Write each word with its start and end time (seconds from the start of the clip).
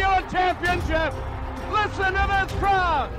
have 0.00 0.30
given 0.30 0.30
championship. 0.30 1.14
Listen 1.70 2.14
to 2.14 2.46
this 2.48 2.58
crowd. 2.58 3.10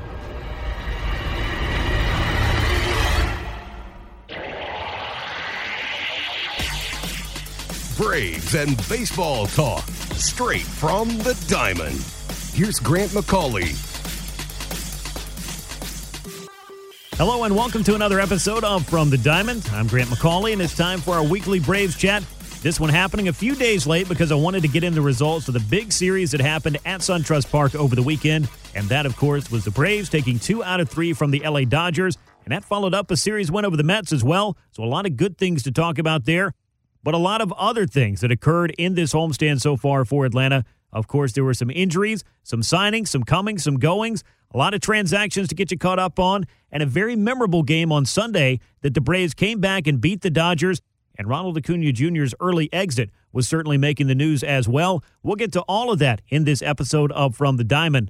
Braves 7.97 8.55
and 8.55 8.77
baseball 8.87 9.45
talk 9.47 9.83
straight 10.15 10.61
from 10.61 11.09
the 11.19 11.37
diamond. 11.49 12.01
Here's 12.53 12.79
Grant 12.79 13.11
McCauley. 13.11 13.75
Hello 17.17 17.43
and 17.43 17.53
welcome 17.53 17.83
to 17.83 17.95
another 17.95 18.21
episode 18.21 18.63
of 18.63 18.87
From 18.87 19.09
the 19.09 19.17
Diamond. 19.17 19.69
I'm 19.73 19.87
Grant 19.87 20.07
McCauley, 20.07 20.53
and 20.53 20.61
it's 20.61 20.77
time 20.77 21.01
for 21.01 21.15
our 21.15 21.23
weekly 21.23 21.59
Braves 21.59 21.97
chat. 21.97 22.23
This 22.61 22.79
one 22.79 22.89
happening 22.89 23.29
a 23.29 23.33
few 23.33 23.55
days 23.55 23.87
late 23.87 24.09
because 24.09 24.31
I 24.31 24.35
wanted 24.35 24.61
to 24.63 24.67
get 24.67 24.83
in 24.83 24.93
the 24.93 25.01
results 25.01 25.47
of 25.47 25.53
the 25.53 25.61
big 25.61 25.91
series 25.91 26.31
that 26.31 26.41
happened 26.41 26.77
at 26.85 27.01
SunTrust 27.01 27.49
Park 27.49 27.73
over 27.73 27.95
the 27.95 28.03
weekend. 28.03 28.49
And 28.75 28.87
that, 28.89 29.05
of 29.05 29.15
course, 29.15 29.49
was 29.49 29.63
the 29.63 29.71
Braves 29.71 30.09
taking 30.09 30.39
two 30.39 30.63
out 30.63 30.79
of 30.79 30.89
three 30.89 31.13
from 31.13 31.31
the 31.31 31.39
LA 31.39 31.61
Dodgers. 31.61 32.17
And 32.43 32.51
that 32.51 32.65
followed 32.65 32.93
up 32.93 33.11
a 33.11 33.17
series 33.17 33.51
win 33.51 33.65
over 33.65 33.77
the 33.77 33.83
Mets 33.83 34.11
as 34.11 34.23
well. 34.23 34.57
So 34.71 34.83
a 34.83 34.85
lot 34.85 35.05
of 35.05 35.15
good 35.15 35.37
things 35.37 35.63
to 35.63 35.71
talk 35.71 35.97
about 35.97 36.25
there 36.25 36.53
but 37.03 37.13
a 37.13 37.17
lot 37.17 37.41
of 37.41 37.51
other 37.53 37.85
things 37.85 38.21
that 38.21 38.31
occurred 38.31 38.71
in 38.77 38.95
this 38.95 39.13
homestand 39.13 39.61
so 39.61 39.77
far 39.77 40.05
for 40.05 40.25
Atlanta. 40.25 40.65
Of 40.91 41.07
course, 41.07 41.33
there 41.33 41.43
were 41.43 41.53
some 41.53 41.69
injuries, 41.69 42.23
some 42.43 42.61
signings, 42.61 43.09
some 43.09 43.23
comings, 43.23 43.63
some 43.63 43.77
goings, 43.77 44.23
a 44.53 44.57
lot 44.57 44.73
of 44.73 44.81
transactions 44.81 45.47
to 45.49 45.55
get 45.55 45.71
you 45.71 45.77
caught 45.77 45.99
up 45.99 46.19
on, 46.19 46.45
and 46.71 46.81
a 46.81 46.85
very 46.85 47.15
memorable 47.15 47.63
game 47.63 47.91
on 47.91 48.05
Sunday 48.05 48.59
that 48.81 48.95
the 48.95 49.01
Braves 49.01 49.33
came 49.33 49.59
back 49.59 49.85
and 49.87 50.01
beat 50.01 50.21
the 50.21 50.31
Dodgers. 50.31 50.81
And 51.19 51.27
Ronald 51.27 51.57
Acuna 51.57 51.91
Jr.'s 51.91 52.33
early 52.39 52.71
exit 52.71 53.09
was 53.33 53.45
certainly 53.45 53.77
making 53.77 54.07
the 54.07 54.15
news 54.15 54.41
as 54.41 54.69
well. 54.69 55.03
We'll 55.21 55.35
get 55.35 55.51
to 55.51 55.61
all 55.63 55.91
of 55.91 55.99
that 55.99 56.21
in 56.29 56.45
this 56.45 56.61
episode 56.61 57.11
of 57.11 57.35
From 57.35 57.57
the 57.57 57.65
Diamond. 57.65 58.09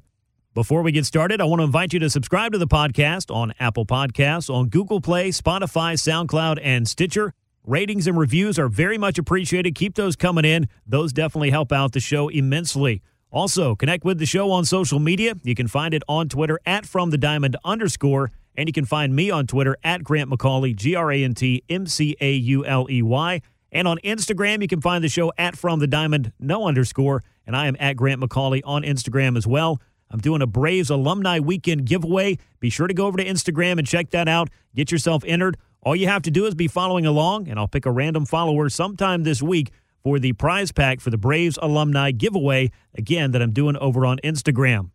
Before 0.54 0.84
we 0.84 0.92
get 0.92 1.08
started, 1.08 1.42
I 1.42 1.46
want 1.46 1.60
to 1.60 1.64
invite 1.64 1.92
you 1.92 2.00
to 2.02 2.10
subscribe 2.12 2.52
to 2.52 2.60
the 2.60 2.68
podcast 2.68 3.34
on 3.34 3.54
Apple 3.60 3.88
Podcasts, 3.88 4.54
on 4.54 4.70
Google 4.70 5.02
Play, 5.02 5.30
Spotify, 5.30 5.96
SoundCloud, 5.96 6.60
and 6.62 6.88
Stitcher. 6.88 7.34
Ratings 7.66 8.06
and 8.06 8.16
reviews 8.16 8.60
are 8.60 8.68
very 8.70 9.00
much 9.00 9.18
appreciated. 9.18 9.74
Keep 9.74 9.96
those 9.96 10.16
coming 10.16 10.46
in. 10.46 10.70
Those 10.86 11.12
definitely 11.12 11.50
help 11.50 11.72
out 11.72 11.94
the 11.94 12.00
show 12.00 12.28
immensely. 12.30 13.02
Also, 13.32 13.76
connect 13.76 14.04
with 14.04 14.20
the 14.20 14.26
show 14.28 14.52
on 14.52 14.66
social 14.66 15.00
media. 15.00 15.36
You 15.44 15.56
can 15.56 15.68
find 15.68 15.96
it 15.96 16.04
on 16.08 16.30
Twitter 16.30 16.60
at 16.66 16.86
From 16.86 17.10
the 17.10 17.18
Diamond 17.18 17.56
underscore, 17.66 18.32
and 18.60 18.68
you 18.68 18.74
can 18.74 18.84
find 18.84 19.16
me 19.16 19.32
on 19.32 19.48
Twitter 19.48 19.78
at 19.86 20.04
Grant 20.04 20.30
McCauley, 20.30 20.76
G 20.76 20.94
R 20.94 21.14
A 21.14 21.24
N 21.24 21.34
T 21.34 21.64
M 21.70 21.88
C 21.88 22.18
A 22.20 22.34
U 22.34 22.66
L 22.66 22.88
E 22.90 23.02
Y. 23.02 23.42
And 23.72 23.88
on 23.88 24.00
Instagram, 24.04 24.62
you 24.62 24.68
can 24.68 24.82
find 24.82 25.02
the 25.02 25.08
show 25.08 25.32
at 25.38 25.58
From 25.58 25.80
the 25.80 25.88
Diamond, 25.88 26.34
no 26.40 26.68
underscore, 26.68 27.24
and 27.48 27.56
I 27.56 27.68
am 27.68 27.78
at 27.80 27.96
Grant 27.96 28.20
McCauley 28.20 28.60
on 28.66 28.84
Instagram 28.84 29.38
as 29.38 29.48
well. 29.48 29.80
I'm 30.12 30.20
doing 30.20 30.42
a 30.42 30.48
Braves 30.48 30.90
Alumni 30.90 31.40
Weekend 31.40 31.86
giveaway. 31.86 32.38
Be 32.60 32.70
sure 32.70 32.88
to 32.88 32.94
go 32.94 33.06
over 33.06 33.18
to 33.18 33.24
Instagram 33.24 33.78
and 33.78 33.88
check 33.88 34.10
that 34.10 34.28
out. 34.28 34.50
Get 34.76 34.92
yourself 34.92 35.24
entered. 35.26 35.56
All 35.82 35.96
you 35.96 36.08
have 36.08 36.24
to 36.24 36.32
do 36.32 36.46
is 36.46 36.54
be 36.54 36.68
following 36.68 37.06
along, 37.06 37.48
and 37.48 37.58
I'll 37.58 37.68
pick 37.70 37.86
a 37.86 37.92
random 37.92 38.26
follower 38.26 38.68
sometime 38.68 39.24
this 39.24 39.42
week 39.42 39.72
for 40.04 40.20
the 40.20 40.34
prize 40.34 40.74
pack 40.74 41.00
for 41.00 41.12
the 41.12 41.18
Braves 41.18 41.58
alumni 41.62 42.12
giveaway, 42.12 42.72
again, 42.94 43.32
that 43.32 43.42
I'm 43.42 43.54
doing 43.54 43.78
over 43.78 44.06
on 44.06 44.18
Instagram. 44.22 44.90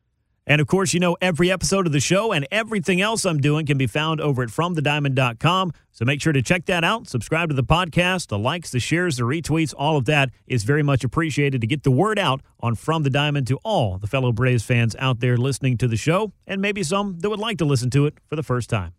And 0.47 0.61
of 0.61 0.67
course, 0.67 0.93
you 0.93 1.01
know, 1.01 1.17
every 1.23 1.51
episode 1.51 1.87
of 1.87 1.93
the 1.93 2.01
show 2.01 2.33
and 2.33 2.47
everything 2.51 3.01
else 3.01 3.25
I'm 3.25 3.39
doing 3.39 3.65
can 3.65 3.79
be 3.79 3.87
found 3.87 4.21
over 4.21 4.43
at 4.43 4.51
FromTheDiamond.com. 4.51 5.73
So 5.91 6.05
make 6.05 6.21
sure 6.21 6.33
to 6.33 6.43
check 6.43 6.67
that 6.67 6.85
out. 6.85 7.09
Subscribe 7.09 7.49
to 7.49 7.55
the 7.55 7.65
podcast. 7.65 8.29
The 8.29 8.39
likes, 8.39 8.71
the 8.71 8.81
shares, 8.81 9.17
the 9.17 9.23
retweets, 9.23 9.73
all 9.77 9.97
of 9.97 10.05
that 10.05 10.31
is 10.47 10.65
very 10.65 10.83
much 10.83 11.03
appreciated 11.03 11.61
to 11.63 11.67
get 11.67 11.83
the 11.83 11.91
word 11.91 12.19
out 12.19 12.43
on 12.61 12.75
From 12.75 13.05
the 13.05 13.11
Diamond 13.11 13.47
to 13.47 13.59
all 13.65 13.97
the 13.97 14.07
fellow 14.07 14.33
Braves 14.33 14.65
fans 14.65 14.95
out 14.99 15.21
there 15.21 15.37
listening 15.37 15.79
to 15.79 15.89
the 15.89 15.97
show, 15.97 16.33
and 16.47 16.61
maybe 16.61 16.83
some 16.83 17.19
that 17.21 17.31
would 17.31 17.39
like 17.39 17.59
to 17.59 17.65
listen 17.65 17.91
to 17.91 18.07
it 18.07 18.19
for 18.27 18.37
the 18.37 18.43
first 18.43 18.69
time. 18.69 18.93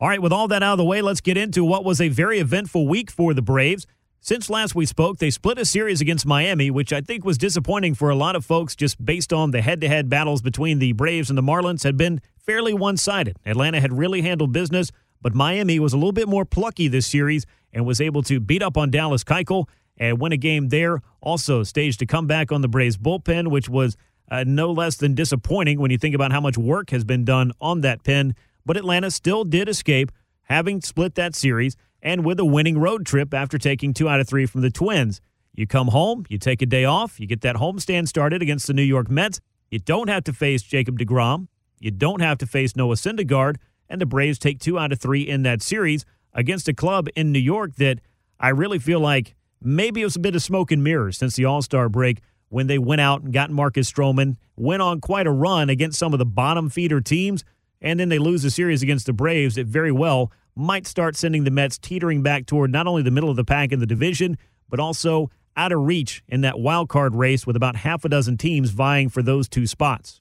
All 0.00 0.08
right, 0.08 0.20
with 0.20 0.32
all 0.32 0.48
that 0.48 0.62
out 0.62 0.72
of 0.72 0.78
the 0.78 0.84
way, 0.84 1.00
let's 1.00 1.20
get 1.20 1.36
into 1.36 1.64
what 1.64 1.84
was 1.84 2.00
a 2.00 2.08
very 2.08 2.38
eventful 2.38 2.86
week 2.86 3.10
for 3.10 3.32
the 3.32 3.42
Braves. 3.42 3.86
Since 4.26 4.48
last 4.48 4.74
we 4.74 4.86
spoke, 4.86 5.18
they 5.18 5.28
split 5.28 5.58
a 5.58 5.66
series 5.66 6.00
against 6.00 6.24
Miami, 6.24 6.70
which 6.70 6.94
I 6.94 7.02
think 7.02 7.26
was 7.26 7.36
disappointing 7.36 7.94
for 7.94 8.08
a 8.08 8.14
lot 8.14 8.36
of 8.36 8.42
folks 8.42 8.74
just 8.74 9.04
based 9.04 9.34
on 9.34 9.50
the 9.50 9.60
head 9.60 9.82
to 9.82 9.88
head 9.88 10.08
battles 10.08 10.40
between 10.40 10.78
the 10.78 10.92
Braves 10.92 11.28
and 11.28 11.36
the 11.36 11.42
Marlins 11.42 11.84
had 11.84 11.98
been 11.98 12.22
fairly 12.38 12.72
one 12.72 12.96
sided. 12.96 13.36
Atlanta 13.44 13.82
had 13.82 13.92
really 13.92 14.22
handled 14.22 14.50
business, 14.50 14.90
but 15.20 15.34
Miami 15.34 15.78
was 15.78 15.92
a 15.92 15.98
little 15.98 16.10
bit 16.10 16.26
more 16.26 16.46
plucky 16.46 16.88
this 16.88 17.06
series 17.06 17.44
and 17.70 17.84
was 17.84 18.00
able 18.00 18.22
to 18.22 18.40
beat 18.40 18.62
up 18.62 18.78
on 18.78 18.90
Dallas 18.90 19.24
Keuchel 19.24 19.68
and 19.98 20.18
win 20.18 20.32
a 20.32 20.38
game 20.38 20.70
there. 20.70 21.02
Also 21.20 21.62
staged 21.62 22.00
a 22.00 22.06
comeback 22.06 22.50
on 22.50 22.62
the 22.62 22.68
Braves 22.68 22.96
bullpen, 22.96 23.48
which 23.48 23.68
was 23.68 23.94
uh, 24.30 24.42
no 24.46 24.72
less 24.72 24.96
than 24.96 25.14
disappointing 25.14 25.78
when 25.78 25.90
you 25.90 25.98
think 25.98 26.14
about 26.14 26.32
how 26.32 26.40
much 26.40 26.56
work 26.56 26.88
has 26.88 27.04
been 27.04 27.26
done 27.26 27.52
on 27.60 27.82
that 27.82 28.02
pen 28.02 28.34
but 28.66 28.76
Atlanta 28.76 29.10
still 29.10 29.44
did 29.44 29.68
escape, 29.68 30.10
having 30.44 30.80
split 30.80 31.14
that 31.16 31.34
series 31.34 31.76
and 32.04 32.24
with 32.24 32.38
a 32.38 32.44
winning 32.44 32.78
road 32.78 33.06
trip 33.06 33.32
after 33.32 33.56
taking 33.56 33.94
two 33.94 34.08
out 34.08 34.20
of 34.20 34.28
three 34.28 34.44
from 34.44 34.60
the 34.60 34.70
Twins. 34.70 35.22
You 35.54 35.66
come 35.66 35.88
home, 35.88 36.26
you 36.28 36.38
take 36.38 36.60
a 36.60 36.66
day 36.66 36.84
off, 36.84 37.18
you 37.18 37.26
get 37.26 37.40
that 37.40 37.56
homestand 37.56 38.08
started 38.08 38.42
against 38.42 38.66
the 38.66 38.74
New 38.74 38.82
York 38.82 39.10
Mets. 39.10 39.40
You 39.70 39.78
don't 39.78 40.08
have 40.08 40.22
to 40.24 40.32
face 40.32 40.62
Jacob 40.62 40.98
DeGrom. 40.98 41.48
You 41.80 41.90
don't 41.90 42.20
have 42.20 42.38
to 42.38 42.46
face 42.46 42.76
Noah 42.76 42.96
Syndergaard. 42.96 43.56
And 43.88 44.00
the 44.00 44.06
Braves 44.06 44.38
take 44.38 44.60
two 44.60 44.78
out 44.78 44.92
of 44.92 45.00
three 45.00 45.22
in 45.22 45.42
that 45.44 45.62
series 45.62 46.04
against 46.32 46.68
a 46.68 46.74
club 46.74 47.08
in 47.16 47.32
New 47.32 47.38
York 47.38 47.76
that 47.76 48.00
I 48.38 48.50
really 48.50 48.78
feel 48.78 49.00
like 49.00 49.34
maybe 49.62 50.02
it 50.02 50.04
was 50.04 50.16
a 50.16 50.20
bit 50.20 50.34
of 50.34 50.42
smoke 50.42 50.70
and 50.70 50.84
mirrors 50.84 51.16
since 51.16 51.36
the 51.36 51.44
All 51.44 51.62
Star 51.62 51.88
break 51.88 52.20
when 52.48 52.66
they 52.66 52.78
went 52.78 53.00
out 53.00 53.22
and 53.22 53.32
got 53.32 53.50
Marcus 53.50 53.90
Stroman, 53.90 54.36
went 54.56 54.82
on 54.82 55.00
quite 55.00 55.26
a 55.26 55.30
run 55.30 55.70
against 55.70 55.98
some 55.98 56.12
of 56.12 56.18
the 56.18 56.26
bottom 56.26 56.68
feeder 56.68 57.00
teams 57.00 57.44
and 57.80 58.00
then 58.00 58.08
they 58.08 58.18
lose 58.18 58.42
the 58.42 58.50
series 58.50 58.82
against 58.82 59.06
the 59.06 59.12
Braves, 59.12 59.58
it 59.58 59.66
very 59.66 59.92
well 59.92 60.32
might 60.56 60.86
start 60.86 61.16
sending 61.16 61.44
the 61.44 61.50
Mets 61.50 61.78
teetering 61.78 62.22
back 62.22 62.46
toward 62.46 62.70
not 62.70 62.86
only 62.86 63.02
the 63.02 63.10
middle 63.10 63.30
of 63.30 63.36
the 63.36 63.44
pack 63.44 63.72
in 63.72 63.80
the 63.80 63.86
division, 63.86 64.38
but 64.68 64.80
also 64.80 65.30
out 65.56 65.72
of 65.72 65.80
reach 65.80 66.22
in 66.28 66.40
that 66.42 66.58
wild 66.58 66.88
card 66.88 67.14
race 67.14 67.46
with 67.46 67.56
about 67.56 67.76
half 67.76 68.04
a 68.04 68.08
dozen 68.08 68.36
teams 68.36 68.70
vying 68.70 69.08
for 69.08 69.22
those 69.22 69.48
two 69.48 69.66
spots. 69.66 70.20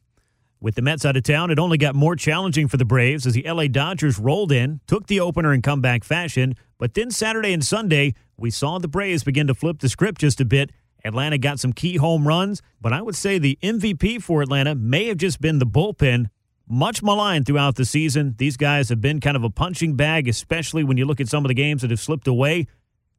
With 0.59 0.75
the 0.75 0.81
Mets 0.81 1.03
out 1.03 1.17
of 1.17 1.23
town, 1.23 1.51
it 1.51 1.59
only 1.59 1.77
got 1.77 1.93
more 1.93 2.16
challenging 2.16 2.69
for 2.69 2.77
the 2.77 2.85
Braves 2.85 3.27
as 3.27 3.33
the 3.33 3.43
LA 3.43 3.67
Dodgers 3.67 4.17
rolled 4.17 4.51
in, 4.51 4.79
took 4.88 5.07
the 5.07 5.19
opener 5.19 5.53
in 5.53 5.61
comeback 5.61 6.05
fashion, 6.05 6.55
but 6.77 6.93
then 6.93 7.11
Saturday 7.11 7.51
and 7.51 7.66
Sunday, 7.66 8.13
we 8.38 8.49
saw 8.49 8.79
the 8.79 8.88
Braves 8.88 9.23
begin 9.23 9.47
to 9.47 9.53
flip 9.53 9.79
the 9.79 9.89
script 9.89 10.22
just 10.22 10.39
a 10.39 10.45
bit. 10.45 10.72
Atlanta 11.03 11.38
got 11.38 11.59
some 11.59 11.73
key 11.73 11.97
home 11.97 12.25
runs, 12.25 12.61
but 12.79 12.93
I 12.93 13.01
would 13.01 13.16
say 13.16 13.38
the 13.38 13.59
MVP 13.61 14.22
for 14.23 14.41
Atlanta 14.41 14.73
may 14.73 15.07
have 15.07 15.17
just 15.17 15.41
been 15.41 15.59
the 15.59 15.66
bullpen 15.66 16.29
much 16.68 17.03
maligned 17.03 17.46
throughout 17.46 17.75
the 17.75 17.85
season. 17.85 18.35
These 18.38 18.57
guys 18.57 18.90
have 18.90 19.01
been 19.01 19.19
kind 19.19 19.35
of 19.35 19.44
a 19.44 19.50
punching 19.50 19.96
bag, 19.96 20.28
especially 20.28 20.84
when 20.84 20.97
you 20.97 21.05
look 21.05 21.20
at 21.20 21.28
some 21.28 21.43
of 21.43 21.49
the 21.49 21.53
games 21.53 21.82
that 21.82 21.91
have 21.91 21.99
slipped 21.99 22.28
away. 22.28 22.67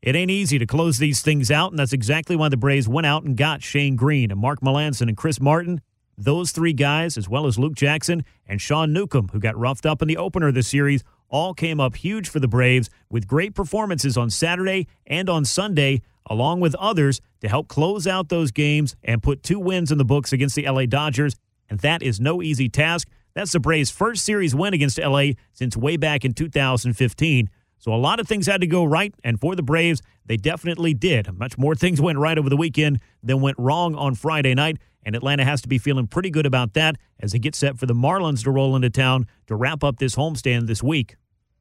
It 0.02 0.14
ain't 0.14 0.30
easy 0.30 0.58
to 0.58 0.66
close 0.66 0.98
these 0.98 1.22
things 1.22 1.50
out, 1.50 1.70
and 1.70 1.78
that's 1.78 1.92
exactly 1.94 2.36
why 2.36 2.50
the 2.50 2.56
Braves 2.56 2.88
went 2.88 3.06
out 3.06 3.24
and 3.24 3.36
got 3.36 3.62
Shane 3.62 3.96
Greene 3.96 4.30
and 4.30 4.40
Mark 4.40 4.60
Melancon 4.60 5.08
and 5.08 5.16
Chris 5.16 5.40
Martin. 5.40 5.80
Those 6.16 6.52
three 6.52 6.74
guys, 6.74 7.16
as 7.16 7.28
well 7.28 7.46
as 7.46 7.58
Luke 7.58 7.74
Jackson 7.74 8.24
and 8.46 8.60
Sean 8.60 8.92
Newcomb, 8.92 9.28
who 9.28 9.40
got 9.40 9.56
roughed 9.56 9.86
up 9.86 10.02
in 10.02 10.08
the 10.08 10.16
opener 10.16 10.48
of 10.48 10.54
the 10.54 10.62
series, 10.62 11.02
all 11.28 11.54
came 11.54 11.80
up 11.80 11.96
huge 11.96 12.28
for 12.28 12.38
the 12.38 12.46
Braves 12.46 12.90
with 13.10 13.26
great 13.26 13.54
performances 13.54 14.16
on 14.16 14.30
Saturday 14.30 14.86
and 15.06 15.28
on 15.28 15.44
Sunday, 15.44 16.02
along 16.26 16.60
with 16.60 16.74
others, 16.76 17.20
to 17.40 17.48
help 17.48 17.68
close 17.68 18.06
out 18.06 18.28
those 18.28 18.50
games 18.50 18.94
and 19.02 19.22
put 19.22 19.42
two 19.42 19.58
wins 19.58 19.90
in 19.90 19.98
the 19.98 20.04
books 20.04 20.32
against 20.32 20.54
the 20.54 20.70
LA 20.70 20.86
Dodgers. 20.86 21.34
And 21.68 21.80
that 21.80 22.02
is 22.02 22.20
no 22.20 22.42
easy 22.42 22.68
task. 22.68 23.08
That's 23.34 23.52
the 23.52 23.60
Braves' 23.60 23.90
first 23.90 24.24
series 24.24 24.54
win 24.54 24.74
against 24.74 24.98
LA 24.98 25.32
since 25.52 25.76
way 25.76 25.96
back 25.96 26.24
in 26.24 26.32
2015. 26.32 27.50
So 27.78 27.92
a 27.92 27.96
lot 27.96 28.20
of 28.20 28.26
things 28.26 28.46
had 28.46 28.60
to 28.60 28.66
go 28.66 28.84
right, 28.84 29.12
and 29.22 29.38
for 29.38 29.54
the 29.54 29.62
Braves, 29.62 30.00
they 30.24 30.36
definitely 30.36 30.94
did. 30.94 31.36
Much 31.36 31.58
more 31.58 31.74
things 31.74 32.00
went 32.00 32.18
right 32.18 32.38
over 32.38 32.48
the 32.48 32.56
weekend 32.56 33.00
than 33.22 33.40
went 33.40 33.58
wrong 33.58 33.94
on 33.94 34.14
Friday 34.14 34.54
night, 34.54 34.78
and 35.04 35.14
Atlanta 35.14 35.44
has 35.44 35.60
to 35.62 35.68
be 35.68 35.76
feeling 35.76 36.06
pretty 36.06 36.30
good 36.30 36.46
about 36.46 36.72
that 36.74 36.96
as 37.20 37.32
they 37.32 37.38
get 37.38 37.54
set 37.54 37.78
for 37.78 37.86
the 37.86 37.94
Marlins 37.94 38.44
to 38.44 38.50
roll 38.50 38.74
into 38.74 38.88
town 38.88 39.26
to 39.48 39.56
wrap 39.56 39.84
up 39.84 39.98
this 39.98 40.16
homestand 40.16 40.66
this 40.66 40.82
week. 40.82 41.16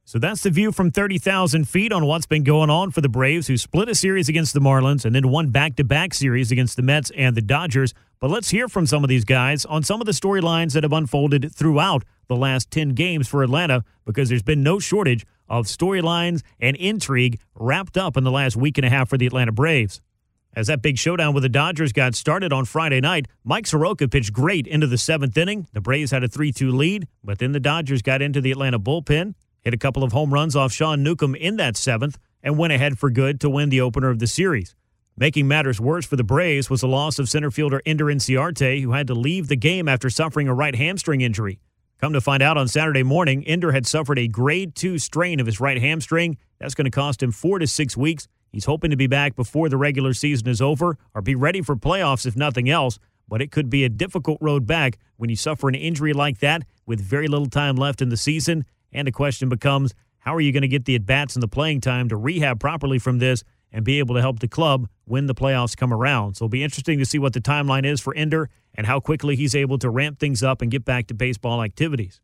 So 0.05 0.19
that's 0.19 0.43
the 0.43 0.49
view 0.49 0.71
from 0.73 0.91
30,000 0.91 1.67
feet 1.67 1.93
on 1.93 2.05
what's 2.05 2.25
been 2.25 2.43
going 2.43 2.69
on 2.69 2.91
for 2.91 3.01
the 3.01 3.09
Braves, 3.09 3.47
who 3.47 3.57
split 3.57 3.87
a 3.87 3.95
series 3.95 4.27
against 4.27 4.53
the 4.53 4.59
Marlins 4.59 5.05
and 5.05 5.15
then 5.15 5.29
won 5.29 5.49
back 5.49 5.77
to 5.77 5.83
back 5.83 6.13
series 6.13 6.51
against 6.51 6.75
the 6.75 6.81
Mets 6.83 7.09
and 7.15 7.37
the 7.37 7.41
Dodgers. 7.41 7.93
But 8.23 8.31
let's 8.31 8.51
hear 8.51 8.69
from 8.69 8.87
some 8.87 9.03
of 9.03 9.09
these 9.09 9.25
guys 9.25 9.65
on 9.65 9.83
some 9.83 9.99
of 9.99 10.05
the 10.05 10.13
storylines 10.13 10.71
that 10.71 10.83
have 10.83 10.93
unfolded 10.93 11.53
throughout 11.53 12.05
the 12.29 12.37
last 12.37 12.71
10 12.71 12.91
games 12.91 13.27
for 13.27 13.43
Atlanta 13.43 13.83
because 14.05 14.29
there's 14.29 14.41
been 14.41 14.63
no 14.63 14.79
shortage 14.79 15.25
of 15.49 15.65
storylines 15.65 16.41
and 16.57 16.77
intrigue 16.77 17.41
wrapped 17.53 17.97
up 17.97 18.15
in 18.15 18.23
the 18.23 18.31
last 18.31 18.55
week 18.55 18.77
and 18.77 18.85
a 18.85 18.89
half 18.89 19.09
for 19.09 19.17
the 19.17 19.27
Atlanta 19.27 19.51
Braves. 19.51 19.99
As 20.55 20.67
that 20.67 20.81
big 20.81 20.97
showdown 20.97 21.33
with 21.33 21.43
the 21.43 21.49
Dodgers 21.49 21.91
got 21.91 22.15
started 22.15 22.53
on 22.53 22.63
Friday 22.63 23.01
night, 23.01 23.27
Mike 23.43 23.67
Soroka 23.67 24.07
pitched 24.07 24.31
great 24.31 24.67
into 24.67 24.87
the 24.87 24.97
seventh 24.97 25.37
inning. 25.37 25.67
The 25.73 25.81
Braves 25.81 26.11
had 26.11 26.23
a 26.23 26.29
3 26.29 26.53
2 26.53 26.71
lead, 26.71 27.09
but 27.25 27.39
then 27.39 27.51
the 27.51 27.59
Dodgers 27.59 28.01
got 28.01 28.21
into 28.21 28.39
the 28.39 28.51
Atlanta 28.51 28.79
bullpen, 28.79 29.33
hit 29.59 29.73
a 29.73 29.77
couple 29.77 30.01
of 30.01 30.13
home 30.13 30.33
runs 30.33 30.55
off 30.55 30.71
Sean 30.71 31.03
Newcomb 31.03 31.35
in 31.35 31.57
that 31.57 31.75
seventh, 31.75 32.17
and 32.41 32.57
went 32.57 32.71
ahead 32.71 32.97
for 32.97 33.09
good 33.09 33.41
to 33.41 33.49
win 33.49 33.67
the 33.67 33.81
opener 33.81 34.09
of 34.09 34.19
the 34.19 34.27
series. 34.27 34.77
Making 35.15 35.47
matters 35.47 35.79
worse 35.79 36.05
for 36.05 36.15
the 36.15 36.23
Braves 36.23 36.69
was 36.69 36.81
the 36.81 36.87
loss 36.87 37.19
of 37.19 37.29
center 37.29 37.51
fielder 37.51 37.81
Ender 37.85 38.05
Inciarte, 38.05 38.81
who 38.81 38.93
had 38.93 39.07
to 39.07 39.13
leave 39.13 39.47
the 39.47 39.55
game 39.55 39.87
after 39.87 40.09
suffering 40.09 40.47
a 40.47 40.53
right 40.53 40.75
hamstring 40.75 41.21
injury. 41.21 41.59
Come 41.99 42.13
to 42.13 42.21
find 42.21 42.41
out 42.41 42.57
on 42.57 42.67
Saturday 42.67 43.03
morning, 43.03 43.45
Ender 43.45 43.71
had 43.71 43.85
suffered 43.85 44.19
a 44.19 44.27
grade 44.27 44.75
2 44.75 44.97
strain 44.97 45.39
of 45.39 45.45
his 45.45 45.59
right 45.59 45.79
hamstring. 45.79 46.37
That's 46.59 46.75
going 46.75 46.85
to 46.85 46.91
cost 46.91 47.21
him 47.21 47.31
four 47.31 47.59
to 47.59 47.67
six 47.67 47.95
weeks 47.95 48.27
He's 48.53 48.65
hoping 48.65 48.91
to 48.91 48.95
be 48.95 49.07
back 49.07 49.35
before 49.35 49.67
the 49.67 49.77
regular 49.77 50.13
season 50.13 50.47
is 50.47 50.61
over 50.61 50.95
or 51.15 51.23
be 51.23 51.33
ready 51.33 51.63
for 51.63 51.75
playoffs 51.75 52.27
if 52.27 52.35
nothing 52.35 52.69
else, 52.69 52.99
but 53.27 53.41
it 53.41 53.51
could 53.51 53.67
be 53.67 53.83
a 53.83 53.89
difficult 53.89 54.37
road 54.39 54.67
back 54.67 54.99
when 55.17 55.31
you 55.31 55.35
suffer 55.35 55.67
an 55.67 55.73
injury 55.73 56.13
like 56.13 56.37
that 56.37 56.61
with 56.85 57.01
very 57.01 57.27
little 57.27 57.47
time 57.47 57.75
left 57.75 57.99
in 57.99 58.09
the 58.09 58.17
season. 58.17 58.63
And 58.91 59.07
the 59.07 59.11
question 59.11 59.49
becomes 59.49 59.95
how 60.19 60.35
are 60.35 60.41
you 60.41 60.51
going 60.51 60.61
to 60.61 60.67
get 60.67 60.85
the 60.85 60.93
at 60.93 61.05
bats 61.05 61.35
and 61.35 61.41
the 61.41 61.47
playing 61.47 61.81
time 61.81 62.09
to 62.09 62.15
rehab 62.15 62.59
properly 62.59 62.99
from 62.99 63.17
this 63.17 63.43
and 63.73 63.83
be 63.83 63.99
able 63.99 64.15
to 64.15 64.21
help 64.21 64.39
the 64.39 64.47
club 64.47 64.87
when 65.03 65.25
the 65.25 65.35
playoffs 65.35 65.75
come 65.75 65.91
around? 65.91 66.35
So 66.35 66.45
it'll 66.45 66.51
be 66.51 66.63
interesting 66.63 66.99
to 66.99 67.05
see 67.05 67.19
what 67.19 67.33
the 67.33 67.41
timeline 67.41 67.85
is 67.85 67.99
for 67.99 68.15
Ender 68.15 68.49
and 68.73 68.87
how 68.87 69.01
quickly 69.01 69.35
he's 69.35 69.55
able 69.55 69.77
to 69.79 69.89
ramp 69.89 70.19
things 70.19 70.41
up 70.43 70.61
and 70.61 70.71
get 70.71 70.85
back 70.85 71.07
to 71.07 71.13
baseball 71.13 71.61
activities. 71.61 72.21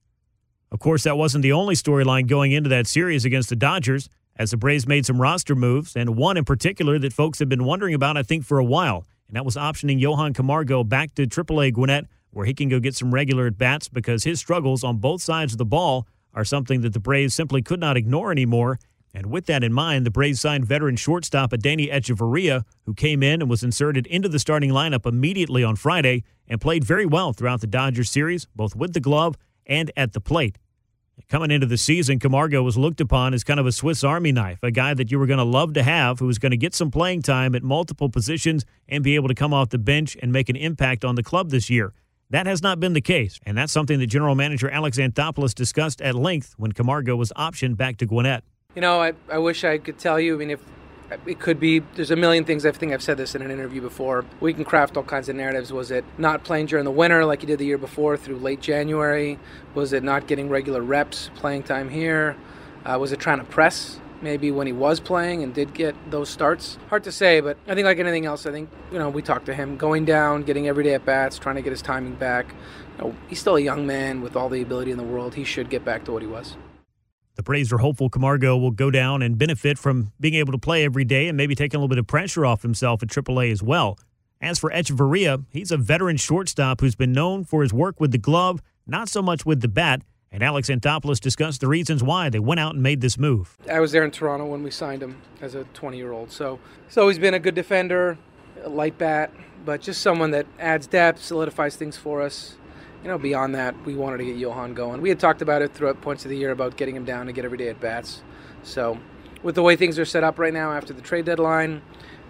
Of 0.72 0.80
course, 0.80 1.04
that 1.04 1.18
wasn't 1.18 1.42
the 1.42 1.52
only 1.52 1.76
storyline 1.76 2.28
going 2.28 2.52
into 2.52 2.70
that 2.70 2.88
series 2.88 3.26
against 3.26 3.50
the 3.50 3.56
Dodgers 3.56 4.08
as 4.38 4.52
the 4.52 4.58
Braves 4.58 4.88
made 4.88 5.06
some 5.06 5.20
roster 5.20 5.56
moves, 5.56 5.96
and 5.96 6.16
one 6.16 6.38
in 6.38 6.46
particular 6.46 6.98
that 7.00 7.12
folks 7.12 7.40
have 7.40 7.50
been 7.50 7.66
wondering 7.66 7.94
about, 7.94 8.16
I 8.16 8.24
think, 8.24 8.46
for 8.46 8.58
a 8.58 8.64
while, 8.64 9.06
and 9.28 9.36
that 9.36 9.44
was 9.44 9.56
optioning 9.56 10.00
Johan 10.00 10.34
Camargo 10.34 10.84
back 10.84 11.14
to 11.16 11.28
AAA 11.28 11.74
Gwinnett, 11.74 12.06
where 12.32 12.46
he 12.46 12.54
can 12.54 12.70
go 12.70 12.80
get 12.80 12.96
some 12.96 13.14
regular 13.14 13.48
at 13.48 13.58
bats 13.58 13.90
because 13.90 14.24
his 14.24 14.40
struggles 14.40 14.84
on 14.84 14.98
both 14.98 15.22
sides 15.22 15.54
of 15.54 15.58
the 15.58 15.66
ball 15.66 16.08
are 16.34 16.46
something 16.46 16.82
that 16.82 16.94
the 16.94 17.00
Braves 17.00 17.34
simply 17.34 17.62
could 17.62 17.80
not 17.80 17.98
ignore 17.98 18.32
anymore. 18.32 18.80
And 19.14 19.28
with 19.28 19.48
that 19.48 19.64
in 19.64 19.74
mind, 19.74 20.06
the 20.06 20.12
Braves 20.12 20.40
signed 20.40 20.66
veteran 20.66 20.96
shortstop 20.96 21.52
Adeiny 21.52 21.92
Hechavarria, 21.92 22.64
who 22.86 22.94
came 22.94 23.24
in 23.24 23.42
and 23.42 23.50
was 23.50 23.64
inserted 23.64 24.06
into 24.08 24.30
the 24.30 24.40
starting 24.40 24.72
lineup 24.72 25.06
immediately 25.06 25.64
on 25.64 25.76
Friday 25.76 26.24
and 26.48 26.62
played 26.62 26.84
very 26.84 27.06
well 27.06 27.34
throughout 27.34 27.62
the 27.62 27.68
Dodgers 27.68 28.10
series, 28.10 28.46
both 28.56 28.76
with 28.76 28.94
the 28.94 29.00
glove 29.00 29.36
and 29.66 29.92
at 29.98 30.14
the 30.14 30.22
plate. 30.22 30.58
Coming 31.28 31.52
into 31.52 31.68
the 31.68 31.78
season, 31.78 32.18
Camargo 32.18 32.64
was 32.64 32.78
looked 32.78 33.02
upon 33.02 33.34
as 33.34 33.44
kind 33.44 33.60
of 33.60 33.66
a 33.66 33.72
Swiss 33.72 34.04
Army 34.04 34.32
knife, 34.32 34.60
a 34.64 34.72
guy 34.72 34.94
that 34.94 35.12
you 35.12 35.20
were 35.20 35.28
going 35.28 35.38
to 35.38 35.44
love 35.44 35.74
to 35.74 35.84
have 35.84 36.20
who 36.20 36.26
was 36.26 36.40
going 36.40 36.52
to 36.52 36.58
get 36.58 36.74
some 36.74 36.90
playing 36.90 37.22
time 37.22 37.56
at 37.56 37.62
multiple 37.62 38.10
positions 38.10 38.66
and 38.88 39.04
be 39.04 39.16
able 39.16 39.28
to 39.28 39.36
come 39.36 39.54
off 39.54 39.70
the 39.70 39.78
bench 39.78 40.18
and 40.22 40.32
make 40.32 40.50
an 40.50 40.56
impact 40.56 41.04
on 41.04 41.16
the 41.16 41.24
club 41.24 41.50
this 41.50 41.70
year. 41.70 41.94
That 42.32 42.48
has 42.48 42.62
not 42.62 42.80
been 42.80 42.94
the 42.94 43.02
case, 43.02 43.40
and 43.46 43.58
that's 43.58 43.74
something 43.74 44.00
that 44.00 44.08
General 44.08 44.36
Manager 44.36 44.70
Alex 44.70 44.98
Anthopoulos 44.98 45.54
discussed 45.54 46.02
at 46.02 46.16
length 46.16 46.54
when 46.58 46.72
Camargo 46.72 47.16
was 47.16 47.34
optioned 47.36 47.76
back 47.76 47.98
to 47.98 48.06
Gwinnett. 48.06 48.44
You 48.76 48.82
know, 48.82 49.02
I, 49.02 49.14
I 49.28 49.40
wish 49.40 49.64
I 49.64 49.80
could 49.80 49.98
tell 49.98 50.20
you. 50.20 50.36
I 50.36 50.38
mean, 50.38 50.52
if 50.52 50.60
it 51.26 51.40
could 51.40 51.60
be 51.60 51.80
there's 51.96 52.12
a 52.12 52.16
million 52.16 52.46
things 52.46 52.68
i 52.68 52.72
think 52.72 52.94
i've 52.94 53.02
said 53.02 53.18
this 53.18 53.34
in 53.34 53.42
an 53.42 53.50
interview 53.50 53.82
before. 53.82 54.26
We 54.42 54.54
can 54.54 54.64
craft 54.64 54.96
all 54.96 55.02
kinds 55.02 55.28
of 55.28 55.36
narratives. 55.36 55.74
Was 55.74 55.90
it 55.90 56.06
not 56.20 56.44
playing 56.44 56.68
during 56.68 56.86
the 56.86 56.92
winter 56.92 57.26
like 57.26 57.42
you 57.42 57.48
did 57.48 57.58
the 57.58 57.66
year 57.66 57.80
before 57.80 58.16
through 58.16 58.38
late 58.38 58.62
january? 58.62 59.40
Was 59.74 59.92
it 59.92 60.04
not 60.04 60.28
getting 60.28 60.50
regular 60.50 60.84
reps 60.84 61.32
playing 61.34 61.64
time 61.64 61.90
here? 61.90 62.38
Uh, 62.86 63.00
was 63.00 63.12
it 63.12 63.20
trying 63.20 63.40
to 63.40 63.44
press 63.44 64.00
maybe 64.22 64.52
when 64.52 64.68
he 64.68 64.74
was 64.74 65.00
playing 65.00 65.42
and 65.42 65.52
did 65.52 65.74
get 65.74 65.96
those 66.12 66.30
starts? 66.30 66.78
Hard 66.90 67.04
to 67.06 67.12
say 67.12 67.40
but 67.40 67.58
i 67.68 67.74
think 67.74 67.86
like 67.86 67.98
anything 67.98 68.28
else 68.28 68.46
i 68.46 68.52
think 68.52 68.70
you 68.92 69.00
know 69.00 69.10
we 69.10 69.24
talked 69.24 69.48
to 69.48 69.56
him 69.56 69.78
going 69.78 70.06
down 70.06 70.44
getting 70.44 70.68
everyday 70.68 70.94
at 70.94 71.04
bats 71.06 71.40
trying 71.40 71.56
to 71.56 71.64
get 71.64 71.72
his 71.72 71.82
timing 71.82 72.14
back. 72.14 72.54
You 73.00 73.06
know, 73.06 73.16
he's 73.30 73.40
still 73.40 73.56
a 73.56 73.62
young 73.62 73.88
man 73.88 74.22
with 74.22 74.36
all 74.36 74.48
the 74.48 74.62
ability 74.62 74.92
in 74.92 74.98
the 74.98 75.04
world. 75.04 75.34
He 75.34 75.44
should 75.44 75.72
get 75.72 75.84
back 75.84 76.06
to 76.06 76.12
what 76.12 76.22
he 76.22 76.28
was 76.28 76.56
the 77.40 77.44
Braves 77.44 77.72
are 77.72 77.78
hopeful 77.78 78.10
Camargo 78.10 78.58
will 78.58 78.70
go 78.70 78.92
down 78.92 79.22
and 79.22 79.38
benefit 79.38 79.78
from 79.78 80.12
being 80.20 80.34
able 80.34 80.52
to 80.52 80.58
play 80.58 80.84
every 80.84 81.06
day 81.06 81.30
and 81.30 81.38
maybe 81.38 81.56
taking 81.56 81.78
a 81.78 81.80
little 81.80 81.88
bit 81.88 81.98
of 81.98 82.06
pressure 82.06 82.46
off 82.46 82.64
himself 82.64 83.02
at 83.02 83.08
AAA 83.08 83.50
as 83.50 83.64
well. 83.64 83.98
As 84.42 84.60
for 84.60 84.70
Hechavarria, 84.70 85.46
he's 85.50 85.72
a 85.72 85.78
veteran 85.78 86.18
shortstop 86.18 86.82
who's 86.82 86.96
been 86.96 87.14
known 87.14 87.46
for 87.46 87.62
his 87.62 87.72
work 87.72 88.02
with 88.02 88.12
the 88.12 88.18
glove, 88.18 88.62
not 88.86 89.08
so 89.08 89.22
much 89.22 89.46
with 89.46 89.62
the 89.62 89.70
bat. 89.70 90.02
And 90.34 90.44
Alex 90.44 90.68
Anthopoulos 90.70 91.22
discussed 91.22 91.62
the 91.62 91.70
reasons 91.70 92.04
why 92.04 92.28
they 92.30 92.40
went 92.40 92.60
out 92.60 92.74
and 92.74 92.84
made 92.84 93.00
this 93.00 93.18
move. 93.18 93.56
I 93.72 93.80
was 93.80 93.94
there 93.94 94.04
in 94.04 94.12
Toronto 94.12 94.46
when 94.46 94.62
we 94.62 94.70
signed 94.70 95.02
him 95.02 95.22
as 95.40 95.56
a 95.56 95.64
20 95.64 95.96
year 95.96 96.12
old. 96.12 96.34
So 96.34 96.60
he's 96.88 96.98
always 96.98 97.20
been 97.20 97.36
a 97.36 97.40
good 97.40 97.56
defender, 97.56 98.18
a 98.62 98.68
light 98.68 98.98
bat, 98.98 99.32
but 99.64 99.80
just 99.80 100.02
someone 100.02 100.32
that 100.32 100.46
adds 100.60 100.88
depth, 100.88 101.24
solidifies 101.24 101.78
things 101.78 101.96
for 101.96 102.22
us 102.22 102.58
you 103.04 103.08
know, 103.08 103.18
beyond 103.18 103.56
that, 103.56 103.76
we 103.86 103.96
wanted 103.96 104.18
to 104.18 104.26
get 104.26 104.38
Johan 104.38 104.74
going. 104.74 105.02
We 105.02 105.10
had 105.10 105.20
talked 105.20 105.42
about 105.42 105.62
it 105.62 105.74
throughout 105.74 106.02
points 106.02 106.26
of 106.26 106.30
the 106.30 106.38
year 106.38 106.52
about 106.52 106.76
getting 106.76 106.96
him 106.96 107.06
down 107.06 107.28
to 107.28 107.32
get 107.32 107.46
every 107.46 107.58
day 107.58 107.70
at 107.70 107.80
bats. 107.80 108.22
So, 108.64 109.00
with 109.42 109.56
the 109.56 109.64
way 109.64 109.76
things 109.76 109.98
are 109.98 110.06
set 110.06 110.24
up 110.24 110.38
right 110.38 110.54
now 110.54 110.74
after 110.74 110.94
the 110.94 111.02
trade 111.02 111.26
deadline, 111.26 111.82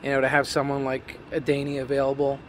you 0.03 0.11
know, 0.11 0.21
to 0.21 0.27
have 0.27 0.47
someone 0.47 0.85
like 0.85 1.19
Adeiny 1.31 1.81
available, 1.81 2.39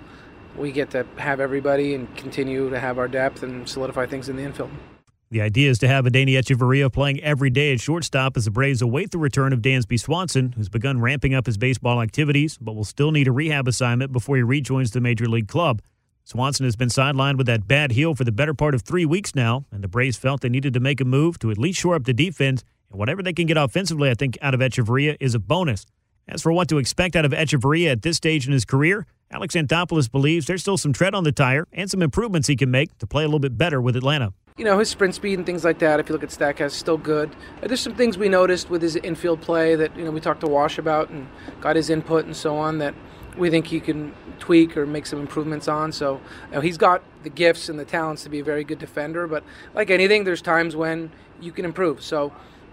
we 0.56 0.70
get 0.70 0.90
to 0.90 1.06
have 1.16 1.40
everybody 1.40 1.94
and 1.94 2.14
continue 2.16 2.68
to 2.68 2.78
have 2.78 2.98
our 2.98 3.08
depth 3.08 3.42
and 3.42 3.68
solidify 3.68 4.06
things 4.06 4.28
in 4.28 4.36
the 4.36 4.42
infield. 4.42 4.70
The 5.30 5.40
idea 5.40 5.70
is 5.70 5.78
to 5.78 5.88
have 5.88 6.06
Adeiny 6.06 6.32
Hechavarria 6.32 6.92
playing 6.92 7.20
every 7.20 7.50
day 7.50 7.72
at 7.72 7.80
shortstop 7.80 8.36
as 8.36 8.46
the 8.46 8.50
Braves 8.50 8.82
await 8.82 9.12
the 9.12 9.18
return 9.18 9.52
of 9.52 9.60
Dansby 9.60 9.98
Swanson, 10.00 10.52
who's 10.52 10.68
begun 10.68 11.00
ramping 11.00 11.34
up 11.34 11.46
his 11.46 11.56
baseball 11.56 12.02
activities, 12.02 12.58
but 12.60 12.74
will 12.74 12.84
still 12.84 13.12
need 13.12 13.28
a 13.28 13.32
rehab 13.32 13.68
assignment 13.68 14.10
before 14.10 14.36
he 14.36 14.42
rejoins 14.42 14.90
the 14.90 15.00
major 15.00 15.28
league 15.28 15.46
club. 15.46 15.80
Swanson 16.30 16.64
has 16.64 16.76
been 16.76 16.90
sidelined 16.90 17.38
with 17.38 17.48
that 17.48 17.66
bad 17.66 17.90
heel 17.90 18.14
for 18.14 18.22
the 18.22 18.30
better 18.30 18.54
part 18.54 18.72
of 18.72 18.82
three 18.82 19.04
weeks 19.04 19.34
now, 19.34 19.64
and 19.72 19.82
the 19.82 19.88
Braves 19.88 20.16
felt 20.16 20.42
they 20.42 20.48
needed 20.48 20.72
to 20.74 20.78
make 20.78 21.00
a 21.00 21.04
move 21.04 21.40
to 21.40 21.50
at 21.50 21.58
least 21.58 21.80
shore 21.80 21.96
up 21.96 22.04
the 22.04 22.14
defense, 22.14 22.62
and 22.88 23.00
whatever 23.00 23.20
they 23.20 23.32
can 23.32 23.46
get 23.46 23.56
offensively, 23.56 24.08
I 24.08 24.14
think, 24.14 24.38
out 24.40 24.54
of 24.54 24.60
Hechavarria 24.60 25.16
is 25.18 25.34
a 25.34 25.40
bonus. 25.40 25.86
As 26.28 26.40
for 26.40 26.52
what 26.52 26.68
to 26.68 26.78
expect 26.78 27.16
out 27.16 27.24
of 27.24 27.32
Hechavarria 27.32 27.90
at 27.90 28.02
this 28.02 28.16
stage 28.16 28.46
in 28.46 28.52
his 28.52 28.64
career, 28.64 29.08
Alex 29.32 29.56
Anthopoulos 29.56 30.08
believes 30.08 30.46
there's 30.46 30.60
still 30.60 30.76
some 30.76 30.92
tread 30.92 31.16
on 31.16 31.24
the 31.24 31.32
tire 31.32 31.66
and 31.72 31.90
some 31.90 32.00
improvements 32.00 32.46
he 32.46 32.54
can 32.54 32.70
make 32.70 32.96
to 32.98 33.08
play 33.08 33.24
a 33.24 33.26
little 33.26 33.40
bit 33.40 33.58
better 33.58 33.80
with 33.80 33.96
Atlanta. 33.96 34.32
You 34.56 34.64
know, 34.64 34.78
his 34.78 34.88
sprint 34.88 35.16
speed 35.16 35.36
and 35.36 35.44
things 35.44 35.64
like 35.64 35.80
that, 35.80 35.98
if 35.98 36.08
you 36.08 36.12
look 36.12 36.22
at 36.22 36.28
StatCast, 36.28 36.70
still 36.70 36.96
good. 36.96 37.34
There's 37.60 37.80
some 37.80 37.96
things 37.96 38.16
we 38.16 38.28
noticed 38.28 38.70
with 38.70 38.82
his 38.82 38.94
infield 38.94 39.40
play 39.40 39.74
that, 39.74 39.96
you 39.96 40.04
know, 40.04 40.12
we 40.12 40.20
talked 40.20 40.42
to 40.42 40.48
Wash 40.48 40.78
about 40.78 41.10
and 41.10 41.26
got 41.60 41.74
his 41.74 41.90
input 41.90 42.24
and 42.24 42.36
so 42.36 42.56
on 42.56 42.78
that– 42.78 42.94
we 43.36 43.50
think 43.50 43.66
he 43.66 43.80
can 43.80 44.14
tweak 44.38 44.76
or 44.76 44.86
make 44.86 45.06
some 45.06 45.20
improvements 45.20 45.68
on. 45.68 45.92
So 45.92 46.20
you 46.48 46.56
know, 46.56 46.60
he's 46.60 46.78
got 46.78 47.02
the 47.22 47.30
gifts 47.30 47.68
and 47.68 47.78
the 47.78 47.84
talents 47.84 48.22
to 48.24 48.28
be 48.28 48.40
a 48.40 48.44
very 48.44 48.64
good 48.64 48.78
defender. 48.78 49.26
But 49.26 49.44
like 49.74 49.90
anything, 49.90 50.24
there's 50.24 50.42
times 50.42 50.76
when 50.76 51.10
you 51.40 51.52
can 51.52 51.64
improve. 51.64 52.02
So 52.02 52.32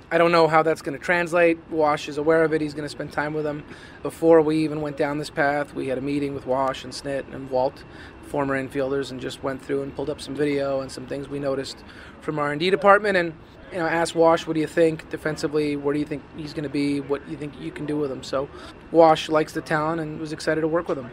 I 0.10 0.18
don't 0.18 0.32
know 0.32 0.48
how 0.48 0.64
that's 0.64 0.82
going 0.82 0.98
to 0.98 1.04
translate. 1.04 1.60
Wash 1.70 2.08
is 2.08 2.18
aware 2.18 2.44
of 2.44 2.54
it. 2.54 2.62
He's 2.62 2.74
going 2.74 2.86
to 2.86 2.90
spend 2.90 3.12
time 3.12 3.34
with 3.34 3.46
him. 3.46 3.64
Before 4.04 4.42
we 4.42 4.64
even 4.64 4.80
went 4.82 4.96
down 4.96 5.18
this 5.18 5.30
path, 5.30 5.74
we 5.74 5.88
had 5.88 5.98
a 5.98 6.02
meeting 6.02 6.34
with 6.34 6.46
Wash 6.46 6.86
and 6.86 6.94
Snit 6.94 7.34
and 7.34 7.50
Walt, 7.50 7.84
former 8.24 8.62
infielders, 8.62 9.12
and 9.12 9.20
just 9.20 9.44
went 9.44 9.62
through 9.62 9.84
and 9.84 9.94
pulled 9.94 10.10
up 10.10 10.22
some 10.22 10.34
video 10.34 10.80
and 10.80 10.90
some 10.90 11.08
things 11.08 11.28
we 11.28 11.40
noticed 11.40 11.84
from 12.22 12.40
R&D 12.40 12.70
department. 12.70 13.18
And 13.18 13.34
you 13.72 13.80
know, 13.80 13.88
ask 13.88 14.16
Wash, 14.16 14.48
what 14.48 14.54
do 14.54 14.60
you 14.60 14.68
think 14.68 15.10
defensively? 15.10 15.76
Where 15.76 15.94
do 15.94 16.00
you 16.00 16.06
think 16.06 16.24
he's 16.36 16.54
going 16.54 16.64
to 16.64 16.70
be? 16.70 17.00
What 17.00 17.26
do 17.26 17.32
you 17.32 17.38
think 17.38 17.60
you 17.60 17.72
can 17.72 17.86
do 17.86 17.98
with 17.98 18.12
him? 18.12 18.24
So, 18.24 18.50
Wash 18.92 19.30
likes 19.30 19.54
the 19.54 19.62
talent 19.62 20.02
and 20.02 20.20
was 20.20 20.34
excited 20.34 20.62
to 20.62 20.68
work 20.68 20.88
with 20.88 20.98
him. 20.98 21.10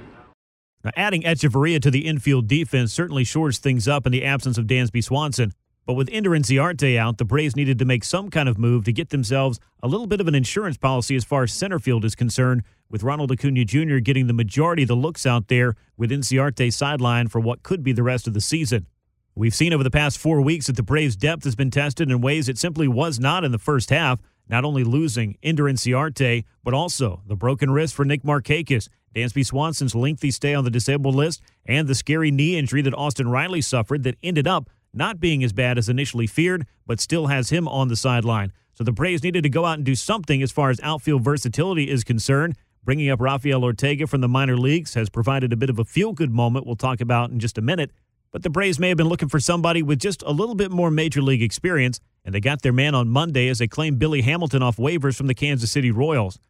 Now, 0.84 0.90
adding 0.96 1.23
Hechavarria 1.23 1.80
to 1.80 1.90
the 1.90 2.06
infield 2.06 2.46
defense 2.46 2.92
certainly 2.92 3.25
shores 3.25 3.58
things 3.58 3.88
up 3.88 4.06
in 4.06 4.12
the 4.12 4.25
absence 4.25 4.58
of 4.58 4.66
Dansby 4.66 5.02
Swanson. 5.02 5.52
But 5.87 5.94
with 5.94 6.08
Ender 6.11 6.30
Inciarte 6.30 6.96
out, 6.96 7.18
the 7.18 7.26
Braves 7.26 7.56
needed 7.56 7.78
to 7.78 7.84
make 7.84 8.04
some 8.04 8.30
kind 8.30 8.49
of 8.49 8.58
move 8.58 8.84
to 8.84 8.92
get 8.92 9.11
themselves 9.11 9.61
a 9.82 9.88
little 9.88 10.06
bit 10.06 10.20
of 10.20 10.28
an 10.28 10.34
insurance 10.34 10.78
policy 10.78 11.14
as 11.14 11.25
far 11.25 11.42
as 11.42 11.52
center 11.52 11.78
field 11.78 12.06
is 12.06 12.14
concerned, 12.14 12.62
with 12.88 13.02
Ronald 13.02 13.30
Acuna 13.30 13.64
Jr. 13.64 13.99
getting 13.99 14.26
the 14.26 14.32
majority 14.32 14.82
of 14.82 14.88
the 14.88 14.96
looks 14.96 15.26
out 15.26 15.49
there 15.49 15.75
with 15.96 16.11
Inciarte 16.11 16.73
sideline 16.73 17.28
for 17.28 17.40
what 17.40 17.62
could 17.62 17.82
be 17.82 17.92
the 17.92 18.02
rest 18.02 18.26
of 18.26 18.32
the 18.32 18.40
season. 18.40 18.87
We've 19.36 19.54
seen 19.54 19.72
over 19.72 19.82
the 19.82 19.90
past 19.90 20.18
four 20.18 20.40
weeks 20.40 20.68
that 20.68 20.76
the 20.76 20.84
Braves' 20.84 21.16
depth 21.16 21.42
has 21.42 21.56
been 21.56 21.72
tested 21.72 22.08
in 22.08 22.20
ways 22.20 22.48
it 22.48 22.56
simply 22.56 22.86
was 22.86 23.18
not 23.18 23.42
in 23.42 23.50
the 23.50 23.58
first 23.58 23.90
half, 23.90 24.20
not 24.48 24.64
only 24.64 24.84
losing 24.84 25.36
Ender 25.42 25.64
Inciarte, 25.64 26.44
but 26.62 26.72
also 26.72 27.20
the 27.26 27.34
broken 27.34 27.72
wrist 27.72 27.94
for 27.94 28.04
Nick 28.04 28.22
Markakis, 28.22 28.88
Dansby 29.12 29.44
Swanson's 29.44 29.94
lengthy 29.94 30.30
stay 30.30 30.54
on 30.54 30.62
the 30.62 30.70
disabled 30.70 31.16
list, 31.16 31.42
and 31.66 31.88
the 31.88 31.96
scary 31.96 32.30
knee 32.30 32.56
injury 32.56 32.80
that 32.82 32.94
Austin 32.94 33.28
Riley 33.28 33.60
suffered 33.60 34.04
that 34.04 34.16
ended 34.22 34.46
up 34.46 34.70
not 34.92 35.18
being 35.18 35.42
as 35.42 35.52
bad 35.52 35.78
as 35.78 35.88
initially 35.88 36.28
feared, 36.28 36.64
but 36.86 37.00
still 37.00 37.26
has 37.26 37.50
him 37.50 37.66
on 37.66 37.88
the 37.88 37.96
sideline. 37.96 38.52
So 38.74 38.84
the 38.84 38.92
Braves 38.92 39.24
needed 39.24 39.42
to 39.42 39.48
go 39.48 39.64
out 39.64 39.78
and 39.78 39.84
do 39.84 39.96
something 39.96 40.42
as 40.42 40.52
far 40.52 40.70
as 40.70 40.78
outfield 40.80 41.24
versatility 41.24 41.90
is 41.90 42.04
concerned, 42.04 42.56
Bringing 42.84 43.08
up 43.08 43.18
Rafael 43.18 43.64
Ortega 43.64 44.06
from 44.06 44.20
the 44.20 44.28
minor 44.28 44.58
leagues 44.58 44.92
has 44.92 45.08
provided 45.08 45.54
a 45.54 45.56
bit 45.56 45.70
of 45.70 45.78
a 45.78 45.86
feel 45.86 46.12
good 46.12 46.30
moment 46.30 46.66
we'll 46.66 46.76
talk 46.76 47.00
about 47.00 47.30
in 47.30 47.40
just 47.40 47.56
a 47.56 47.62
minute. 47.62 47.90
But 48.34 48.42
the 48.42 48.50
Braves 48.50 48.80
may 48.80 48.88
have 48.88 48.96
been 48.96 49.08
looking 49.08 49.28
for 49.28 49.38
somebody 49.38 49.80
with 49.80 50.00
just 50.00 50.24
a 50.26 50.32
little 50.32 50.56
bit 50.56 50.72
more 50.72 50.90
major 50.90 51.22
league 51.22 51.40
experience, 51.40 52.00
and 52.24 52.34
they 52.34 52.40
got 52.40 52.62
their 52.62 52.72
man 52.72 52.92
on 52.92 53.08
Monday 53.08 53.46
as 53.46 53.60
they 53.60 53.68
claimed 53.68 54.00
Billy 54.00 54.22
Hamilton 54.22 54.60
off 54.60 54.76
waivers 54.76 55.14
from 55.14 55.28
the 55.28 55.36
Kansas 55.36 55.70
City 55.70 55.92
Royals. 55.92 56.40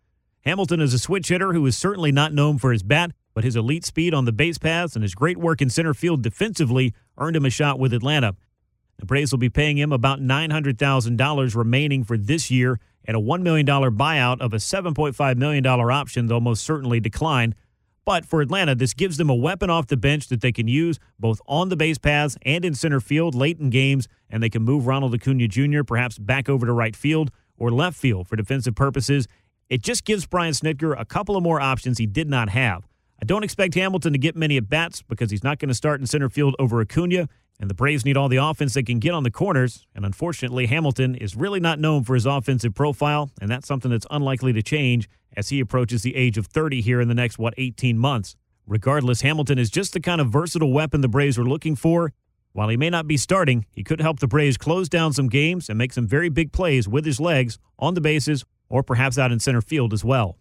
Hamilton 0.46 0.80
is 0.80 0.94
a 0.94 0.98
switch 0.98 1.28
hitter 1.28 1.52
who 1.52 1.66
is 1.66 1.76
certainly 1.76 2.10
not 2.10 2.32
known 2.32 2.56
for 2.56 2.72
his 2.72 2.82
bat, 2.82 3.10
but 3.34 3.44
his 3.44 3.54
elite 3.54 3.84
speed 3.84 4.14
on 4.14 4.24
the 4.24 4.32
base 4.32 4.56
paths 4.56 4.96
and 4.96 5.02
his 5.02 5.14
great 5.14 5.36
work 5.36 5.60
in 5.60 5.68
center 5.68 5.92
field 5.92 6.22
defensively 6.22 6.94
earned 7.18 7.36
him 7.36 7.44
a 7.44 7.50
shot 7.50 7.78
with 7.78 7.92
Atlanta. 7.92 8.34
The 8.96 9.04
Braves 9.04 9.30
will 9.30 9.38
be 9.38 9.50
paying 9.50 9.76
him 9.76 9.92
about 9.92 10.20
$900,000 10.20 11.54
remaining 11.54 12.02
for 12.02 12.16
this 12.16 12.50
year 12.50 12.80
and 13.04 13.14
a 13.14 13.20
$1 13.20 13.42
million 13.42 13.66
buyout 13.66 14.40
of 14.40 14.54
a 14.54 14.56
$7.5 14.56 15.36
million 15.36 15.66
option 15.66 16.28
they'll 16.28 16.40
most 16.40 16.64
certainly 16.64 16.98
decline. 16.98 17.54
But 18.04 18.26
for 18.26 18.42
Atlanta, 18.42 18.74
this 18.74 18.92
gives 18.92 19.16
them 19.16 19.30
a 19.30 19.34
weapon 19.34 19.70
off 19.70 19.86
the 19.86 19.96
bench 19.96 20.28
that 20.28 20.42
they 20.42 20.52
can 20.52 20.68
use 20.68 20.98
both 21.18 21.40
on 21.46 21.70
the 21.70 21.76
base 21.76 21.96
paths 21.96 22.36
and 22.42 22.64
in 22.64 22.74
center 22.74 23.00
field 23.00 23.34
late 23.34 23.58
in 23.58 23.70
games, 23.70 24.08
and 24.28 24.42
they 24.42 24.50
can 24.50 24.62
move 24.62 24.86
Ronald 24.86 25.14
Acuna 25.14 25.48
Jr. 25.48 25.82
perhaps 25.84 26.18
back 26.18 26.48
over 26.48 26.66
to 26.66 26.72
right 26.72 26.94
field 26.94 27.30
or 27.56 27.70
left 27.70 27.96
field 27.96 28.28
for 28.28 28.36
defensive 28.36 28.74
purposes. 28.74 29.26
It 29.70 29.82
just 29.82 30.04
gives 30.04 30.26
Brian 30.26 30.52
Snitker 30.52 30.94
a 30.98 31.06
couple 31.06 31.36
of 31.36 31.42
more 31.42 31.60
options 31.60 31.96
he 31.96 32.06
did 32.06 32.28
not 32.28 32.50
have. 32.50 32.86
I 33.22 33.24
don't 33.24 33.44
expect 33.44 33.74
Hamilton 33.74 34.12
to 34.12 34.18
get 34.18 34.36
many 34.36 34.58
at 34.58 34.68
bats 34.68 35.00
because 35.00 35.30
he's 35.30 35.44
not 35.44 35.58
going 35.58 35.68
to 35.68 35.74
start 35.74 36.00
in 36.00 36.06
center 36.06 36.28
field 36.28 36.54
over 36.58 36.80
Acuna, 36.82 37.28
and 37.60 37.70
the 37.70 37.74
Braves 37.74 38.04
need 38.04 38.16
all 38.16 38.28
the 38.28 38.36
offense 38.36 38.74
they 38.74 38.82
can 38.82 38.98
get 38.98 39.14
on 39.14 39.22
the 39.22 39.30
corners. 39.30 39.86
And 39.94 40.04
unfortunately, 40.04 40.66
Hamilton 40.66 41.14
is 41.14 41.36
really 41.36 41.60
not 41.60 41.78
known 41.78 42.04
for 42.04 42.14
his 42.14 42.26
offensive 42.26 42.74
profile, 42.74 43.30
and 43.40 43.50
that's 43.50 43.68
something 43.68 43.90
that's 43.90 44.06
unlikely 44.10 44.52
to 44.54 44.62
change 44.62 45.08
as 45.36 45.48
he 45.48 45.60
approaches 45.60 46.02
the 46.02 46.16
age 46.16 46.38
of 46.38 46.46
30 46.46 46.80
here 46.80 47.00
in 47.00 47.08
the 47.08 47.14
next, 47.14 47.38
what, 47.38 47.54
18 47.56 47.98
months. 47.98 48.36
Regardless, 48.66 49.20
Hamilton 49.20 49.58
is 49.58 49.70
just 49.70 49.92
the 49.92 50.00
kind 50.00 50.20
of 50.20 50.30
versatile 50.30 50.72
weapon 50.72 51.00
the 51.00 51.08
Braves 51.08 51.38
are 51.38 51.44
looking 51.44 51.76
for. 51.76 52.12
While 52.52 52.68
he 52.68 52.76
may 52.76 52.88
not 52.88 53.06
be 53.06 53.16
starting, 53.16 53.66
he 53.72 53.82
could 53.82 54.00
help 54.00 54.20
the 54.20 54.28
Braves 54.28 54.56
close 54.56 54.88
down 54.88 55.12
some 55.12 55.28
games 55.28 55.68
and 55.68 55.76
make 55.76 55.92
some 55.92 56.06
very 56.06 56.28
big 56.28 56.52
plays 56.52 56.88
with 56.88 57.04
his 57.04 57.20
legs 57.20 57.58
on 57.78 57.94
the 57.94 58.00
bases 58.00 58.44
or 58.68 58.82
perhaps 58.82 59.18
out 59.18 59.32
in 59.32 59.40
center 59.40 59.60
field 59.60 59.92
as 59.92 60.04
well. 60.04 60.38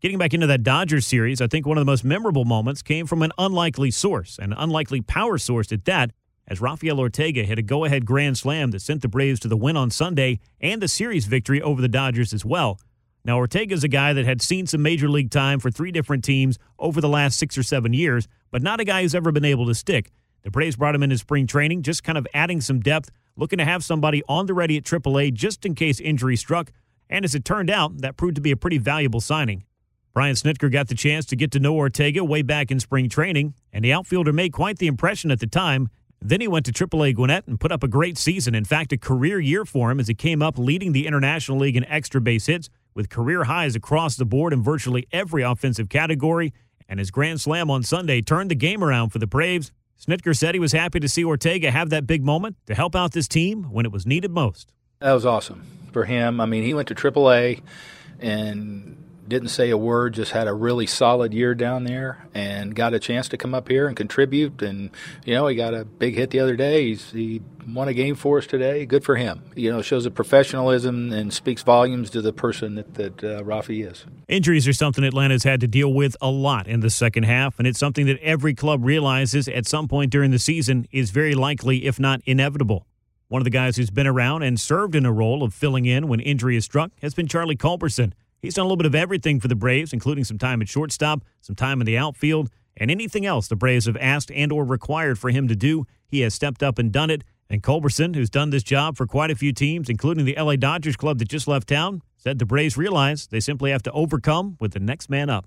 Getting 0.00 0.18
back 0.18 0.34
into 0.34 0.46
that 0.48 0.62
Dodgers 0.62 1.06
series, 1.06 1.40
I 1.40 1.46
think 1.46 1.64
one 1.64 1.78
of 1.78 1.80
the 1.80 1.90
most 1.90 2.04
memorable 2.04 2.44
moments 2.44 2.82
came 2.82 3.06
from 3.06 3.22
an 3.22 3.32
unlikely 3.38 3.90
source, 3.90 4.38
an 4.38 4.52
unlikely 4.52 5.00
power 5.00 5.38
source 5.38 5.72
at 5.72 5.86
that, 5.86 6.10
as 6.46 6.60
Rafael 6.60 7.00
Ortega 7.00 7.44
hit 7.44 7.58
a 7.58 7.62
go 7.62 7.84
ahead 7.84 8.04
grand 8.04 8.38
slam 8.38 8.70
that 8.70 8.82
sent 8.82 9.02
the 9.02 9.08
Braves 9.08 9.40
to 9.40 9.48
the 9.48 9.56
win 9.56 9.76
on 9.76 9.90
Sunday 9.90 10.40
and 10.60 10.80
the 10.80 10.88
series 10.88 11.26
victory 11.26 11.60
over 11.62 11.80
the 11.80 11.88
Dodgers 11.88 12.32
as 12.32 12.44
well. 12.44 12.78
Now, 13.24 13.38
Ortega's 13.38 13.84
a 13.84 13.88
guy 13.88 14.12
that 14.12 14.26
had 14.26 14.42
seen 14.42 14.66
some 14.66 14.82
major 14.82 15.08
league 15.08 15.30
time 15.30 15.58
for 15.58 15.70
three 15.70 15.90
different 15.90 16.24
teams 16.24 16.58
over 16.78 17.00
the 17.00 17.08
last 17.08 17.38
six 17.38 17.56
or 17.56 17.62
seven 17.62 17.94
years, 17.94 18.28
but 18.50 18.62
not 18.62 18.80
a 18.80 18.84
guy 18.84 19.00
who's 19.00 19.14
ever 19.14 19.32
been 19.32 19.46
able 19.46 19.66
to 19.66 19.74
stick. 19.74 20.10
The 20.42 20.50
Braves 20.50 20.76
brought 20.76 20.94
him 20.94 21.02
in 21.02 21.10
into 21.10 21.18
spring 21.18 21.46
training, 21.46 21.82
just 21.82 22.04
kind 22.04 22.18
of 22.18 22.26
adding 22.34 22.60
some 22.60 22.80
depth, 22.80 23.10
looking 23.34 23.58
to 23.58 23.64
have 23.64 23.82
somebody 23.82 24.22
on 24.28 24.44
the 24.44 24.52
ready 24.52 24.76
at 24.76 24.84
AAA 24.84 25.32
just 25.32 25.64
in 25.64 25.74
case 25.74 26.00
injury 26.00 26.36
struck. 26.36 26.70
And 27.08 27.24
as 27.24 27.34
it 27.34 27.46
turned 27.46 27.70
out, 27.70 27.98
that 28.02 28.18
proved 28.18 28.34
to 28.34 28.42
be 28.42 28.50
a 28.50 28.56
pretty 28.56 28.76
valuable 28.76 29.22
signing. 29.22 29.64
Brian 30.12 30.36
Snitker 30.36 30.70
got 30.70 30.88
the 30.88 30.94
chance 30.94 31.24
to 31.26 31.36
get 31.36 31.50
to 31.52 31.58
know 31.58 31.74
Ortega 31.74 32.22
way 32.22 32.42
back 32.42 32.70
in 32.70 32.78
spring 32.78 33.08
training, 33.08 33.54
and 33.72 33.84
the 33.84 33.92
outfielder 33.92 34.32
made 34.32 34.52
quite 34.52 34.78
the 34.78 34.86
impression 34.86 35.30
at 35.30 35.40
the 35.40 35.46
time. 35.46 35.88
Then 36.26 36.40
he 36.40 36.48
went 36.48 36.64
to 36.64 36.72
AAA 36.72 37.14
Gwinnett 37.14 37.46
and 37.46 37.60
put 37.60 37.70
up 37.70 37.82
a 37.82 37.88
great 37.88 38.16
season. 38.16 38.54
In 38.54 38.64
fact, 38.64 38.94
a 38.94 38.96
career 38.96 39.38
year 39.38 39.66
for 39.66 39.90
him 39.90 40.00
as 40.00 40.08
he 40.08 40.14
came 40.14 40.40
up 40.40 40.58
leading 40.58 40.92
the 40.92 41.06
International 41.06 41.58
League 41.58 41.76
in 41.76 41.84
extra 41.84 42.18
base 42.18 42.46
hits 42.46 42.70
with 42.94 43.10
career 43.10 43.44
highs 43.44 43.76
across 43.76 44.16
the 44.16 44.24
board 44.24 44.54
in 44.54 44.62
virtually 44.62 45.06
every 45.12 45.42
offensive 45.42 45.90
category. 45.90 46.54
And 46.88 46.98
his 46.98 47.10
grand 47.10 47.42
slam 47.42 47.70
on 47.70 47.82
Sunday 47.82 48.22
turned 48.22 48.50
the 48.50 48.54
game 48.54 48.82
around 48.82 49.10
for 49.10 49.18
the 49.18 49.26
Braves. 49.26 49.70
Snitker 50.00 50.34
said 50.34 50.54
he 50.54 50.60
was 50.60 50.72
happy 50.72 50.98
to 50.98 51.08
see 51.08 51.24
Ortega 51.24 51.70
have 51.70 51.90
that 51.90 52.06
big 52.06 52.24
moment 52.24 52.56
to 52.66 52.74
help 52.74 52.96
out 52.96 53.12
this 53.12 53.28
team 53.28 53.64
when 53.64 53.84
it 53.84 53.92
was 53.92 54.06
needed 54.06 54.30
most. 54.30 54.72
That 55.00 55.12
was 55.12 55.26
awesome 55.26 55.62
for 55.92 56.06
him. 56.06 56.40
I 56.40 56.46
mean, 56.46 56.62
he 56.62 56.72
went 56.72 56.88
to 56.88 56.94
AAA 56.94 57.60
and 58.18 58.96
didn't 59.26 59.48
say 59.48 59.70
a 59.70 59.76
word, 59.76 60.14
just 60.14 60.32
had 60.32 60.46
a 60.46 60.52
really 60.52 60.86
solid 60.86 61.32
year 61.32 61.54
down 61.54 61.84
there 61.84 62.26
and 62.34 62.74
got 62.74 62.94
a 62.94 62.98
chance 62.98 63.28
to 63.28 63.36
come 63.36 63.54
up 63.54 63.68
here 63.68 63.86
and 63.86 63.96
contribute. 63.96 64.60
And, 64.62 64.90
you 65.24 65.34
know, 65.34 65.46
he 65.46 65.56
got 65.56 65.74
a 65.74 65.84
big 65.84 66.14
hit 66.14 66.30
the 66.30 66.40
other 66.40 66.56
day. 66.56 66.88
He's, 66.88 67.10
he 67.10 67.40
won 67.66 67.88
a 67.88 67.94
game 67.94 68.14
for 68.14 68.38
us 68.38 68.46
today. 68.46 68.84
Good 68.84 69.04
for 69.04 69.16
him. 69.16 69.42
You 69.54 69.72
know, 69.72 69.82
shows 69.82 70.06
a 70.06 70.10
professionalism 70.10 71.12
and 71.12 71.32
speaks 71.32 71.62
volumes 71.62 72.10
to 72.10 72.20
the 72.20 72.32
person 72.32 72.74
that, 72.74 72.94
that 72.94 73.24
uh, 73.24 73.42
Rafi 73.42 73.90
is. 73.90 74.04
Injuries 74.28 74.68
are 74.68 74.72
something 74.72 75.04
Atlanta's 75.04 75.44
had 75.44 75.60
to 75.60 75.68
deal 75.68 75.92
with 75.92 76.16
a 76.20 76.30
lot 76.30 76.66
in 76.66 76.80
the 76.80 76.90
second 76.90 77.24
half, 77.24 77.58
and 77.58 77.66
it's 77.66 77.78
something 77.78 78.06
that 78.06 78.18
every 78.20 78.54
club 78.54 78.84
realizes 78.84 79.48
at 79.48 79.66
some 79.66 79.88
point 79.88 80.10
during 80.10 80.30
the 80.30 80.38
season 80.38 80.86
is 80.92 81.10
very 81.10 81.34
likely, 81.34 81.86
if 81.86 81.98
not 81.98 82.20
inevitable. 82.26 82.86
One 83.28 83.40
of 83.40 83.44
the 83.44 83.50
guys 83.50 83.76
who's 83.76 83.90
been 83.90 84.06
around 84.06 84.42
and 84.42 84.60
served 84.60 84.94
in 84.94 85.06
a 85.06 85.12
role 85.12 85.42
of 85.42 85.54
filling 85.54 85.86
in 85.86 86.08
when 86.08 86.20
injury 86.20 86.56
is 86.56 86.64
struck 86.64 86.92
has 87.00 87.14
been 87.14 87.26
Charlie 87.26 87.56
Culberson. 87.56 88.12
He's 88.44 88.54
done 88.54 88.64
a 88.64 88.68
little 88.68 88.76
bit 88.76 88.84
of 88.84 88.94
everything 88.94 89.40
for 89.40 89.48
the 89.48 89.54
Braves, 89.54 89.94
including 89.94 90.22
some 90.24 90.36
time 90.36 90.60
at 90.60 90.68
shortstop, 90.68 91.24
some 91.40 91.56
time 91.56 91.80
in 91.80 91.86
the 91.86 91.96
outfield, 91.96 92.50
and 92.76 92.90
anything 92.90 93.24
else 93.24 93.48
the 93.48 93.56
Braves 93.56 93.86
have 93.86 93.96
asked 93.96 94.30
and 94.32 94.52
or 94.52 94.64
required 94.64 95.18
for 95.18 95.30
him 95.30 95.48
to 95.48 95.56
do. 95.56 95.86
He 96.06 96.20
has 96.20 96.34
stepped 96.34 96.62
up 96.62 96.78
and 96.78 96.92
done 96.92 97.08
it. 97.08 97.24
And 97.48 97.62
Culberson, 97.62 98.14
who's 98.14 98.28
done 98.28 98.50
this 98.50 98.62
job 98.62 98.98
for 98.98 99.06
quite 99.06 99.30
a 99.30 99.34
few 99.34 99.52
teams, 99.54 99.88
including 99.88 100.26
the 100.26 100.36
LA 100.38 100.56
Dodgers 100.56 100.94
club 100.94 101.18
that 101.20 101.28
just 101.28 101.48
left 101.48 101.68
town, 101.68 102.02
said 102.18 102.38
the 102.38 102.44
Braves 102.44 102.76
realize 102.76 103.28
they 103.28 103.40
simply 103.40 103.70
have 103.70 103.82
to 103.84 103.92
overcome 103.92 104.58
with 104.60 104.72
the 104.72 104.80
next 104.80 105.08
man 105.08 105.30
up. 105.30 105.46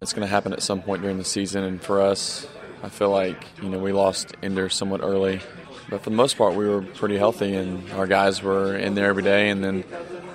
It's 0.00 0.12
going 0.12 0.26
to 0.26 0.30
happen 0.30 0.52
at 0.52 0.62
some 0.62 0.82
point 0.82 1.02
during 1.02 1.18
the 1.18 1.24
season, 1.24 1.64
and 1.64 1.82
for 1.82 2.00
us, 2.00 2.46
I 2.82 2.90
feel 2.90 3.10
like 3.10 3.44
you 3.60 3.68
know 3.68 3.78
we 3.78 3.90
lost 3.90 4.34
Ender 4.42 4.68
somewhat 4.68 5.00
early, 5.02 5.40
but 5.88 6.02
for 6.02 6.10
the 6.10 6.16
most 6.16 6.36
part, 6.36 6.54
we 6.54 6.68
were 6.68 6.82
pretty 6.82 7.16
healthy, 7.16 7.56
and 7.56 7.90
our 7.92 8.06
guys 8.06 8.40
were 8.40 8.76
in 8.76 8.94
there 8.94 9.06
every 9.06 9.22
day. 9.22 9.48
And 9.48 9.64
then 9.64 9.84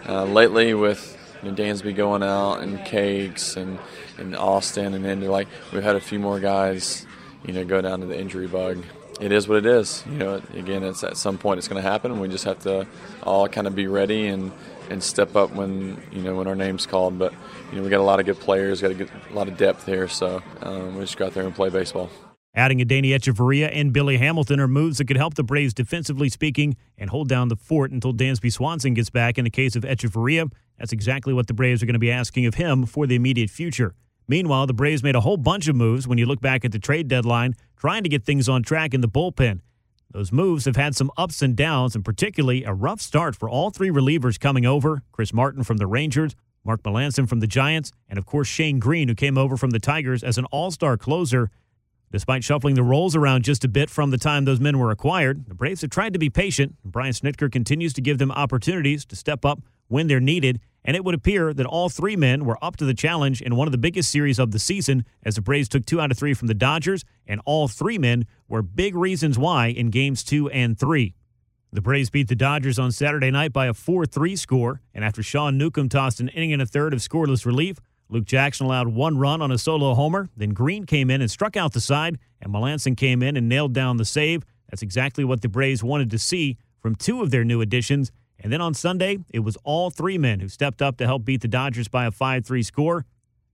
uh, 0.10 0.26
lately, 0.26 0.74
with 0.74 1.18
know, 1.50 1.56
Dansby 1.56 1.96
going 1.96 2.24
out 2.24 2.58
and 2.58 2.84
Cakes 2.86 3.56
and, 3.58 3.80
and 4.18 4.36
Austin 4.36 4.94
and 4.94 5.06
Ender, 5.06 5.30
like 5.30 5.48
we've 5.72 5.84
had 5.84 5.96
a 5.96 6.02
few 6.02 6.20
more 6.20 6.40
guys, 6.40 7.06
you 7.46 7.54
know, 7.54 7.64
go 7.64 7.82
down 7.82 8.02
to 8.02 8.06
the 8.06 8.20
injury 8.20 8.48
bug. 8.48 8.84
It 9.20 9.32
is 9.32 9.48
what 9.48 9.60
it 9.60 9.66
is. 9.66 10.04
You 10.08 10.18
know, 10.18 10.42
again, 10.54 10.84
it's 10.84 11.04
at 11.04 11.16
some 11.16 11.38
point 11.38 11.60
it's 11.60 11.68
going 11.68 11.82
to 11.82 11.88
happen. 11.88 12.20
We 12.20 12.28
just 12.28 12.46
have 12.46 12.60
to 12.60 12.88
all 13.22 13.48
kind 13.48 13.68
of 13.68 13.76
be 13.76 13.88
ready 13.88 14.28
and, 14.28 14.52
and 14.90 15.04
step 15.04 15.36
up 15.36 15.52
when 15.52 16.02
you 16.12 16.22
know 16.22 16.36
when 16.36 16.48
our 16.48 16.56
name's 16.56 16.88
called. 16.88 17.20
But 17.20 17.34
you 17.72 17.78
know, 17.78 17.84
we 17.84 17.90
got 17.90 18.00
a 18.00 18.04
lot 18.04 18.20
of 18.20 18.26
good 18.26 18.40
players, 18.40 18.82
got 18.82 18.92
a, 18.92 18.96
good, 18.96 19.12
a 19.30 19.34
lot 19.34 19.48
of 19.48 19.58
depth 19.58 19.86
here, 19.86 20.08
so 20.08 20.42
um, 20.62 20.96
we 20.96 21.02
just 21.02 21.18
go 21.18 21.28
out 21.28 21.34
there 21.34 21.46
and 21.46 21.56
play 21.56 21.70
baseball. 21.70 22.10
Adding 22.54 22.80
Adeiny 22.80 23.12
Hechavarria 23.12 23.70
and 23.72 23.94
Billy 23.94 24.18
Hamilton 24.18 24.60
are 24.60 24.68
moves 24.68 24.98
that 24.98 25.08
could 25.08 25.16
help 25.16 25.36
the 25.36 25.44
Braves 25.44 25.74
defensively 25.74 26.28
speaking 26.28 26.76
and 26.98 27.10
hold 27.10 27.30
down 27.30 27.48
the 27.48 27.56
fort 27.56 27.92
until 27.92 28.14
Dansby 28.14 28.52
Swanson 28.52 28.94
gets 28.94 29.10
back. 29.10 29.38
In 29.38 29.46
the 29.46 29.50
case 29.50 29.78
of 29.78 29.84
Hechavarria, 29.84 30.52
that's 30.82 30.92
exactly 30.92 31.32
what 31.32 31.46
the 31.46 31.54
Braves 31.54 31.84
are 31.84 31.86
going 31.86 31.94
to 31.94 32.00
be 32.00 32.12
asking 32.12 32.48
of 32.48 32.56
him 32.56 32.88
for 32.88 33.06
the 33.06 33.14
immediate 33.14 33.52
future. 33.52 33.94
Meanwhile, 34.28 34.66
the 34.66 34.74
Braves 34.74 35.04
made 35.04 35.16
a 35.16 35.22
whole 35.22 35.38
bunch 35.38 35.68
of 35.68 35.76
moves 35.76 36.08
when 36.08 36.18
you 36.18 36.26
look 36.26 36.42
back 36.42 36.66
at 36.66 36.72
the 36.72 36.80
trade 36.80 37.08
deadline, 37.08 37.54
trying 37.78 38.02
to 38.02 38.10
get 38.10 38.24
things 38.24 38.50
on 38.50 38.64
track 38.64 38.96
in 38.96 39.02
the 39.02 39.08
bullpen. 39.08 39.60
Those 40.10 40.32
moves 40.32 40.66
have 40.66 40.78
had 40.78 40.96
some 40.96 41.12
ups 41.18 41.44
and 41.44 41.56
downs, 41.56 41.94
and 41.94 42.04
particularly 42.04 42.64
a 42.64 42.74
rough 42.74 43.00
start 43.00 43.36
for 43.36 43.48
all 43.48 43.70
three 43.70 43.92
relievers 43.92 44.40
coming 44.40 44.66
over 44.66 45.04
Chris 45.12 45.32
Martin 45.32 45.64
from 45.64 45.78
the 45.78 45.86
Rangers, 45.86 46.36
Mark 46.64 46.82
Melancon 46.82 47.30
from 47.30 47.42
the 47.42 47.48
Giants, 47.48 47.92
and 48.10 48.18
of 48.18 48.26
course 48.26 48.48
Shane 48.48 48.80
Greene, 48.80 49.08
who 49.08 49.14
came 49.14 49.38
over 49.38 49.58
from 49.58 49.70
the 49.70 49.80
Tigers 49.80 50.24
as 50.24 50.40
an 50.40 50.46
all 50.46 50.72
star 50.72 50.98
closer. 50.98 51.52
Despite 52.12 52.44
shuffling 52.44 52.74
the 52.74 52.82
roles 52.82 53.16
around 53.16 53.44
just 53.44 53.64
a 53.64 53.70
bit 53.70 53.92
from 53.92 54.10
the 54.10 54.18
time 54.18 54.46
those 54.46 54.60
men 54.60 54.80
were 54.80 54.90
acquired, 54.90 55.46
the 55.46 55.54
Braves 55.54 55.82
have 55.82 55.92
tried 55.92 56.14
to 56.14 56.20
be 56.20 56.32
patient. 56.32 56.76
Brian 56.84 57.14
Snitker 57.14 57.52
continues 57.52 57.94
to 57.94 58.02
give 58.02 58.18
them 58.18 58.32
opportunities 58.32 59.06
to 59.06 59.16
step 59.16 59.46
up 59.46 59.60
when 59.92 60.08
they're 60.08 60.22
needed, 60.22 60.60
and 60.84 60.96
it 60.96 61.04
would 61.04 61.16
appear 61.16 61.54
that 61.54 61.66
all 61.66 61.90
three 61.90 62.16
men 62.16 62.46
were 62.46 62.58
up 62.64 62.76
to 62.78 62.86
the 62.86 62.94
challenge 62.94 63.42
in 63.42 63.56
one 63.56 63.68
of 63.68 63.72
the 63.72 63.78
biggest 63.78 64.10
series 64.10 64.40
of 64.40 64.52
the 64.52 64.60
season 64.60 65.06
as 65.24 65.36
the 65.36 65.42
Braves 65.42 65.70
took 65.70 65.86
two 65.86 66.02
out 66.02 66.12
of 66.12 66.18
three 66.18 66.34
from 66.34 66.48
the 66.48 66.54
Dodgers, 66.54 67.04
and 67.28 67.42
all 67.46 67.68
three 67.68 67.98
men 67.98 68.26
were 68.48 68.62
big 68.62 68.96
reasons 68.96 69.38
why 69.38 69.68
in 69.68 69.90
games 69.90 70.24
two 70.24 70.50
and 70.50 70.80
three. 70.80 71.14
The 71.74 71.82
Braves 71.82 72.10
beat 72.10 72.28
the 72.28 72.36
Dodgers 72.36 72.78
on 72.78 72.92
Saturday 72.92 73.32
night 73.32 73.54
by 73.54 73.68
a 73.68 73.74
4 73.74 74.06
3 74.06 74.36
score, 74.36 74.82
and 74.94 75.06
after 75.06 75.24
Sean 75.24 75.58
Newcomb 75.58 75.88
tossed 75.88 76.20
an 76.20 76.28
inning 76.30 76.52
and 76.52 76.62
a 76.62 76.66
third 76.66 76.94
of 76.94 77.00
scoreless 77.00 77.46
relief, 77.46 77.78
Luke 78.10 78.26
Jackson 78.26 78.66
allowed 78.66 78.90
one 78.90 79.18
run 79.18 79.42
on 79.42 79.52
a 79.52 79.58
solo 79.58 79.94
homer. 79.94 80.28
Then 80.36 80.50
Greene 80.50 80.86
came 80.86 81.10
in 81.10 81.22
and 81.22 81.32
struck 81.32 81.56
out 81.56 81.72
the 81.72 81.80
side, 81.80 82.20
and 82.42 82.54
Melancon 82.54 82.98
came 82.98 83.24
in 83.24 83.38
and 83.38 83.48
nailed 83.48 83.72
down 83.72 83.96
the 83.96 84.04
save. 84.04 84.44
That's 84.70 84.82
exactly 84.82 85.24
what 85.24 85.42
the 85.42 85.48
Braves 85.48 85.82
wanted 85.82 86.12
to 86.12 86.20
see 86.20 86.58
from 86.82 86.96
two 86.96 87.22
of 87.22 87.32
their 87.32 87.46
new 87.46 87.62
additions. 87.62 88.12
And 88.44 88.52
then 88.52 88.60
on 88.60 88.74
Sunday, 88.74 89.20
it 89.30 89.40
was 89.40 89.56
all 89.64 89.92
three 89.92 90.18
men 90.18 90.40
who 90.40 90.50
stepped 90.50 90.82
up 90.82 90.98
to 90.98 91.06
help 91.06 91.24
beat 91.24 91.42
the 91.42 91.48
Dodgers 91.48 91.88
by 91.88 92.06
a 92.06 92.12
5 92.12 92.46
3 92.46 92.64
score. 92.64 93.06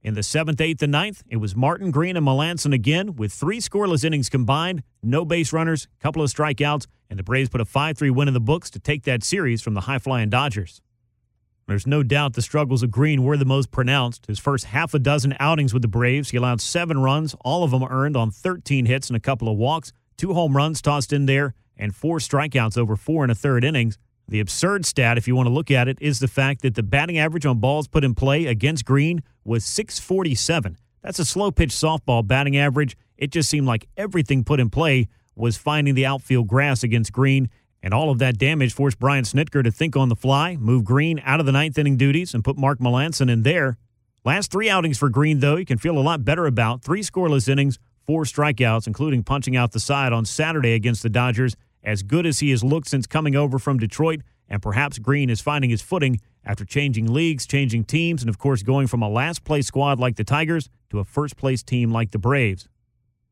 In 0.01 0.13
the 0.13 0.23
seventh, 0.23 0.61
eighth, 0.61 0.81
and 0.81 0.91
ninth, 0.91 1.23
it 1.27 1.37
was 1.37 1.55
Martin 1.55 1.91
Greene 1.91 2.15
and 2.15 2.25
Melancon 2.25 2.73
again 2.73 3.15
with 3.17 3.33
three 3.33 3.59
scoreless 3.59 4.05
innings 4.05 4.29
combined, 4.29 4.83
no 5.03 5.25
base 5.25 5.51
runners, 5.51 5.87
a 5.99 6.01
couple 6.01 6.21
of 6.21 6.31
strikeouts, 6.31 6.87
and 7.09 7.19
the 7.19 7.23
Braves 7.23 7.49
put 7.49 7.59
a 7.59 7.65
5 7.65 7.97
3 7.97 8.09
win 8.11 8.29
in 8.29 8.33
the 8.33 8.39
books 8.39 8.69
to 8.69 8.79
take 8.79 9.03
that 9.03 9.23
series 9.23 9.61
from 9.61 9.73
the 9.73 9.81
high 9.81 9.99
flying 9.99 10.29
Dodgers. 10.29 10.81
There's 11.67 11.85
no 11.85 12.01
doubt 12.01 12.33
the 12.33 12.41
struggles 12.41 12.81
of 12.81 12.91
Greene 12.91 13.23
were 13.23 13.35
the 13.35 13.43
most 13.43 13.71
pronounced. 13.71 14.27
His 14.27 14.39
first 14.39 14.65
half 14.65 14.93
a 14.93 14.99
dozen 14.99 15.35
outings 15.37 15.73
with 15.73 15.81
the 15.81 15.89
Braves, 15.89 16.29
he 16.29 16.37
allowed 16.37 16.61
seven 16.61 16.99
runs, 16.99 17.35
all 17.41 17.65
of 17.65 17.71
them 17.71 17.83
earned 17.83 18.15
on 18.15 18.31
13 18.31 18.85
hits 18.85 19.09
and 19.09 19.17
a 19.17 19.19
couple 19.19 19.49
of 19.49 19.57
walks, 19.57 19.91
two 20.15 20.33
home 20.33 20.55
runs 20.55 20.81
tossed 20.81 21.11
in 21.11 21.25
there, 21.25 21.53
and 21.75 21.93
four 21.93 22.19
strikeouts 22.19 22.77
over 22.77 22.95
four 22.95 23.23
and 23.23 23.31
a 23.33 23.35
third 23.35 23.65
innings. 23.65 23.97
The 24.29 24.39
absurd 24.41 24.85
stat, 24.85 25.17
if 25.17 25.27
you 25.27 25.35
want 25.35 25.47
to 25.47 25.53
look 25.53 25.71
at 25.71 25.87
it, 25.87 25.97
is 26.01 26.19
the 26.19 26.27
fact 26.27 26.61
that 26.61 26.75
the 26.75 26.83
batting 26.83 27.17
average 27.17 27.45
on 27.45 27.59
balls 27.59 27.87
put 27.87 28.03
in 28.03 28.13
play 28.13 28.45
against 28.45 28.83
Greene 28.83 29.23
was 29.45 29.63
647. 29.63 30.77
That's 31.01 31.19
a 31.19 31.25
slow 31.25 31.51
pitch 31.51 31.69
softball 31.69 32.27
batting 32.27 32.57
average. 32.57 32.97
It 33.17 33.31
just 33.31 33.49
seemed 33.49 33.67
like 33.67 33.87
everything 33.95 34.43
put 34.43 34.59
in 34.59 34.69
play 34.69 35.07
was 35.35 35.55
finding 35.55 35.95
the 35.95 36.05
outfield 36.05 36.47
grass 36.47 36.83
against 36.83 37.13
Greene, 37.13 37.49
and 37.81 37.93
all 37.93 38.09
of 38.09 38.19
that 38.19 38.37
damage 38.37 38.73
forced 38.73 38.99
Brian 38.99 39.23
Snitker 39.23 39.63
to 39.63 39.71
think 39.71 39.95
on 39.95 40.09
the 40.09 40.15
fly, 40.15 40.57
move 40.57 40.83
Greene 40.83 41.21
out 41.23 41.39
of 41.39 41.45
the 41.45 41.51
ninth 41.51 41.77
inning 41.77 41.95
duties, 41.95 42.33
and 42.33 42.43
put 42.43 42.57
Mark 42.57 42.79
Melancon 42.79 43.31
in 43.31 43.43
there. 43.43 43.77
Last 44.25 44.51
three 44.51 44.69
outings 44.69 44.97
for 44.97 45.07
Greene, 45.07 45.39
though, 45.39 45.55
you 45.55 45.65
can 45.65 45.77
feel 45.77 45.97
a 45.97 46.01
lot 46.01 46.25
better 46.25 46.47
about. 46.47 46.83
Three 46.83 47.01
scoreless 47.01 47.47
innings, 47.47 47.79
four 48.05 48.23
strikeouts, 48.23 48.87
including 48.87 49.23
punching 49.23 49.55
out 49.55 49.71
the 49.71 49.79
side 49.79 50.11
on 50.11 50.25
Saturday 50.25 50.73
against 50.73 51.03
the 51.03 51.09
Dodgers. 51.09 51.55
As 51.87 52.03
good 52.03 52.25
as 52.25 52.39
he 52.39 52.49
has 52.49 52.65
looked 52.65 52.89
since 52.89 53.07
coming 53.07 53.37
over 53.37 53.57
from 53.57 53.77
Detroit, 53.77 54.19
and 54.49 54.61
perhaps 54.61 54.99
Greene 54.99 55.29
is 55.29 55.39
finding 55.39 55.69
his 55.69 55.81
footing 55.81 56.19
after 56.43 56.65
changing 56.65 57.13
leagues, 57.13 57.47
changing 57.47 57.85
teams, 57.85 58.21
and 58.21 58.27
of 58.27 58.37
course 58.37 58.61
going 58.61 58.87
from 58.87 59.01
a 59.01 59.07
last 59.07 59.45
place 59.45 59.67
squad 59.67 59.97
like 59.97 60.17
the 60.17 60.25
Tigers 60.25 60.67
to 60.89 60.99
a 60.99 61.05
first 61.05 61.37
place 61.37 61.63
team 61.63 61.89
like 61.89 62.11
the 62.11 62.17
Braves. 62.17 62.67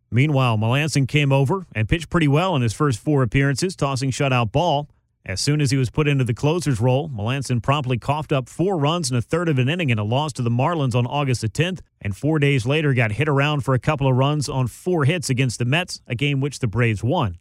Meanwhile, 0.10 0.58
Melancon 0.58 1.06
came 1.06 1.34
over 1.34 1.66
and 1.76 1.90
pitched 1.90 2.10
pretty 2.10 2.30
well 2.30 2.56
in 2.56 2.62
his 2.62 2.72
first 2.72 2.98
four 2.98 3.24
appearances, 3.24 3.76
tossing 3.76 4.10
shutout 4.10 4.54
ball. 4.54 4.88
As 5.26 5.42
soon 5.42 5.60
as 5.60 5.72
he 5.72 5.78
was 5.78 5.90
put 5.90 6.08
into 6.08 6.24
the 6.24 6.34
closer's 6.34 6.80
role, 6.80 7.10
Melancon 7.10 7.62
promptly 7.62 7.98
coughed 7.98 8.32
up 8.32 8.48
four 8.48 8.78
runs 8.78 9.12
in 9.12 9.18
a 9.18 9.22
third 9.22 9.50
of 9.50 9.60
an 9.60 9.68
inning 9.68 9.90
in 9.90 10.00
a 10.00 10.04
loss 10.06 10.32
to 10.32 10.42
the 10.42 10.50
Marlins 10.50 10.96
on 10.96 11.06
August 11.06 11.42
the 11.42 11.50
10th, 11.50 11.82
and 12.00 12.16
four 12.16 12.40
days 12.40 12.66
later 12.66 12.94
got 12.94 13.12
hit 13.12 13.28
around 13.28 13.66
for 13.66 13.74
a 13.74 13.80
couple 13.80 14.08
of 14.08 14.16
runs 14.16 14.48
on 14.48 14.68
four 14.68 15.04
hits 15.04 15.30
against 15.30 15.60
the 15.60 15.66
Mets, 15.66 16.00
a 16.08 16.16
game 16.16 16.40
which 16.40 16.60
the 16.60 16.68
Braves 16.68 17.04
won. 17.04 17.38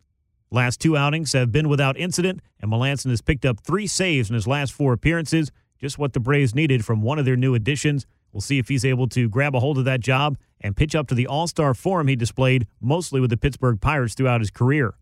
Last 0.54 0.80
two 0.80 0.96
outings 0.96 1.32
have 1.32 1.50
been 1.50 1.68
without 1.68 1.98
incident, 1.98 2.38
and 2.60 2.70
Melancon 2.70 3.10
has 3.10 3.20
picked 3.20 3.44
up 3.44 3.58
three 3.58 3.88
saves 3.88 4.30
in 4.30 4.34
his 4.34 4.46
last 4.46 4.72
four 4.72 4.92
appearances, 4.92 5.50
just 5.80 5.98
what 5.98 6.12
the 6.12 6.20
Braves 6.20 6.54
needed 6.54 6.84
from 6.84 7.02
one 7.02 7.18
of 7.18 7.24
their 7.24 7.34
new 7.34 7.56
additions. 7.56 8.06
We'll 8.30 8.40
see 8.40 8.60
if 8.60 8.68
he's 8.68 8.84
able 8.84 9.08
to 9.08 9.28
grab 9.28 9.56
a 9.56 9.58
hold 9.58 9.78
of 9.78 9.84
that 9.86 9.98
job 9.98 10.38
and 10.60 10.76
pitch 10.76 10.94
up 10.94 11.08
to 11.08 11.14
the 11.16 11.26
all 11.26 11.48
star 11.48 11.74
form 11.74 12.06
he 12.06 12.14
displayed 12.14 12.68
mostly 12.80 13.20
with 13.20 13.30
the 13.30 13.36
Pittsburgh 13.36 13.80
Pirates 13.80 14.14
throughout 14.14 14.40
his 14.40 14.52
career. 14.52 14.94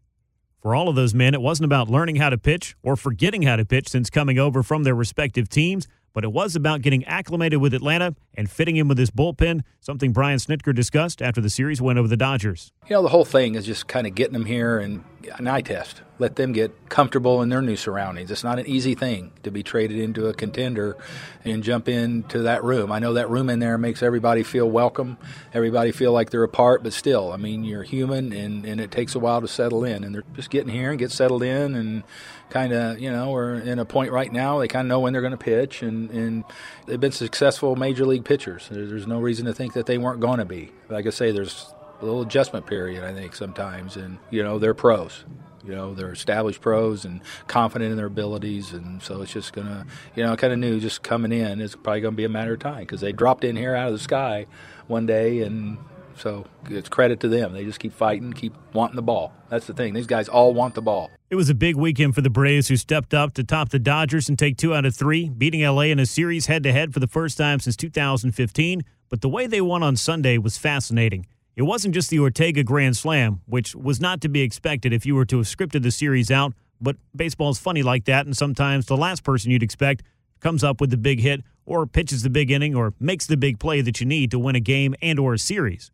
For 0.62 0.75
all 0.75 0.88
of 0.88 0.97
those 0.97 1.12
men, 1.12 1.35
it 1.35 1.42
wasn't 1.42 1.66
about 1.66 1.90
learning 1.90 2.16
how 2.16 2.30
to 2.30 2.38
pitch 2.38 2.75
or 2.82 2.97
forgetting 2.97 3.42
how 3.42 3.56
to 3.56 3.66
pitch 3.66 3.90
since 3.90 4.09
coming 4.09 4.38
over 4.38 4.62
from 4.62 4.85
their 4.85 4.94
respective 4.94 5.50
teams, 5.50 5.87
but 6.12 6.25
it 6.25 6.33
was 6.33 6.57
about 6.57 6.83
getting 6.83 7.04
acclimated 7.04 7.61
with 7.61 7.75
Atlanta 7.75 8.14
and 8.35 8.50
fitting 8.50 8.76
in 8.76 8.88
with 8.88 8.99
his 8.99 9.11
bullpen, 9.11 9.62
something 9.81 10.12
Brian 10.12 10.38
Snitker 10.38 10.75
discussed 10.75 11.23
after 11.23 11.40
the 11.40 11.50
series 11.50 11.81
went 11.81 11.99
over 11.99 12.09
the 12.09 12.16
Dodgers. 12.16 12.73
You 12.88 12.97
know, 12.97 13.02
the 13.02 13.09
whole 13.09 13.25
thing 13.25 13.54
is 13.54 13.66
just 13.66 13.87
kind 13.88 14.07
of 14.07 14.14
getting 14.14 14.33
them 14.33 14.47
here 14.47 14.78
and 14.78 15.04
an 15.38 15.47
eye 15.47 15.61
test. 15.61 16.02
Let 16.19 16.37
them 16.37 16.52
get 16.52 16.88
comfortable 16.88 17.42
in 17.42 17.49
their 17.49 17.62
new 17.62 17.76
surroundings. 17.76 18.31
It's 18.31 18.45
not 18.45 18.59
an 18.59 18.66
easy 18.66 18.95
thing 18.95 19.33
to 19.42 19.50
be 19.50 19.62
traded 19.62 19.99
into 19.99 20.26
a 20.26 20.35
contender 20.35 20.97
and 21.45 21.62
jump 21.62 21.88
into 21.88 22.42
that 22.42 22.62
room. 22.62 22.92
I 22.92 22.99
know 22.99 23.14
that 23.14 23.28
room 23.28 23.49
in 23.49 23.59
there 23.59 23.78
makes 23.78 24.02
everybody 24.02 24.42
feel 24.42 24.71
welcome, 24.71 25.19
everybody 25.52 25.92
feel 25.92 26.12
like 26.12 26.31
they're 26.31 26.42
a 26.42 26.49
part, 26.49 26.83
but 26.83 26.92
still, 26.92 27.33
I 27.33 27.37
mean, 27.37 27.64
you're 27.64 27.83
human 27.83 28.33
and, 28.33 28.64
and 28.64 28.81
it 28.81 28.90
takes 28.90 29.14
a 29.14 29.19
while 29.19 29.40
to 29.40 29.49
settle 29.49 29.85
in. 29.85 30.04
And 30.04 30.14
they're 30.14 30.25
just 30.35 30.50
getting 30.50 30.73
here 30.73 30.90
and 30.90 30.99
get 30.99 31.11
settled 31.11 31.42
in 31.42 31.75
and 31.75 32.04
kind 32.52 32.75
of, 32.75 33.00
you 33.00 33.11
know, 33.11 33.30
we're 33.30 33.54
in 33.54 33.78
a 33.78 33.85
point 33.85 34.12
right 34.12 34.30
now, 34.30 34.59
they 34.59 34.68
kind 34.68 34.87
of 34.87 34.88
know 34.88 35.00
when 35.00 35.14
they're 35.14 35.23
going 35.23 35.32
to 35.32 35.38
pitch 35.38 35.82
and, 35.82 36.11
and 36.11 36.44
they've 36.87 37.00
been 37.00 37.11
successful 37.11 37.76
major 37.76 38.04
league 38.04 38.26
pitchers. 38.26 38.68
There's 38.71 39.06
no 39.06 39.21
reason 39.21 39.47
to 39.47 39.54
think 39.54 39.73
that 39.73 39.87
they 39.87 39.96
weren't 39.96 40.20
going 40.20 40.38
to 40.38 40.44
be. 40.44 40.70
Like 40.90 41.07
I 41.07 41.11
say, 41.11 41.33
there's 41.33 41.72
a 42.00 42.05
little 42.05 42.20
adjustment 42.20 42.66
period, 42.66 43.05
I 43.05 43.14
think, 43.14 43.35
sometimes. 43.35 43.96
And, 43.96 44.18
you 44.31 44.42
know, 44.42 44.59
they're 44.59 44.74
pros. 44.74 45.24
You 45.64 45.74
know, 45.74 45.94
they're 45.94 46.12
established 46.12 46.61
pros 46.61 47.07
and 47.07 47.22
confident 47.46 47.90
in 47.90 47.96
their 47.96 48.07
abilities. 48.07 48.74
And 48.74 49.03
so 49.03 49.22
it's 49.22 49.33
just 49.33 49.55
going 49.55 49.68
to, 49.68 49.87
you 50.14 50.22
know, 50.22 50.37
kind 50.37 50.53
of 50.53 50.59
new 50.59 50.79
just 50.79 51.03
coming 51.03 51.33
in 51.33 51.59
is 51.59 51.74
probably 51.74 52.03
going 52.03 52.12
to 52.12 52.16
be 52.16 52.24
a 52.24 52.29
matter 52.29 52.53
of 52.53 52.61
time 52.61 52.81
because 52.81 53.00
they 53.00 53.12
dropped 53.12 53.44
in 53.44 53.57
here 53.57 53.74
out 53.74 53.87
of 53.87 53.94
the 53.94 53.98
sky 53.98 54.46
one 54.88 55.07
day 55.07 55.40
and 55.40 55.79
so 56.16 56.44
it's 56.68 56.88
credit 56.88 57.20
to 57.20 57.29
them. 57.29 57.53
They 57.53 57.64
just 57.64 57.81
keep 57.81 57.92
fighting, 57.92 58.33
keep 58.33 58.55
wanting 58.72 58.96
the 58.96 59.03
ball. 59.03 59.33
That's 59.48 59.66
the 59.66 59.72
thing. 59.72 59.94
These 59.94 60.07
guys 60.07 60.29
all 60.29 60.53
want 60.53 60.74
the 60.74 60.83
ball. 60.83 61.11
It 61.33 61.37
was 61.37 61.49
a 61.49 61.55
big 61.55 61.77
weekend 61.77 62.14
for 62.14 62.21
the 62.21 62.29
Braves, 62.29 62.68
who 62.68 62.77
stepped 62.77 63.14
up 63.14 63.33
to 63.33 63.42
top 63.42 63.71
the 63.71 63.79
Dodgers 63.79 64.29
and 64.29 64.38
take 64.38 64.59
two 64.59 64.75
out 64.75 64.85
of 64.85 64.95
three, 64.95 65.31
beating 65.31 65.62
LA 65.62 65.85
in 65.85 65.99
a 65.99 66.05
series 66.05 66.45
head 66.45 66.62
to 66.64 66.73
head 66.73 66.92
for 66.92 67.01
the 67.01 67.07
first 67.07 67.38
time 67.38 67.59
since 67.59 67.75
2015. 67.75 68.83
But 69.09 69.23
the 69.23 69.31
way 69.31 69.47
they 69.47 69.62
won 69.62 69.83
on 69.83 69.97
Sunday 69.97 70.37
was 70.37 70.59
fascinating. 70.59 71.25
It 71.57 71.62
wasn't 71.62 71.95
just 71.95 72.11
the 72.11 72.18
Ortega 72.18 72.62
Grand 72.62 72.99
Slam, 72.99 73.40
which 73.47 73.75
was 73.75 73.99
not 73.99 74.21
to 74.21 74.29
be 74.29 74.42
expected 74.42 74.92
if 74.92 75.07
you 75.07 75.14
were 75.14 75.25
to 75.25 75.38
have 75.38 75.47
scripted 75.47 75.83
the 75.83 75.90
series 75.90 76.31
out, 76.31 76.53
but 76.83 76.97
baseball's 77.16 77.59
funny 77.59 77.83
like 77.83 78.05
that, 78.05 78.27
and 78.27 78.37
sometimes 78.37 78.85
the 78.85 78.97
last 78.99 79.25
person 79.25 79.51
you'd 79.51 79.62
expect 79.62 80.03
comes 80.40 80.62
up 80.62 80.83
with 80.83 80.90
the 80.90 80.99
big 80.99 81.21
hit 81.21 81.42
or 81.64 81.87
pitches 81.87 82.23
the 82.23 82.29
big 82.29 82.51
inning 82.51 82.75
or 82.75 82.92
makes 83.01 83.27
the 83.27 83.38
big 83.38 83.59
play 83.59 83.81
that 83.81 84.01
you 84.01 84.07
need 84.07 84.31
to 84.33 84.38
win 84.38 84.55
a 84.55 84.61
game 84.61 84.95
and 85.01 85.18
or 85.18 85.33
a 85.33 85.38
series. 85.38 85.90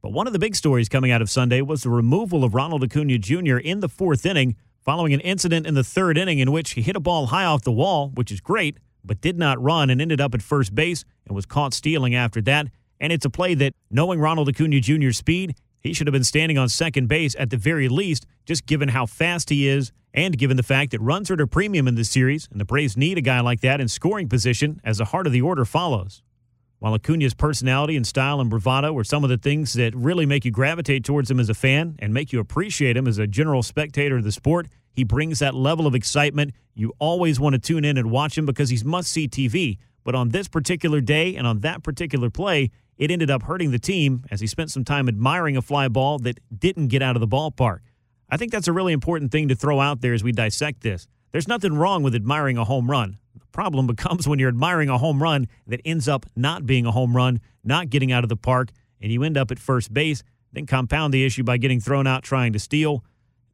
But 0.00 0.12
one 0.12 0.28
of 0.28 0.32
the 0.32 0.38
big 0.38 0.54
stories 0.54 0.88
coming 0.88 1.10
out 1.10 1.22
of 1.22 1.28
Sunday 1.28 1.60
was 1.60 1.82
the 1.82 1.90
removal 1.90 2.44
of 2.44 2.54
Ronald 2.54 2.84
Acuna 2.84 3.18
Jr. 3.18 3.56
in 3.56 3.80
the 3.80 3.88
fourth 3.88 4.24
inning 4.24 4.54
following 4.86 5.12
an 5.12 5.20
incident 5.20 5.66
in 5.66 5.74
the 5.74 5.82
third 5.82 6.16
inning 6.16 6.38
in 6.38 6.52
which 6.52 6.70
he 6.70 6.80
hit 6.80 6.94
a 6.94 7.00
ball 7.00 7.26
high 7.26 7.44
off 7.44 7.62
the 7.62 7.72
wall, 7.72 8.12
which 8.14 8.30
is 8.30 8.40
great, 8.40 8.78
but 9.04 9.20
did 9.20 9.36
not 9.36 9.60
run 9.60 9.90
and 9.90 10.00
ended 10.00 10.20
up 10.20 10.32
at 10.32 10.40
first 10.40 10.74
base 10.76 11.04
and 11.26 11.34
was 11.34 11.44
caught 11.44 11.74
stealing 11.74 12.14
after 12.14 12.40
that. 12.42 12.68
And 13.00 13.12
it's 13.12 13.26
a 13.26 13.30
play 13.30 13.54
that, 13.54 13.74
knowing 13.90 14.20
Ronald 14.20 14.48
Acuna 14.48 14.80
Jr.'s 14.80 15.18
speed, 15.18 15.56
he 15.80 15.92
should 15.92 16.06
have 16.06 16.12
been 16.12 16.24
standing 16.24 16.56
on 16.56 16.68
second 16.68 17.08
base 17.08 17.34
at 17.36 17.50
the 17.50 17.56
very 17.56 17.88
least, 17.88 18.26
just 18.44 18.64
given 18.64 18.90
how 18.90 19.06
fast 19.06 19.50
he 19.50 19.68
is 19.68 19.90
and 20.14 20.38
given 20.38 20.56
the 20.56 20.62
fact 20.62 20.92
that 20.92 21.00
runs 21.00 21.30
are 21.30 21.34
at 21.34 21.40
a 21.40 21.46
premium 21.48 21.88
in 21.88 21.96
this 21.96 22.08
series, 22.08 22.48
and 22.50 22.60
the 22.60 22.64
Braves 22.64 22.96
need 22.96 23.18
a 23.18 23.20
guy 23.20 23.40
like 23.40 23.60
that 23.60 23.80
in 23.80 23.88
scoring 23.88 24.28
position 24.28 24.80
as 24.84 24.98
the 24.98 25.06
heart 25.06 25.26
of 25.26 25.32
the 25.32 25.42
order 25.42 25.64
follows. 25.64 26.22
While 26.78 26.94
Acuna's 26.94 27.32
personality 27.32 27.96
and 27.96 28.06
style 28.06 28.38
and 28.38 28.50
bravado 28.50 28.92
were 28.92 29.04
some 29.04 29.24
of 29.24 29.30
the 29.30 29.38
things 29.38 29.72
that 29.74 29.94
really 29.94 30.26
make 30.26 30.44
you 30.44 30.50
gravitate 30.50 31.04
towards 31.04 31.30
him 31.30 31.40
as 31.40 31.48
a 31.48 31.54
fan 31.54 31.96
and 32.00 32.12
make 32.12 32.32
you 32.32 32.40
appreciate 32.40 32.96
him 32.98 33.08
as 33.08 33.18
a 33.18 33.26
general 33.26 33.62
spectator 33.62 34.18
of 34.18 34.24
the 34.24 34.32
sport, 34.32 34.68
he 34.92 35.02
brings 35.02 35.38
that 35.38 35.54
level 35.54 35.86
of 35.86 35.94
excitement. 35.94 36.52
You 36.74 36.92
always 36.98 37.40
want 37.40 37.54
to 37.54 37.58
tune 37.58 37.84
in 37.84 37.96
and 37.96 38.10
watch 38.10 38.36
him 38.36 38.44
because 38.44 38.68
he's 38.68 38.84
must 38.84 39.10
see 39.10 39.26
TV. 39.26 39.78
But 40.04 40.14
on 40.14 40.28
this 40.28 40.48
particular 40.48 41.00
day 41.00 41.34
and 41.34 41.46
on 41.46 41.60
that 41.60 41.82
particular 41.82 42.28
play, 42.28 42.70
it 42.98 43.10
ended 43.10 43.30
up 43.30 43.44
hurting 43.44 43.70
the 43.70 43.78
team 43.78 44.24
as 44.30 44.40
he 44.40 44.46
spent 44.46 44.70
some 44.70 44.84
time 44.84 45.08
admiring 45.08 45.56
a 45.56 45.62
fly 45.62 45.88
ball 45.88 46.18
that 46.20 46.38
didn't 46.56 46.88
get 46.88 47.02
out 47.02 47.16
of 47.16 47.20
the 47.20 47.28
ballpark. 47.28 47.80
I 48.28 48.36
think 48.36 48.52
that's 48.52 48.68
a 48.68 48.72
really 48.72 48.92
important 48.92 49.32
thing 49.32 49.48
to 49.48 49.54
throw 49.54 49.80
out 49.80 50.02
there 50.02 50.12
as 50.12 50.22
we 50.22 50.32
dissect 50.32 50.82
this. 50.82 51.08
There's 51.36 51.46
nothing 51.46 51.74
wrong 51.74 52.02
with 52.02 52.14
admiring 52.14 52.56
a 52.56 52.64
home 52.64 52.90
run. 52.90 53.18
The 53.34 53.44
problem 53.52 53.86
becomes 53.94 54.26
when 54.26 54.38
you're 54.38 54.48
admiring 54.48 54.88
a 54.88 54.96
home 54.96 55.22
run 55.22 55.48
that 55.66 55.82
ends 55.84 56.08
up 56.08 56.24
not 56.34 56.64
being 56.64 56.86
a 56.86 56.90
home 56.90 57.14
run, 57.14 57.42
not 57.62 57.90
getting 57.90 58.10
out 58.10 58.24
of 58.24 58.30
the 58.30 58.38
park, 58.38 58.70
and 59.02 59.12
you 59.12 59.22
end 59.22 59.36
up 59.36 59.50
at 59.50 59.58
first 59.58 59.92
base, 59.92 60.22
then 60.54 60.64
compound 60.64 61.12
the 61.12 61.26
issue 61.26 61.44
by 61.44 61.58
getting 61.58 61.78
thrown 61.78 62.06
out 62.06 62.22
trying 62.22 62.54
to 62.54 62.58
steal. 62.58 63.04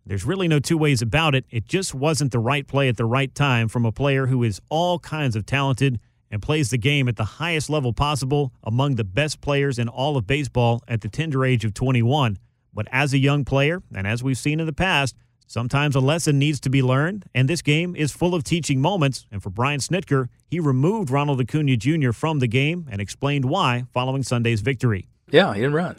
There's 0.07 0.25
really 0.25 0.47
no 0.47 0.61
two 0.61 0.79
ways 0.79 1.03
about 1.03 1.35
it. 1.35 1.45
It 1.51 1.65
just 1.65 1.93
wasn't 1.93 2.31
the 2.31 2.39
right 2.39 2.65
play 2.65 2.89
at 2.89 2.97
the 2.97 3.05
right 3.05 3.35
time 3.35 3.67
from 3.67 3.85
a 3.85 3.91
player 3.91 4.27
who 4.27 4.45
is 4.45 4.61
all 4.69 5.01
kinds 5.01 5.35
of 5.35 5.45
talented 5.45 5.99
and 6.31 6.41
plays 6.41 6.71
the 6.71 6.79
game 6.79 7.09
at 7.09 7.17
the 7.17 7.25
highest 7.25 7.69
level 7.69 7.93
possible 7.93 8.53
among 8.63 8.95
the 8.95 9.03
best 9.03 9.41
players 9.41 9.81
in 9.81 9.89
all 9.89 10.17
of 10.17 10.25
baseball 10.25 10.85
at 10.87 11.01
the 11.01 11.09
tender 11.09 11.45
age 11.45 11.65
of 11.65 11.75
21. 11.75 12.39
But 12.73 12.87
as 12.93 13.13
a 13.13 13.19
young 13.19 13.45
player, 13.45 13.83
and 13.93 14.07
as 14.07 14.23
we've 14.23 14.39
seen 14.39 14.61
in 14.61 14.67
the 14.67 14.73
past, 14.73 15.17
sometimes 15.53 15.95
a 15.95 16.01
lesson 16.01 16.39
needs 16.39 16.59
to 16.61 16.71
be 16.71 16.83
learned, 16.83 17.27
and 17.35 17.49
this 17.49 17.63
game 17.63 17.95
is 17.95 18.11
full 18.11 18.35
of 18.35 18.43
teaching 18.43 18.81
moments. 18.81 19.27
And 19.31 19.43
for 19.43 19.51
Brian 19.51 19.81
Snitker, 19.81 20.29
he 20.47 20.59
removed 20.59 21.11
Ronald 21.11 21.41
Acuna 21.41 21.77
Jr. 21.77 22.13
from 22.13 22.39
the 22.39 22.47
game 22.47 22.89
and 22.91 23.01
explained 23.01 23.45
why 23.45 23.85
following 23.93 24.23
Sunday's 24.23 24.63
victory. 24.63 25.09
Yeah, 25.31 25.53
he 25.55 25.61
didn't 25.61 25.75
run. 25.75 25.97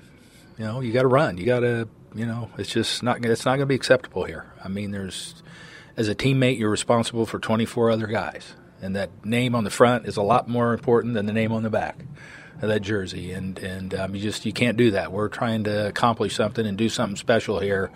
You 0.58 0.66
know, 0.66 0.82
you 0.82 0.92
got 0.92 1.04
to 1.04 1.08
run. 1.08 1.38
You 1.38 1.46
got 1.46 1.60
to, 1.62 1.88
you 2.16 2.26
know, 2.26 2.50
it's 2.58 2.70
just 2.70 3.04
not. 3.04 3.24
It's 3.24 3.46
not 3.46 3.52
going 3.52 3.62
to 3.62 3.66
be 3.68 3.76
acceptable 3.76 4.24
here. 4.24 4.52
I 4.64 4.68
mean, 4.68 4.92
there's, 4.92 5.42
as 5.98 6.10
a 6.10 6.16
teammate, 6.16 6.58
you're 6.58 6.70
responsible 6.70 7.26
for 7.26 7.40
24 7.40 7.92
other 7.92 8.08
guys 8.08 8.56
and 8.84 8.96
that 8.98 9.26
name 9.26 9.56
on 9.56 9.64
the 9.64 9.70
front 9.70 10.06
is 10.06 10.18
a 10.18 10.22
lot 10.22 10.50
more 10.50 10.74
important 10.74 11.14
than 11.14 11.26
the 11.26 11.34
name 11.34 11.54
on 11.54 11.64
the 11.64 11.70
back 11.70 12.04
that 12.62 12.82
jersey. 12.82 13.32
And 13.32 13.58
and 13.60 13.94
um, 13.94 14.16
you 14.16 14.22
just 14.22 14.46
you 14.46 14.54
can't 14.54 14.78
do 14.78 14.92
that. 14.92 15.12
We're 15.12 15.30
trying 15.30 15.66
to 15.66 15.88
accomplish 15.88 16.36
something 16.36 16.66
and 16.66 16.78
do 16.78 16.90
something 16.90 17.16
special 17.16 17.60
here, 17.60 17.92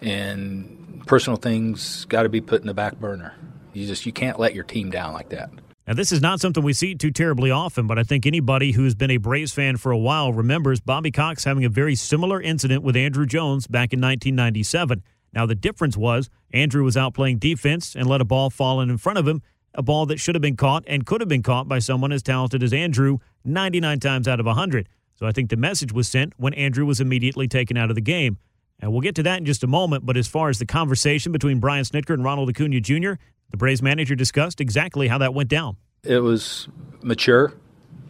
and 0.00 1.02
personal 1.06 1.36
things 1.36 2.04
got 2.06 2.22
to 2.22 2.28
be 2.28 2.40
put 2.40 2.60
in 2.60 2.66
the 2.66 2.74
back 2.74 2.98
burner. 2.98 3.34
You 3.72 3.86
just 3.86 4.06
you 4.06 4.12
can't 4.12 4.38
let 4.38 4.54
your 4.54 4.64
team 4.64 4.90
down 4.90 5.12
like 5.12 5.30
that. 5.30 5.50
Now, 5.88 5.94
this 5.94 6.12
is 6.12 6.20
not 6.20 6.38
something 6.38 6.62
we 6.62 6.74
see 6.74 6.94
too 6.94 7.10
terribly 7.10 7.50
often, 7.50 7.86
but 7.86 7.98
I 7.98 8.02
think 8.02 8.26
anybody 8.26 8.72
who's 8.72 8.94
been 8.94 9.10
a 9.10 9.16
Braves 9.16 9.54
fan 9.54 9.78
for 9.78 9.90
a 9.90 9.96
while 9.96 10.34
remembers 10.34 10.80
Bobby 10.80 11.10
Cox 11.10 11.44
having 11.44 11.64
a 11.64 11.70
very 11.70 11.94
similar 11.94 12.42
incident 12.42 12.82
with 12.82 12.94
Andruw 12.94 13.26
Jones 13.26 13.66
back 13.66 13.94
in 13.94 14.00
1997. 14.00 15.02
Now, 15.32 15.46
the 15.46 15.54
difference 15.54 15.96
was 15.96 16.28
Andruw 16.52 16.84
was 16.84 16.98
out 16.98 17.14
playing 17.14 17.38
defense 17.38 17.94
and 17.94 18.06
let 18.06 18.20
a 18.20 18.26
ball 18.26 18.50
fall 18.50 18.82
in 18.82 18.90
in 18.90 18.98
front 18.98 19.18
of 19.18 19.26
him, 19.26 19.40
a 19.72 19.82
ball 19.82 20.04
that 20.06 20.20
should 20.20 20.34
have 20.34 20.42
been 20.42 20.56
caught 20.56 20.84
and 20.86 21.06
could 21.06 21.22
have 21.22 21.28
been 21.28 21.42
caught 21.42 21.68
by 21.68 21.78
someone 21.78 22.12
as 22.12 22.22
talented 22.22 22.62
as 22.62 22.72
Andruw 22.72 23.18
99 23.48 24.00
times 24.00 24.28
out 24.28 24.40
of 24.40 24.46
100. 24.46 24.88
So 25.16 25.26
I 25.26 25.32
think 25.32 25.50
the 25.50 25.56
message 25.56 25.92
was 25.92 26.08
sent 26.08 26.32
when 26.36 26.52
Andruw 26.54 26.86
was 26.86 27.00
immediately 27.00 27.48
taken 27.48 27.76
out 27.76 27.90
of 27.90 27.96
the 27.96 28.00
game. 28.00 28.38
And 28.80 28.92
we'll 28.92 29.00
get 29.00 29.16
to 29.16 29.22
that 29.24 29.38
in 29.38 29.44
just 29.44 29.64
a 29.64 29.66
moment. 29.66 30.06
But 30.06 30.16
as 30.16 30.28
far 30.28 30.48
as 30.48 30.58
the 30.58 30.66
conversation 30.66 31.32
between 31.32 31.58
Brian 31.58 31.84
Snitker 31.84 32.14
and 32.14 32.22
Ronald 32.22 32.48
Acuna 32.48 32.80
Jr., 32.80 33.14
the 33.50 33.56
Braves 33.56 33.82
manager 33.82 34.14
discussed 34.14 34.60
exactly 34.60 35.08
how 35.08 35.18
that 35.18 35.34
went 35.34 35.48
down. 35.48 35.76
It 36.04 36.20
was 36.20 36.68
mature, 37.02 37.54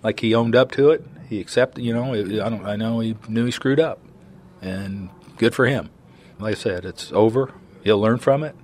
like 0.02 0.20
he 0.20 0.34
owned 0.34 0.54
up 0.54 0.70
to 0.72 0.90
it. 0.90 1.04
He 1.28 1.40
accepted, 1.40 1.84
you 1.84 1.94
know. 1.94 2.12
It, 2.12 2.40
I 2.40 2.48
don't. 2.48 2.66
I 2.66 2.76
know 2.76 3.00
he 3.00 3.16
knew 3.28 3.44
he 3.44 3.50
screwed 3.50 3.80
up, 3.80 4.00
and 4.60 5.08
good 5.36 5.54
for 5.54 5.66
him. 5.66 5.90
Like 6.38 6.52
I 6.52 6.58
said, 6.58 6.84
it's 6.84 7.12
over. 7.12 7.52
He'll 7.84 8.00
learn 8.00 8.18
from 8.18 8.42
it, 8.42 8.56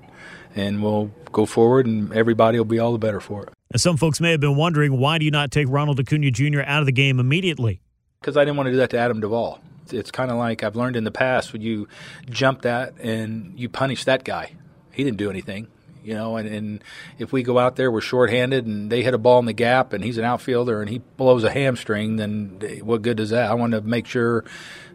and 0.54 0.82
we'll 0.82 1.10
go 1.32 1.46
forward, 1.46 1.86
and 1.86 2.12
everybody 2.12 2.58
will 2.58 2.64
be 2.64 2.78
all 2.78 2.92
the 2.92 2.98
better 2.98 3.20
for 3.20 3.44
it. 3.44 3.48
Now, 3.74 3.78
some 3.78 3.96
folks 3.96 4.20
may 4.20 4.30
have 4.30 4.40
been 4.40 4.54
wondering 4.54 4.98
why 4.98 5.18
do 5.18 5.24
you 5.24 5.32
not 5.32 5.50
take 5.50 5.66
Ronald 5.68 5.98
Acuna 5.98 6.30
Jr. 6.30 6.60
out 6.64 6.80
of 6.80 6.86
the 6.86 6.92
game 6.92 7.18
immediately? 7.18 7.80
Because 8.20 8.36
I 8.36 8.44
didn't 8.44 8.56
want 8.56 8.68
to 8.68 8.70
do 8.70 8.76
that 8.78 8.90
to 8.90 8.98
Adam 8.98 9.20
Duvall. 9.20 9.58
It's 9.90 10.12
kind 10.12 10.30
of 10.30 10.38
like 10.38 10.62
I've 10.62 10.76
learned 10.76 10.94
in 10.94 11.02
the 11.02 11.10
past 11.10 11.52
when 11.52 11.60
you 11.60 11.88
jump 12.30 12.62
that 12.62 12.94
and 13.00 13.52
you 13.58 13.68
punish 13.68 14.04
that 14.04 14.22
guy. 14.24 14.52
He 14.92 15.02
didn't 15.02 15.18
do 15.18 15.28
anything 15.28 15.66
you 16.04 16.14
know, 16.14 16.36
and, 16.36 16.46
and 16.46 16.84
if 17.18 17.32
we 17.32 17.42
go 17.42 17.58
out 17.58 17.76
there, 17.76 17.90
we're 17.90 18.02
shorthanded 18.02 18.66
and 18.66 18.92
they 18.92 19.02
hit 19.02 19.14
a 19.14 19.18
ball 19.18 19.38
in 19.38 19.46
the 19.46 19.54
gap 19.54 19.94
and 19.94 20.04
he's 20.04 20.18
an 20.18 20.24
outfielder 20.24 20.82
and 20.82 20.90
he 20.90 20.98
blows 20.98 21.44
a 21.44 21.50
hamstring, 21.50 22.16
then 22.16 22.60
what 22.82 23.00
good 23.00 23.16
does 23.16 23.30
that? 23.30 23.50
I 23.50 23.54
want 23.54 23.72
to 23.72 23.80
make 23.80 24.06
sure 24.06 24.44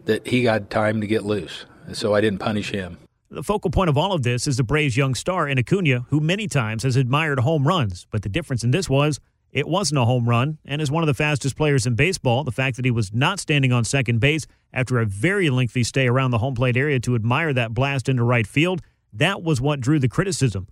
that 0.04 0.28
he 0.28 0.44
got 0.44 0.70
time 0.70 1.00
to 1.00 1.06
get 1.08 1.24
loose. 1.24 1.66
So 1.92 2.14
I 2.14 2.20
didn't 2.20 2.38
punish 2.38 2.70
him. 2.70 2.98
The 3.32 3.44
focal 3.44 3.70
point 3.70 3.88
of 3.88 3.96
all 3.96 4.12
of 4.12 4.24
this 4.24 4.48
is 4.48 4.56
the 4.56 4.64
Braves' 4.64 4.96
young 4.96 5.14
star 5.14 5.46
in 5.46 5.56
Acuna, 5.56 6.04
who 6.08 6.18
many 6.18 6.48
times 6.48 6.82
has 6.82 6.96
admired 6.96 7.38
home 7.38 7.64
runs. 7.64 8.04
But 8.10 8.22
the 8.22 8.28
difference 8.28 8.64
in 8.64 8.72
this 8.72 8.90
was 8.90 9.20
it 9.52 9.68
wasn't 9.68 10.00
a 10.00 10.04
home 10.04 10.28
run, 10.28 10.58
and 10.64 10.82
as 10.82 10.90
one 10.90 11.04
of 11.04 11.06
the 11.06 11.14
fastest 11.14 11.56
players 11.56 11.86
in 11.86 11.94
baseball, 11.94 12.42
the 12.42 12.50
fact 12.50 12.74
that 12.74 12.84
he 12.84 12.90
was 12.90 13.14
not 13.14 13.38
standing 13.38 13.72
on 13.72 13.84
second 13.84 14.18
base 14.18 14.48
after 14.72 14.98
a 14.98 15.06
very 15.06 15.48
lengthy 15.48 15.84
stay 15.84 16.08
around 16.08 16.32
the 16.32 16.38
home 16.38 16.56
plate 16.56 16.76
area 16.76 16.98
to 16.98 17.14
admire 17.14 17.52
that 17.52 17.72
blast 17.72 18.08
into 18.08 18.24
right 18.24 18.48
field, 18.48 18.82
that 19.12 19.44
was 19.44 19.60
what 19.60 19.78
drew 19.78 20.00
the 20.00 20.08
criticism. 20.08 20.66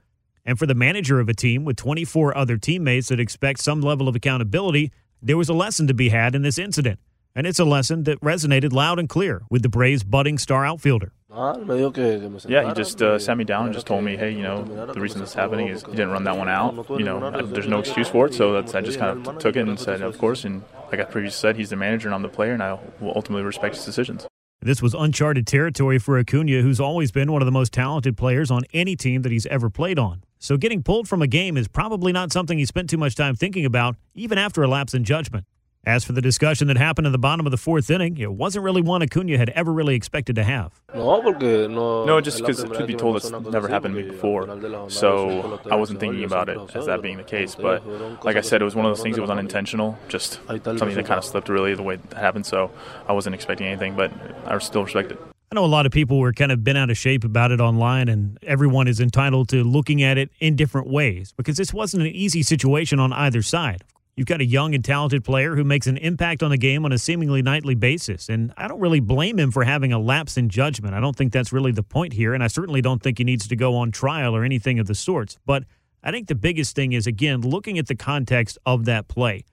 And 0.44 0.58
for 0.58 0.66
the 0.66 0.74
manager 0.74 1.20
of 1.20 1.28
a 1.28 1.34
team 1.34 1.64
with 1.64 1.76
24 1.76 2.36
other 2.36 2.56
teammates 2.56 3.06
that 3.10 3.20
expect 3.20 3.60
some 3.60 3.82
level 3.82 4.08
of 4.08 4.16
accountability, 4.16 4.90
there 5.22 5.36
was 5.36 5.48
a 5.48 5.54
lesson 5.54 5.86
to 5.86 5.94
be 5.94 6.08
had 6.08 6.34
in 6.34 6.42
this 6.42 6.58
incident. 6.58 6.98
And 7.34 7.46
it's 7.46 7.58
a 7.58 7.64
lesson 7.64 8.04
that 8.04 8.20
resonated 8.20 8.72
loud 8.72 8.98
and 8.98 9.08
clear 9.08 9.42
with 9.50 9.62
the 9.62 9.68
Braves' 9.68 10.02
budding 10.02 10.38
star 10.38 10.66
outfielder. 10.66 11.12
Yeah, 11.30 12.68
he 12.68 12.72
just 12.74 13.00
uh, 13.02 13.18
sat 13.18 13.36
me 13.36 13.44
down 13.44 13.66
and 13.66 13.74
just 13.74 13.86
told 13.86 14.02
me, 14.02 14.16
hey, 14.16 14.30
you 14.30 14.42
know, 14.42 14.64
the 14.92 15.00
reason 15.00 15.20
this 15.20 15.30
is 15.30 15.34
happening 15.34 15.68
is 15.68 15.82
you 15.82 15.92
didn't 15.92 16.10
run 16.10 16.24
that 16.24 16.36
one 16.36 16.48
out. 16.48 16.88
You 16.90 17.04
know, 17.04 17.30
there's 17.42 17.68
no 17.68 17.78
excuse 17.78 18.08
for 18.08 18.26
it. 18.26 18.34
So 18.34 18.54
that's 18.54 18.74
I 18.74 18.80
just 18.80 18.98
kind 18.98 19.26
of 19.26 19.38
took 19.38 19.54
it 19.54 19.68
and 19.68 19.78
said, 19.78 20.00
of 20.00 20.18
course. 20.18 20.44
And 20.44 20.64
like 20.90 21.00
I 21.00 21.04
previously 21.04 21.38
said, 21.38 21.56
he's 21.56 21.70
the 21.70 21.76
manager 21.76 22.08
and 22.08 22.14
I'm 22.14 22.22
the 22.22 22.28
player, 22.28 22.52
and 22.52 22.62
I 22.62 22.78
will 22.98 23.12
ultimately 23.14 23.44
respect 23.44 23.76
his 23.76 23.84
decisions. 23.84 24.26
This 24.60 24.82
was 24.82 24.92
uncharted 24.92 25.46
territory 25.46 26.00
for 26.00 26.18
Acuna, 26.18 26.62
who's 26.62 26.80
always 26.80 27.12
been 27.12 27.30
one 27.30 27.42
of 27.42 27.46
the 27.46 27.52
most 27.52 27.72
talented 27.72 28.16
players 28.16 28.50
on 28.50 28.62
any 28.72 28.96
team 28.96 29.22
that 29.22 29.30
he's 29.30 29.46
ever 29.46 29.70
played 29.70 30.00
on. 30.00 30.24
So 30.40 30.56
getting 30.56 30.82
pulled 30.82 31.08
from 31.08 31.22
a 31.22 31.28
game 31.28 31.56
is 31.56 31.68
probably 31.68 32.10
not 32.10 32.32
something 32.32 32.58
he 32.58 32.64
spent 32.64 32.90
too 32.90 32.96
much 32.96 33.14
time 33.14 33.36
thinking 33.36 33.64
about, 33.64 33.94
even 34.14 34.38
after 34.38 34.62
a 34.64 34.68
lapse 34.68 34.94
in 34.94 35.04
judgment. 35.04 35.44
As 35.88 36.04
for 36.04 36.12
the 36.12 36.20
discussion 36.20 36.68
that 36.68 36.76
happened 36.76 37.06
in 37.06 37.12
the 37.12 37.18
bottom 37.18 37.46
of 37.46 37.50
the 37.50 37.56
fourth 37.56 37.88
inning, 37.88 38.18
it 38.18 38.30
wasn't 38.30 38.62
really 38.62 38.82
one 38.82 39.00
Acuna 39.00 39.38
had 39.38 39.48
ever 39.48 39.72
really 39.72 39.94
expected 39.94 40.36
to 40.36 40.44
have. 40.44 40.78
No, 40.94 42.20
just 42.20 42.36
because 42.36 42.62
truth 42.62 42.86
be 42.86 42.92
told, 42.92 43.16
it's 43.16 43.30
never 43.30 43.68
happened 43.68 43.94
to 43.94 44.02
me 44.02 44.10
before. 44.10 44.90
So 44.90 45.58
I 45.70 45.76
wasn't 45.76 45.98
thinking 45.98 46.24
about 46.24 46.50
it 46.50 46.58
as 46.76 46.84
that 46.84 47.00
being 47.00 47.16
the 47.16 47.22
case. 47.22 47.54
But 47.54 47.86
like 48.22 48.36
I 48.36 48.42
said, 48.42 48.60
it 48.60 48.66
was 48.66 48.74
one 48.74 48.84
of 48.84 48.90
those 48.90 49.02
things 49.02 49.16
that 49.16 49.22
was 49.22 49.30
unintentional, 49.30 49.96
just 50.08 50.34
something 50.46 50.94
that 50.94 51.06
kind 51.06 51.16
of 51.16 51.24
slipped 51.24 51.48
really 51.48 51.74
the 51.74 51.82
way 51.82 51.94
it 51.94 52.12
happened. 52.12 52.44
So 52.44 52.70
I 53.08 53.14
wasn't 53.14 53.34
expecting 53.34 53.66
anything, 53.66 53.96
but 53.96 54.12
I 54.44 54.58
still 54.58 54.84
respect 54.84 55.12
it. 55.12 55.18
I 55.50 55.54
know 55.54 55.64
a 55.64 55.66
lot 55.66 55.86
of 55.86 55.92
people 55.92 56.18
were 56.18 56.34
kind 56.34 56.52
of 56.52 56.62
bent 56.62 56.76
out 56.76 56.90
of 56.90 56.98
shape 56.98 57.24
about 57.24 57.50
it 57.50 57.62
online, 57.62 58.10
and 58.10 58.38
everyone 58.42 58.88
is 58.88 59.00
entitled 59.00 59.48
to 59.48 59.64
looking 59.64 60.02
at 60.02 60.18
it 60.18 60.28
in 60.38 60.54
different 60.54 60.88
ways 60.88 61.32
because 61.34 61.56
this 61.56 61.72
wasn't 61.72 62.02
an 62.02 62.08
easy 62.08 62.42
situation 62.42 63.00
on 63.00 63.14
either 63.14 63.40
side. 63.40 63.84
You've 64.18 64.26
got 64.26 64.40
a 64.40 64.44
young 64.44 64.74
and 64.74 64.84
talented 64.84 65.22
player 65.22 65.54
who 65.54 65.62
makes 65.62 65.86
an 65.86 65.96
impact 65.96 66.42
on 66.42 66.50
the 66.50 66.56
game 66.56 66.84
on 66.84 66.90
a 66.90 66.98
seemingly 66.98 67.40
nightly 67.40 67.76
basis. 67.76 68.28
And 68.28 68.52
I 68.56 68.66
don't 68.66 68.80
really 68.80 68.98
blame 68.98 69.38
him 69.38 69.52
for 69.52 69.62
having 69.62 69.92
a 69.92 69.98
lapse 70.00 70.36
in 70.36 70.48
judgment. 70.48 70.92
I 70.92 70.98
don't 70.98 71.14
think 71.14 71.32
that's 71.32 71.52
really 71.52 71.70
the 71.70 71.84
point 71.84 72.14
here. 72.14 72.34
And 72.34 72.42
I 72.42 72.48
certainly 72.48 72.80
don't 72.80 73.00
think 73.00 73.18
he 73.18 73.24
needs 73.24 73.46
to 73.46 73.54
go 73.54 73.76
on 73.76 73.92
trial 73.92 74.34
or 74.34 74.42
anything 74.42 74.80
of 74.80 74.88
the 74.88 74.94
sorts. 74.96 75.38
But 75.46 75.62
I 76.02 76.10
think 76.10 76.26
the 76.26 76.34
biggest 76.34 76.74
thing 76.74 76.94
is, 76.94 77.06
again, 77.06 77.42
looking 77.42 77.78
at 77.78 77.86
the 77.86 77.94
context 77.94 78.58
of 78.66 78.86
that 78.86 79.06
play. 79.06 79.44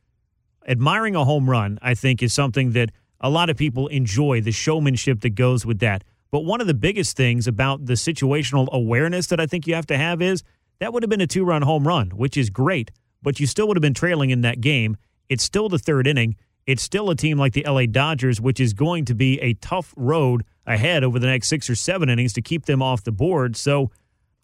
Admiring 0.68 1.16
a 1.16 1.26
home 1.26 1.48
run, 1.48 1.78
I 1.84 1.94
think, 1.94 2.24
is 2.24 2.34
something 2.34 2.72
that 2.72 2.90
a 3.22 3.30
lot 3.30 3.52
of 3.52 3.58
people 3.58 3.88
enjoy, 3.90 4.42
the 4.42 4.52
showmanship 4.52 5.22
that 5.22 5.36
goes 5.36 5.64
with 5.64 5.78
that. 5.82 6.04
But 6.32 6.40
one 6.40 6.60
of 6.60 6.66
the 6.66 6.74
biggest 6.74 7.16
things 7.16 7.46
about 7.46 7.86
the 7.86 7.94
situational 7.94 8.68
awareness 8.72 9.28
that 9.28 9.40
I 9.40 9.46
think 9.46 9.68
you 9.68 9.76
have 9.76 9.86
to 9.86 9.98
have 9.98 10.24
is 10.24 10.42
that 10.80 10.92
would 10.92 11.04
have 11.04 11.10
been 11.12 11.22
a 11.22 11.28
two 11.28 11.46
run 11.46 11.62
home 11.62 11.88
run, 11.88 12.10
which 12.10 12.36
is 12.36 12.50
great 12.50 12.90
but 13.26 13.40
you 13.40 13.48
still 13.48 13.68
would 13.68 13.76
have 13.76 13.82
been 13.82 13.96
trailing 13.96 14.30
in 14.30 14.42
that 14.42 14.62
game. 14.62 14.96
It's 15.28 15.44
still 15.44 15.68
the 15.68 15.80
third 15.80 16.06
inning. 16.06 16.36
It's 16.68 16.84
still 16.84 17.10
a 17.10 17.16
team 17.16 17.40
like 17.40 17.54
the 17.54 17.66
LA 17.68 17.88
Dodgers, 17.88 18.40
which 18.40 18.60
is 18.60 18.74
going 18.74 19.04
to 19.06 19.16
be 19.16 19.42
a 19.42 19.56
tough 19.56 19.94
road 19.98 20.46
ahead 20.66 21.04
over 21.04 21.18
the 21.18 21.28
next 21.28 21.48
six 21.48 21.68
or 21.68 21.76
seven 21.76 22.08
innings 22.08 22.34
to 22.34 22.42
keep 22.42 22.66
them 22.66 22.84
off 22.84 23.04
the 23.04 23.12
board. 23.12 23.58
So 23.58 23.90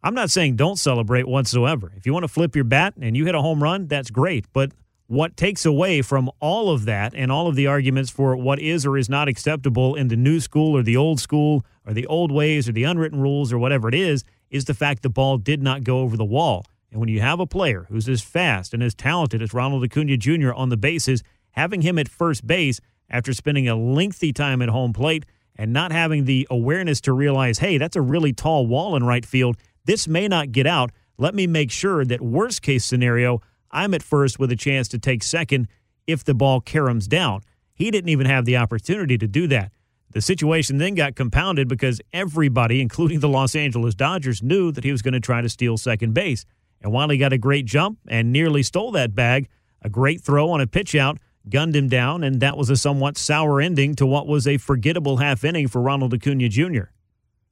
I'm 0.03 0.15
not 0.15 0.31
saying 0.31 0.55
don't 0.55 0.79
celebrate 0.79 1.27
whatsoever. 1.27 1.91
If 1.95 2.07
you 2.07 2.13
want 2.13 2.23
to 2.23 2.27
flip 2.27 2.55
your 2.55 2.65
bat 2.65 2.95
and 2.99 3.15
you 3.15 3.25
hit 3.25 3.35
a 3.35 3.41
home 3.41 3.61
run, 3.61 3.85
that's 3.85 4.09
great. 4.09 4.45
But 4.51 4.71
what 5.05 5.37
takes 5.37 5.63
away 5.63 6.01
from 6.01 6.31
all 6.39 6.71
of 6.71 6.85
that 6.85 7.13
and 7.13 7.31
all 7.31 7.47
of 7.47 7.55
the 7.55 7.67
arguments 7.67 8.09
for 8.09 8.35
what 8.35 8.59
is 8.59 8.83
or 8.83 8.97
is 8.97 9.09
not 9.09 9.27
acceptable 9.27 9.93
in 9.93 10.07
the 10.07 10.15
new 10.15 10.39
school 10.39 10.75
or 10.75 10.81
the 10.81 10.97
old 10.97 11.19
school 11.19 11.63
or 11.85 11.93
the 11.93 12.07
old 12.07 12.31
ways 12.31 12.67
or 12.67 12.71
the 12.71 12.85
unwritten 12.85 13.21
rules 13.21 13.53
or 13.53 13.59
whatever 13.59 13.87
it 13.89 13.95
is, 13.95 14.23
is 14.49 14.65
the 14.65 14.73
fact 14.73 15.03
the 15.03 15.09
ball 15.09 15.37
did 15.37 15.61
not 15.61 15.83
go 15.83 15.99
over 15.99 16.17
the 16.17 16.25
wall. 16.25 16.65
And 16.91 16.99
when 16.99 17.09
you 17.09 17.21
have 17.21 17.39
a 17.39 17.47
player 17.47 17.87
who's 17.89 18.09
as 18.09 18.21
fast 18.21 18.73
and 18.73 18.83
as 18.83 18.93
talented 18.93 19.41
as 19.41 19.53
Ronald 19.53 19.83
Acuna 19.83 20.17
Jr. 20.17 20.53
on 20.53 20.69
the 20.69 20.77
bases, 20.77 21.23
having 21.51 21.81
him 21.81 21.97
at 21.97 22.09
first 22.09 22.45
base 22.45 22.79
after 23.09 23.33
spending 23.33 23.67
a 23.67 23.75
lengthy 23.75 24.33
time 24.33 24.61
at 24.61 24.69
home 24.69 24.93
plate 24.93 25.25
and 25.55 25.71
not 25.71 25.91
having 25.91 26.25
the 26.25 26.47
awareness 26.49 27.01
to 27.01 27.13
realize, 27.13 27.59
hey, 27.59 27.77
that's 27.77 27.95
a 27.95 28.01
really 28.01 28.33
tall 28.33 28.67
wall 28.67 28.95
in 28.95 29.03
right 29.03 29.25
field. 29.25 29.57
This 29.85 30.07
may 30.07 30.27
not 30.27 30.51
get 30.51 30.67
out. 30.67 30.91
Let 31.17 31.33
me 31.35 31.47
make 31.47 31.71
sure 31.71 32.03
that 32.05 32.21
worst 32.21 32.61
case 32.61 32.83
scenario, 32.83 33.41
I'm 33.69 33.93
at 33.93 34.03
first 34.03 34.39
with 34.39 34.51
a 34.51 34.55
chance 34.55 34.87
to 34.89 34.99
take 34.99 35.23
second 35.23 35.67
if 36.07 36.23
the 36.23 36.33
ball 36.33 36.61
caroms 36.61 37.07
down. 37.07 37.41
He 37.73 37.91
didn't 37.91 38.09
even 38.09 38.25
have 38.25 38.45
the 38.45 38.57
opportunity 38.57 39.17
to 39.17 39.27
do 39.27 39.47
that. 39.47 39.71
The 40.11 40.21
situation 40.21 40.77
then 40.77 40.95
got 40.95 41.15
compounded 41.15 41.69
because 41.69 42.01
everybody, 42.11 42.81
including 42.81 43.21
the 43.21 43.29
Los 43.29 43.55
Angeles 43.55 43.95
Dodgers, 43.95 44.43
knew 44.43 44.71
that 44.71 44.83
he 44.83 44.91
was 44.91 45.01
going 45.01 45.13
to 45.13 45.21
try 45.21 45.41
to 45.41 45.47
steal 45.47 45.77
second 45.77 46.13
base. 46.13 46.45
And 46.81 46.91
while 46.91 47.09
he 47.09 47.17
got 47.17 47.33
a 47.33 47.37
great 47.37 47.65
jump 47.65 47.99
and 48.07 48.31
nearly 48.31 48.63
stole 48.63 48.91
that 48.91 49.13
bag, 49.13 49.47
a 49.81 49.89
great 49.89 50.21
throw 50.21 50.49
on 50.49 50.61
a 50.61 50.67
pitch 50.67 50.95
out 50.95 51.17
gunned 51.49 51.75
him 51.75 51.87
down, 51.87 52.23
and 52.23 52.39
that 52.39 52.57
was 52.57 52.69
a 52.69 52.75
somewhat 52.75 53.17
sour 53.17 53.61
ending 53.61 53.95
to 53.95 54.05
what 54.05 54.27
was 54.27 54.47
a 54.47 54.57
forgettable 54.57 55.17
half 55.17 55.43
inning 55.43 55.67
for 55.67 55.81
Ronald 55.81 56.13
Acuna 56.13 56.49
Jr. 56.49 56.83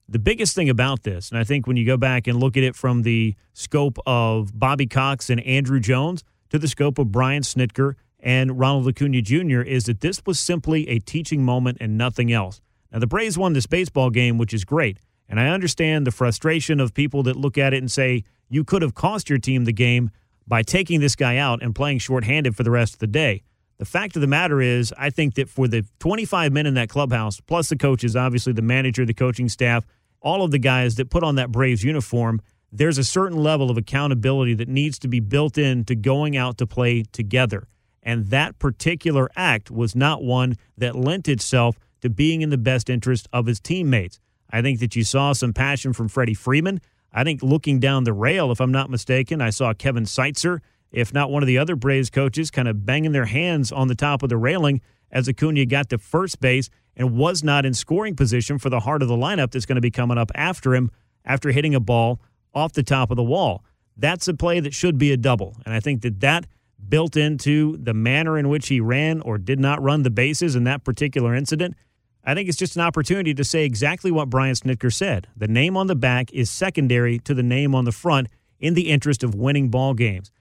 The 0.08 0.20
biggest 0.20 0.56
thing 0.56 0.70
about 0.70 1.04
this, 1.04 1.30
and 1.30 1.38
I 1.38 1.44
think 1.44 1.68
when 1.68 1.78
you 1.78 1.86
go 1.86 1.98
back 1.98 2.28
and 2.28 2.39
look 2.39 2.58
at 2.58 2.63
it 2.63 2.76
from 2.76 3.04
the 3.04 3.36
scope 3.54 3.98
of 4.06 4.58
Bobby 4.58 4.88
Cox 4.88 5.30
and 5.30 5.42
Andruw 5.42 5.82
Jones 5.82 6.24
to 6.50 6.58
the 6.58 6.68
scope 6.68 6.98
of 6.98 7.12
Brian 7.12 7.44
Snitker 7.44 7.94
and 8.20 8.60
Ronald 8.60 8.88
Acuna 8.88 9.22
Jr., 9.22 9.62
is 9.62 9.86
that 9.86 10.02
this 10.02 10.22
was 10.26 10.39
simply 10.39 10.88
a 10.89 11.00
teaching 11.00 11.44
moment 11.44 11.78
and 11.80 11.98
nothing 11.98 12.32
else. 12.32 12.60
Now, 12.92 13.00
the 13.00 13.08
Braves 13.08 13.38
won 13.38 13.54
this 13.54 13.68
baseball 13.68 14.10
game, 14.10 14.38
which 14.38 14.54
is 14.54 14.65
great. 14.65 14.98
And 15.30 15.39
I 15.39 15.50
understand 15.50 16.06
the 16.06 16.12
frustration 16.12 16.80
of 16.80 16.94
people 16.94 17.24
that 17.24 17.36
look 17.36 17.58
at 17.58 17.74
it 17.74 17.78
and 17.78 17.92
say, 17.92 18.24
you 18.50 18.63
could 18.63 18.82
have 18.82 18.96
cost 18.96 19.30
your 19.30 19.38
team 19.38 19.65
the 19.65 19.72
game 19.72 20.10
by 20.48 20.63
taking 20.63 21.00
this 21.00 21.15
guy 21.15 21.38
out 21.38 21.62
and 21.62 21.76
playing 21.76 22.00
shorthanded 22.00 22.56
for 22.56 22.63
the 22.63 22.72
rest 22.72 22.96
of 22.96 23.00
the 23.00 23.08
day. 23.08 23.44
The 23.78 23.86
fact 23.86 24.15
of 24.15 24.22
the 24.22 24.28
matter 24.28 24.60
is, 24.60 24.94
I 24.98 25.10
think 25.10 25.36
that 25.36 25.48
for 25.48 25.68
the 25.68 25.86
25 26.00 26.52
men 26.52 26.65
in 26.65 26.74
that 26.74 26.89
clubhouse, 26.89 27.39
plus 27.39 27.70
the 27.70 27.78
coaches, 27.78 28.15
obviously 28.15 28.52
the 28.52 28.62
manager, 28.63 29.06
the 29.06 29.13
coaching 29.13 29.48
staff, 29.48 29.86
all 30.20 30.44
of 30.44 30.52
the 30.52 30.60
guys 30.60 30.96
that 30.96 31.10
put 31.10 31.24
on 31.24 31.36
that 31.36 31.52
Braves 31.52 31.84
uniform, 31.84 32.42
there's 32.72 32.98
a 32.98 33.04
certain 33.04 33.38
level 33.38 33.70
of 33.72 33.78
accountability 33.78 34.54
that 34.56 34.68
needs 34.68 35.00
to 35.00 35.08
be 35.08 35.20
built 35.20 35.58
in 35.58 35.86
to 35.86 35.96
going 35.96 36.36
out 36.36 36.58
to 36.58 36.68
play 36.68 37.04
together. 37.04 37.68
And 38.04 38.28
that 38.28 38.60
particular 38.60 39.30
act 39.36 39.72
was 39.72 39.96
not 39.96 40.24
one 40.24 40.58
that 40.78 40.96
lent 40.96 41.28
itself 41.28 41.80
to 42.02 42.10
being 42.10 42.42
in 42.42 42.50
the 42.50 42.58
best 42.58 42.89
interest 42.89 43.28
of 43.32 43.46
his 43.46 43.60
teammates. 43.60 44.20
I 44.50 44.62
think 44.62 44.80
that 44.80 44.96
you 44.96 45.04
saw 45.04 45.34
some 45.34 45.54
passion 45.54 45.94
from 45.94 46.08
Freddie 46.08 46.34
Freeman. 46.34 46.82
I 47.14 47.24
think 47.24 47.42
looking 47.42 47.80
down 47.80 48.04
the 48.04 48.14
rail, 48.14 48.52
if 48.52 48.60
I'm 48.60 48.72
not 48.72 48.90
mistaken, 48.90 49.42
I 49.42 49.50
saw 49.50 49.74
Kevin 49.74 50.06
Seitzer, 50.06 50.60
if 50.92 51.14
not 51.14 51.32
one 51.32 51.44
of 51.44 51.48
the 51.48 51.58
other 51.58 51.76
Braves 51.76 52.10
coaches, 52.10 52.52
kind 52.52 52.68
of 52.68 52.86
banging 52.86 53.12
their 53.12 53.26
hands 53.26 53.72
on 53.72 53.88
the 53.88 53.96
top 53.96 54.24
of 54.24 54.30
the 54.30 54.38
railing 54.38 54.82
as 55.12 55.28
Acuna 55.28 55.66
got 55.66 55.90
to 55.90 55.98
first 55.98 56.40
base 56.40 56.70
and 56.96 57.16
was 57.16 57.44
not 57.44 57.66
in 57.66 57.74
scoring 57.74 58.16
position 58.16 58.58
for 58.58 58.70
the 58.70 58.82
heart 58.82 59.02
of 59.02 59.08
the 59.08 59.16
lineup 59.16 59.52
that's 59.52 59.66
going 59.66 59.76
to 59.76 59.82
be 59.82 59.92
coming 59.92 60.18
up 60.18 60.32
after 60.36 60.76
him 60.76 60.92
after 61.26 61.52
hitting 61.52 61.76
a 61.76 61.80
ball 61.80 62.20
off 62.54 62.74
the 62.74 62.84
top 62.84 63.12
of 63.12 63.18
the 63.18 63.24
wall. 63.24 63.64
that's 63.98 64.28
a 64.28 64.34
play 64.34 64.60
that 64.62 64.74
should 64.74 64.98
be 64.98 65.12
a 65.12 65.18
double. 65.18 65.58
And 65.66 65.74
I 65.74 65.80
think 65.80 66.02
that 66.04 66.22
that 66.22 66.48
built 66.88 67.18
into 67.18 67.78
the 67.78 67.94
manner 67.94 68.38
in 68.38 68.48
which 68.48 68.70
he 68.70 68.80
ran 68.80 69.22
or 69.22 69.38
did 69.38 69.60
not 69.60 69.82
run 69.82 70.04
the 70.04 70.10
bases 70.10 70.56
in 70.56 70.64
that 70.64 70.84
particular 70.84 71.36
incident. 71.36 71.76
I 72.23 72.34
think 72.34 72.49
it's 72.49 72.58
just 72.58 72.75
an 72.75 72.82
opportunity 72.82 73.34
to 73.34 73.43
say 73.43 73.65
exactly 73.65 74.12
what 74.12 74.29
Brian 74.29 74.53
Snitker 74.53 74.93
said. 74.93 75.27
The 75.36 75.47
name 75.47 75.77
on 75.77 75.88
the 75.88 75.95
back 75.95 76.32
is 76.34 76.49
secondary 76.49 77.19
to 77.19 77.34
the 77.34 77.43
name 77.43 77.73
on 77.73 77.86
the 77.86 77.91
front 77.91 78.27
in 78.60 78.73
the 78.73 78.89
interest 78.89 79.23
of 79.23 79.36
winning 79.36 79.69
ball 79.69 79.93
games. 79.93 80.32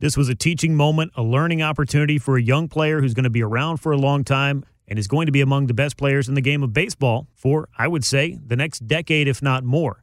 This 0.00 0.16
was 0.16 0.28
a 0.28 0.34
teaching 0.34 0.74
moment, 0.74 1.12
a 1.16 1.22
learning 1.22 1.60
opportunity 1.60 2.18
for 2.18 2.36
a 2.36 2.42
young 2.42 2.68
player 2.68 3.00
who's 3.00 3.14
going 3.14 3.24
to 3.24 3.30
be 3.30 3.42
around 3.42 3.78
for 3.78 3.92
a 3.92 3.96
long 3.96 4.24
time 4.24 4.64
and 4.86 4.98
is 4.98 5.08
going 5.08 5.26
to 5.26 5.32
be 5.32 5.40
among 5.40 5.66
the 5.66 5.74
best 5.74 5.96
players 5.96 6.28
in 6.28 6.34
the 6.34 6.40
game 6.40 6.62
of 6.62 6.72
baseball 6.72 7.26
for, 7.34 7.68
I 7.76 7.88
would 7.88 8.04
say, 8.04 8.38
the 8.44 8.56
next 8.56 8.86
decade, 8.86 9.28
if 9.28 9.42
not 9.42 9.64
more. 9.64 10.02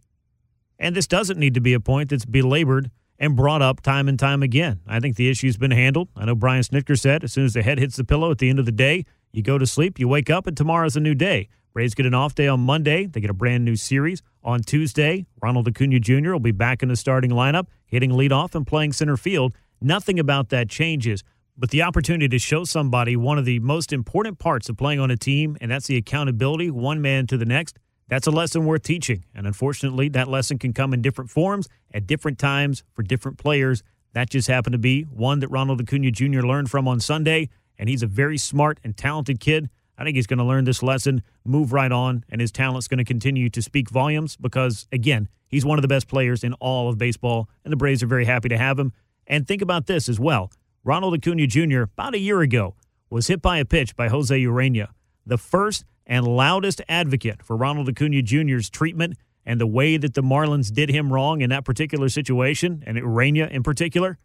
And 0.77 0.95
this 0.95 1.07
doesn't 1.07 1.39
need 1.39 1.53
to 1.55 1.61
be 1.61 1.73
a 1.73 1.79
point 1.79 2.09
that's 2.09 2.25
belabored 2.25 2.91
and 3.17 3.35
brought 3.35 3.61
up 3.61 3.81
time 3.81 4.07
and 4.07 4.19
time 4.19 4.43
again. 4.43 4.81
I 4.85 4.99
think 4.99 5.15
the 5.15 5.29
issue's 5.29 5.57
been 5.57 5.71
handled. 5.71 6.09
I 6.15 6.25
know 6.25 6.35
Brian 6.35 6.61
Snitker 6.61 6.99
said 6.99 7.23
as 7.23 7.33
soon 7.33 7.45
as 7.45 7.53
the 7.53 7.63
head 7.63 7.79
hits 7.79 7.95
the 7.95 8.03
pillow 8.03 8.29
at 8.29 8.38
the 8.38 8.49
end 8.49 8.59
of 8.59 8.65
the 8.65 8.71
day, 8.71 9.05
you 9.36 9.43
go 9.43 9.58
to 9.58 9.67
sleep, 9.67 10.00
you 10.00 10.08
wake 10.08 10.30
up, 10.30 10.48
and 10.48 10.56
tomorrow's 10.56 10.95
a 10.95 11.00
new 11.00 11.15
day. 11.15 11.50
Braves 11.74 11.93
get 11.93 12.06
an 12.06 12.13
off 12.13 12.36
day 12.36 12.48
on 12.48 12.62
Monday. 12.62 13.06
They 13.06 13.19
get 13.19 13.30
a 13.30 13.34
brand 13.34 13.65
new 13.65 13.76
series. 13.76 14.21
On 14.43 14.62
Tuesday, 14.62 15.26
Ronald 15.41 15.67
Acuna 15.67 16.00
Jr. 16.00 16.32
will 16.32 16.39
be 16.39 16.52
back 16.52 16.82
in 16.82 16.88
the 16.88 16.95
starting 16.95 17.32
lineup, 17.32 17.67
hitting 17.86 18.12
leadoff 18.12 18.56
and 18.56 18.65
playing 18.65 18.93
center 18.93 19.17
field. 19.17 19.54
Nothing 19.82 20.17
about 20.17 20.50
that 20.50 20.69
changes, 20.69 21.24
but 21.58 21.71
the 21.71 21.82
opportunity 21.82 22.30
to 22.30 22.39
show 22.39 22.63
somebody 22.63 23.17
one 23.17 23.38
of 23.38 23.43
the 23.43 23.60
most 23.60 23.91
important 23.91 24.39
parts 24.39 24.69
of 24.69 24.78
playing 24.78 25.00
on 25.00 25.12
a 25.12 25.17
team, 25.17 25.58
and 25.60 25.69
that's 25.69 25.88
the 25.88 25.98
accountability, 25.98 26.71
one 26.71 27.02
man 27.02 27.28
to 27.28 27.38
the 27.38 27.45
next. 27.45 27.78
That's 28.08 28.28
a 28.28 28.32
lesson 28.32 28.65
worth 28.65 28.84
teaching. 28.84 29.26
And 29.34 29.48
unfortunately, 29.48 30.10
that 30.10 30.28
lesson 30.28 30.58
can 30.58 30.74
come 30.74 30.93
in 30.93 31.02
different 31.02 31.30
forms 31.30 31.67
at 31.93 32.08
different 32.08 32.38
times 32.38 32.84
for 32.93 33.04
different 33.04 33.38
players. 33.38 33.84
That 34.13 34.30
just 34.30 34.48
happened 34.48 34.74
to 34.74 34.80
be 34.80 35.04
one 35.04 35.39
that 35.39 35.50
Ronald 35.50 35.82
Acuna 35.82 36.12
Jr. 36.12 36.41
learned 36.41 36.71
from 36.71 36.88
on 36.88 37.00
Sunday, 37.00 37.50
and 37.77 37.89
he's 37.89 38.03
a 38.03 38.07
very 38.07 38.38
smart 38.38 38.79
and 38.83 38.95
talented 38.95 39.39
kid. 39.39 39.69
I 39.97 40.03
think 40.03 40.15
he's 40.15 40.27
going 40.27 40.39
to 40.39 40.45
learn 40.45 40.65
this 40.65 40.83
lesson, 40.83 41.23
move 41.45 41.71
right 41.71 41.91
on, 41.91 42.25
and 42.29 42.41
his 42.41 42.51
talent's 42.51 42.88
going 42.88 42.97
to 42.97 43.05
continue 43.05 43.49
to 43.49 43.61
speak 43.61 43.89
volumes 43.89 44.35
because, 44.35 44.88
again, 44.91 45.29
he's 45.47 45.65
one 45.65 45.77
of 45.77 45.81
the 45.81 45.88
best 45.88 46.07
players 46.07 46.43
in 46.43 46.53
all 46.55 46.89
of 46.89 46.97
baseball, 46.97 47.49
and 47.63 47.71
the 47.71 47.77
Braves 47.77 48.03
are 48.03 48.07
very 48.07 48.25
happy 48.25 48.49
to 48.49 48.57
have 48.57 48.77
him. 48.77 48.91
And 49.27 49.47
think 49.47 49.61
about 49.61 49.88
this 49.88 50.09
as 50.09 50.19
well. 50.19 50.51
Ronald 50.83 51.15
Acuna 51.15 51.47
Jr., 51.47 51.83
about 51.83 52.13
a 52.13 52.19
year 52.19 52.41
ago, 52.41 52.75
was 53.09 53.27
hit 53.27 53.41
by 53.41 53.57
a 53.57 53.65
pitch 53.65 53.95
by 53.95 54.09
Jose 54.09 54.38
Urena, 54.38 54.89
the 55.25 55.38
first 55.38 55.85
and 56.05 56.27
loudest 56.27 56.81
advocate 56.89 57.41
for 57.41 57.55
Ronald 57.55 57.89
Acuna 57.89 58.21
Jr.'s 58.21 58.69
treatment 58.69 59.17
and 59.45 59.61
the 59.61 59.67
way 59.67 59.97
that 59.97 60.13
the 60.13 60.23
Marlins 60.23 60.73
did 60.73 60.89
him 60.89 61.13
wrong 61.13 61.41
in 61.41 61.49
that 61.51 61.65
particular 61.65 62.09
situation, 62.09 62.83
and 62.85 62.97
Urena 62.97 63.49
in 63.49 63.63
particular. 63.63 64.17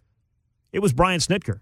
It 0.72 0.80
was 0.80 0.92
Brian 0.92 1.20
Snitker. 1.20 1.60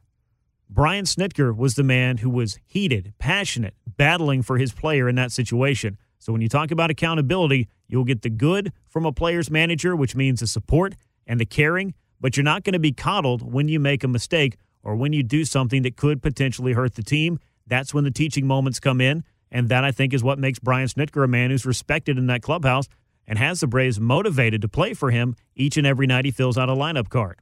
Brian 0.71 1.07
Snitker 1.07 1.57
was 1.57 1.77
the 1.77 1.83
man 1.83 2.19
who 2.19 2.29
was 2.29 2.59
heated, 2.67 3.15
passionate, 3.19 3.75
battling 3.87 4.43
for 4.43 4.59
his 4.59 4.71
player 4.71 5.09
in 5.09 5.15
that 5.15 5.33
situation. 5.33 5.97
So 6.19 6.31
when 6.31 6.43
you 6.43 6.49
talk 6.49 6.71
about 6.71 6.91
accountability, 6.91 7.69
you'll 7.87 8.05
get 8.05 8.21
the 8.21 8.29
good 8.29 8.73
from 8.87 9.07
a 9.07 9.13
player's 9.13 9.51
manager, 9.51 9.97
which 9.97 10.15
means 10.15 10.41
the 10.41 10.47
support 10.47 10.95
and 11.27 11.41
the 11.41 11.47
caring, 11.47 11.95
but 12.21 12.37
you're 12.37 12.45
not 12.45 12.65
going 12.65 12.75
to 12.75 12.79
be 12.79 12.93
coddled 12.93 13.51
when 13.51 13.69
you 13.69 13.81
make 13.81 14.05
a 14.05 14.09
mistake 14.09 14.59
or 14.83 14.95
when 14.95 15.15
you 15.15 15.23
do 15.23 15.47
something 15.47 15.83
that 15.83 15.97
could 15.97 16.21
potentially 16.21 16.75
hurt 16.75 16.97
the 16.97 17.03
team. 17.03 17.39
That's 17.67 17.95
when 17.95 18.05
the 18.05 18.11
teaching 18.11 18.47
moments 18.47 18.79
come 18.79 19.01
in. 19.01 19.25
And 19.51 19.71
that, 19.71 19.85
I 19.85 19.91
think, 19.91 20.13
is 20.13 20.23
what 20.23 20.39
makes 20.39 20.59
Brian 20.59 20.89
Snitker 20.89 21.25
a 21.25 21.29
man 21.29 21.51
who's 21.51 21.65
respected 21.65 22.19
in 22.19 22.27
that 22.27 22.43
clubhouse 22.43 22.89
and 23.27 23.39
has 23.39 23.61
the 23.61 23.67
Braves 23.67 23.99
motivated 23.99 24.61
to 24.61 24.69
play 24.69 24.93
for 24.93 25.11
him 25.11 25.35
each 25.57 25.79
and 25.79 25.87
every 25.87 26.07
night 26.07 26.27
he 26.27 26.31
fills 26.31 26.59
out 26.59 26.69
a 26.69 26.75
lineup 26.75 27.09
card. 27.09 27.41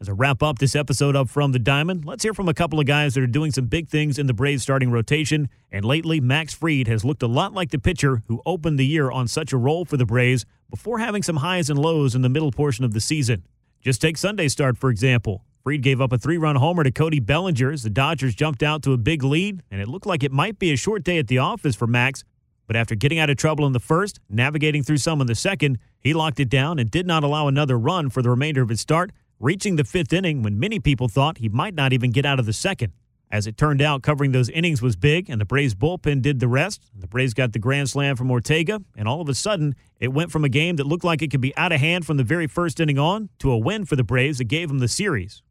As 0.00 0.08
I 0.08 0.12
wrap 0.12 0.44
up 0.44 0.60
this 0.60 0.76
episode 0.76 1.16
of 1.16 1.28
From 1.28 1.50
the 1.50 1.58
Diamond, 1.58 2.04
let's 2.04 2.22
hear 2.22 2.32
from 2.32 2.48
a 2.48 2.54
couple 2.54 2.78
of 2.78 2.86
guys 2.86 3.14
that 3.14 3.22
are 3.24 3.26
doing 3.26 3.50
some 3.50 3.66
big 3.66 3.88
things 3.88 4.16
in 4.16 4.28
the 4.28 4.32
Braves 4.32 4.62
starting 4.62 4.92
rotation. 4.92 5.48
And 5.72 5.84
lately, 5.84 6.20
Max 6.20 6.54
Fried 6.54 6.86
has 6.86 7.04
looked 7.04 7.24
a 7.24 7.26
lot 7.26 7.52
like 7.52 7.70
the 7.70 7.80
pitcher 7.80 8.22
who 8.28 8.40
opened 8.46 8.78
the 8.78 8.86
year 8.86 9.10
on 9.10 9.26
such 9.26 9.52
a 9.52 9.56
roll 9.56 9.84
for 9.84 9.96
the 9.96 10.06
Braves 10.06 10.46
before 10.70 11.00
having 11.00 11.24
some 11.24 11.38
highs 11.38 11.68
and 11.68 11.76
lows 11.76 12.14
in 12.14 12.22
the 12.22 12.28
middle 12.28 12.52
portion 12.52 12.84
of 12.84 12.92
the 12.92 13.00
season. 13.00 13.42
Just 13.80 14.00
take 14.00 14.16
Sunday's 14.16 14.52
start, 14.52 14.78
for 14.78 14.88
example. 14.88 15.42
Fried 15.64 15.82
gave 15.82 16.00
up 16.00 16.12
a 16.12 16.18
three 16.18 16.38
run 16.38 16.54
homer 16.54 16.84
to 16.84 16.92
Cody 16.92 17.18
Bellinger 17.18 17.72
as 17.72 17.82
the 17.82 17.90
Dodgers 17.90 18.36
jumped 18.36 18.62
out 18.62 18.84
to 18.84 18.92
a 18.92 18.98
big 18.98 19.24
lead, 19.24 19.64
and 19.68 19.80
it 19.80 19.88
looked 19.88 20.06
like 20.06 20.22
it 20.22 20.30
might 20.30 20.60
be 20.60 20.72
a 20.72 20.76
short 20.76 21.02
day 21.02 21.18
at 21.18 21.26
the 21.26 21.38
office 21.38 21.74
for 21.74 21.88
Max. 21.88 22.22
But 22.68 22.76
after 22.76 22.94
getting 22.94 23.18
out 23.18 23.30
of 23.30 23.36
trouble 23.36 23.66
in 23.66 23.72
the 23.72 23.80
first, 23.80 24.20
navigating 24.30 24.84
through 24.84 24.98
some 24.98 25.20
in 25.20 25.26
the 25.26 25.34
second, 25.34 25.78
he 25.98 26.14
locked 26.14 26.38
it 26.38 26.48
down 26.48 26.78
and 26.78 26.88
did 26.88 27.04
not 27.04 27.24
allow 27.24 27.48
another 27.48 27.76
run 27.76 28.10
for 28.10 28.22
the 28.22 28.30
remainder 28.30 28.62
of 28.62 28.68
his 28.68 28.80
start, 28.80 29.10
reaching 29.40 29.76
the 29.76 29.84
fifth 29.84 30.12
inning 30.12 30.42
when 30.42 30.58
many 30.58 30.80
people 30.80 31.08
thought 31.08 31.38
he 31.38 31.48
might 31.48 31.74
not 31.74 31.92
even 31.92 32.10
get 32.10 32.26
out 32.26 32.38
of 32.38 32.46
the 32.46 32.52
second. 32.52 32.92
As 33.30 33.46
it 33.46 33.58
turned 33.58 33.82
out, 33.82 34.02
covering 34.02 34.32
those 34.32 34.48
innings 34.48 34.80
was 34.80 34.96
big, 34.96 35.28
and 35.28 35.38
the 35.38 35.44
Braves 35.44 35.74
bullpen 35.74 36.22
did 36.22 36.40
the 36.40 36.48
rest. 36.48 36.82
The 36.98 37.06
Braves 37.06 37.34
got 37.34 37.52
the 37.52 37.58
grand 37.58 37.90
slam 37.90 38.16
from 38.16 38.30
Ortega, 38.30 38.80
and 38.96 39.06
all 39.06 39.20
of 39.20 39.28
a 39.28 39.34
sudden, 39.34 39.74
it 40.00 40.08
went 40.08 40.32
from 40.32 40.44
a 40.44 40.48
game 40.48 40.76
that 40.76 40.86
looked 40.86 41.04
like 41.04 41.20
it 41.20 41.30
could 41.30 41.42
be 41.42 41.54
out 41.56 41.70
of 41.70 41.80
hand 41.80 42.06
from 42.06 42.16
the 42.16 42.24
very 42.24 42.46
first 42.46 42.80
inning 42.80 42.98
on 42.98 43.28
to 43.40 43.50
a 43.50 43.58
win 43.58 43.84
for 43.84 43.96
the 43.96 44.04
Braves 44.04 44.38
that 44.38 44.44
gave 44.44 44.68
them 44.68 44.78
the 44.78 44.88
series. 44.88 45.42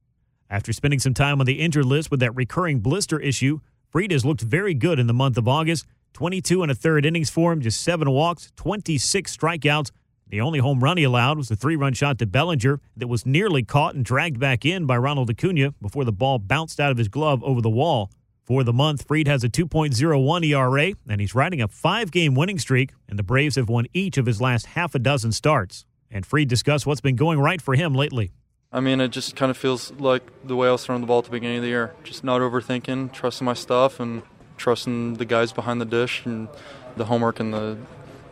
After 0.49 0.73
spending 0.73 0.99
some 0.99 1.13
time 1.13 1.39
on 1.39 1.45
the 1.45 1.59
injured 1.59 1.85
list 1.85 2.09
with 2.09 2.19
that 2.21 2.35
recurring 2.35 2.79
blister 2.79 3.19
issue, 3.19 3.59
Fried 3.89 4.11
has 4.11 4.25
looked 4.25 4.41
very 4.41 4.73
good 4.73 4.97
in 4.97 5.07
the 5.07 5.13
month 5.13 5.37
of 5.37 5.47
August. 5.47 5.85
22 6.13 6.63
and 6.63 6.71
a 6.71 6.75
third 6.75 7.05
innings 7.05 7.29
for 7.29 7.51
him, 7.51 7.61
just 7.61 7.81
seven 7.81 8.09
walks, 8.09 8.51
26 8.55 9.37
strikeouts. 9.37 9.91
The 10.29 10.41
only 10.41 10.59
home 10.59 10.81
run 10.81 10.97
he 10.97 11.03
allowed 11.03 11.37
was 11.37 11.49
a 11.49 11.55
three 11.55 11.75
run 11.75 11.93
shot 11.93 12.19
to 12.19 12.25
Bellinger 12.25 12.81
that 12.97 13.07
was 13.07 13.25
nearly 13.25 13.63
caught 13.63 13.95
and 13.95 14.03
dragged 14.03 14.39
back 14.39 14.65
in 14.65 14.85
by 14.85 14.97
Ronald 14.97 15.29
Acuna 15.29 15.73
before 15.81 16.03
the 16.03 16.11
ball 16.11 16.37
bounced 16.37 16.79
out 16.79 16.91
of 16.91 16.97
his 16.97 17.07
glove 17.07 17.43
over 17.43 17.61
the 17.61 17.69
wall. 17.69 18.11
For 18.43 18.63
the 18.63 18.73
month, 18.73 19.05
Fried 19.07 19.27
has 19.27 19.43
a 19.43 19.49
2.01 19.49 20.45
ERA, 20.45 20.93
and 21.09 21.19
he's 21.21 21.35
riding 21.35 21.61
a 21.61 21.67
five 21.67 22.11
game 22.11 22.35
winning 22.35 22.59
streak, 22.59 22.91
and 23.07 23.17
the 23.17 23.23
Braves 23.23 23.55
have 23.55 23.69
won 23.69 23.87
each 23.93 24.17
of 24.17 24.25
his 24.25 24.41
last 24.41 24.67
half 24.67 24.95
a 24.95 24.99
dozen 24.99 25.31
starts. 25.31 25.85
And 26.09 26.25
Fried 26.25 26.47
discussed 26.47 26.85
what's 26.85 27.01
been 27.01 27.15
going 27.17 27.39
right 27.39 27.61
for 27.61 27.75
him 27.75 27.93
lately. 27.93 28.31
I 28.71 28.79
mean, 28.81 28.99
it 28.99 29.09
just 29.09 29.35
kind 29.35 29.49
of 29.49 29.57
feels 29.57 29.91
like 29.93 30.23
the 30.45 30.55
way 30.55 30.67
I 30.67 30.71
was 30.71 30.85
throwing 30.85 31.01
the 31.01 31.07
ball 31.07 31.19
at 31.19 31.25
the 31.25 31.31
beginning 31.31 31.57
of 31.57 31.63
the 31.63 31.69
year. 31.69 31.93
Just 32.03 32.23
not 32.23 32.41
overthinking, 32.41 33.13
trusting 33.13 33.45
my 33.45 33.53
stuff, 33.53 33.99
and 33.99 34.23
trusting 34.57 35.15
the 35.15 35.25
guys 35.25 35.53
behind 35.53 35.79
the 35.79 35.85
dish 35.85 36.25
and 36.25 36.49
the 36.95 37.05
homework 37.05 37.39
and 37.39 37.53
the 37.53 37.77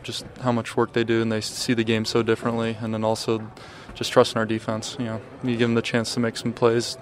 just 0.06 0.24
how 0.40 0.52
much 0.52 0.76
work 0.76 0.92
they 0.92 1.04
do, 1.04 1.20
and 1.20 1.30
they 1.30 1.40
see 1.40 1.74
the 1.74 1.84
game 1.84 2.04
so 2.04 2.22
differently. 2.22 2.76
And 2.80 2.94
then 2.94 3.04
also 3.04 3.50
just 3.94 4.12
trusting 4.12 4.38
our 4.38 4.46
defense. 4.46 4.96
You 4.98 5.06
know, 5.06 5.20
you 5.42 5.56
give 5.56 5.68
them 5.68 5.74
the 5.74 5.82
chance 5.82 6.14
to 6.14 6.20
make 6.20 6.36
some 6.36 6.52
plays, 6.52 6.96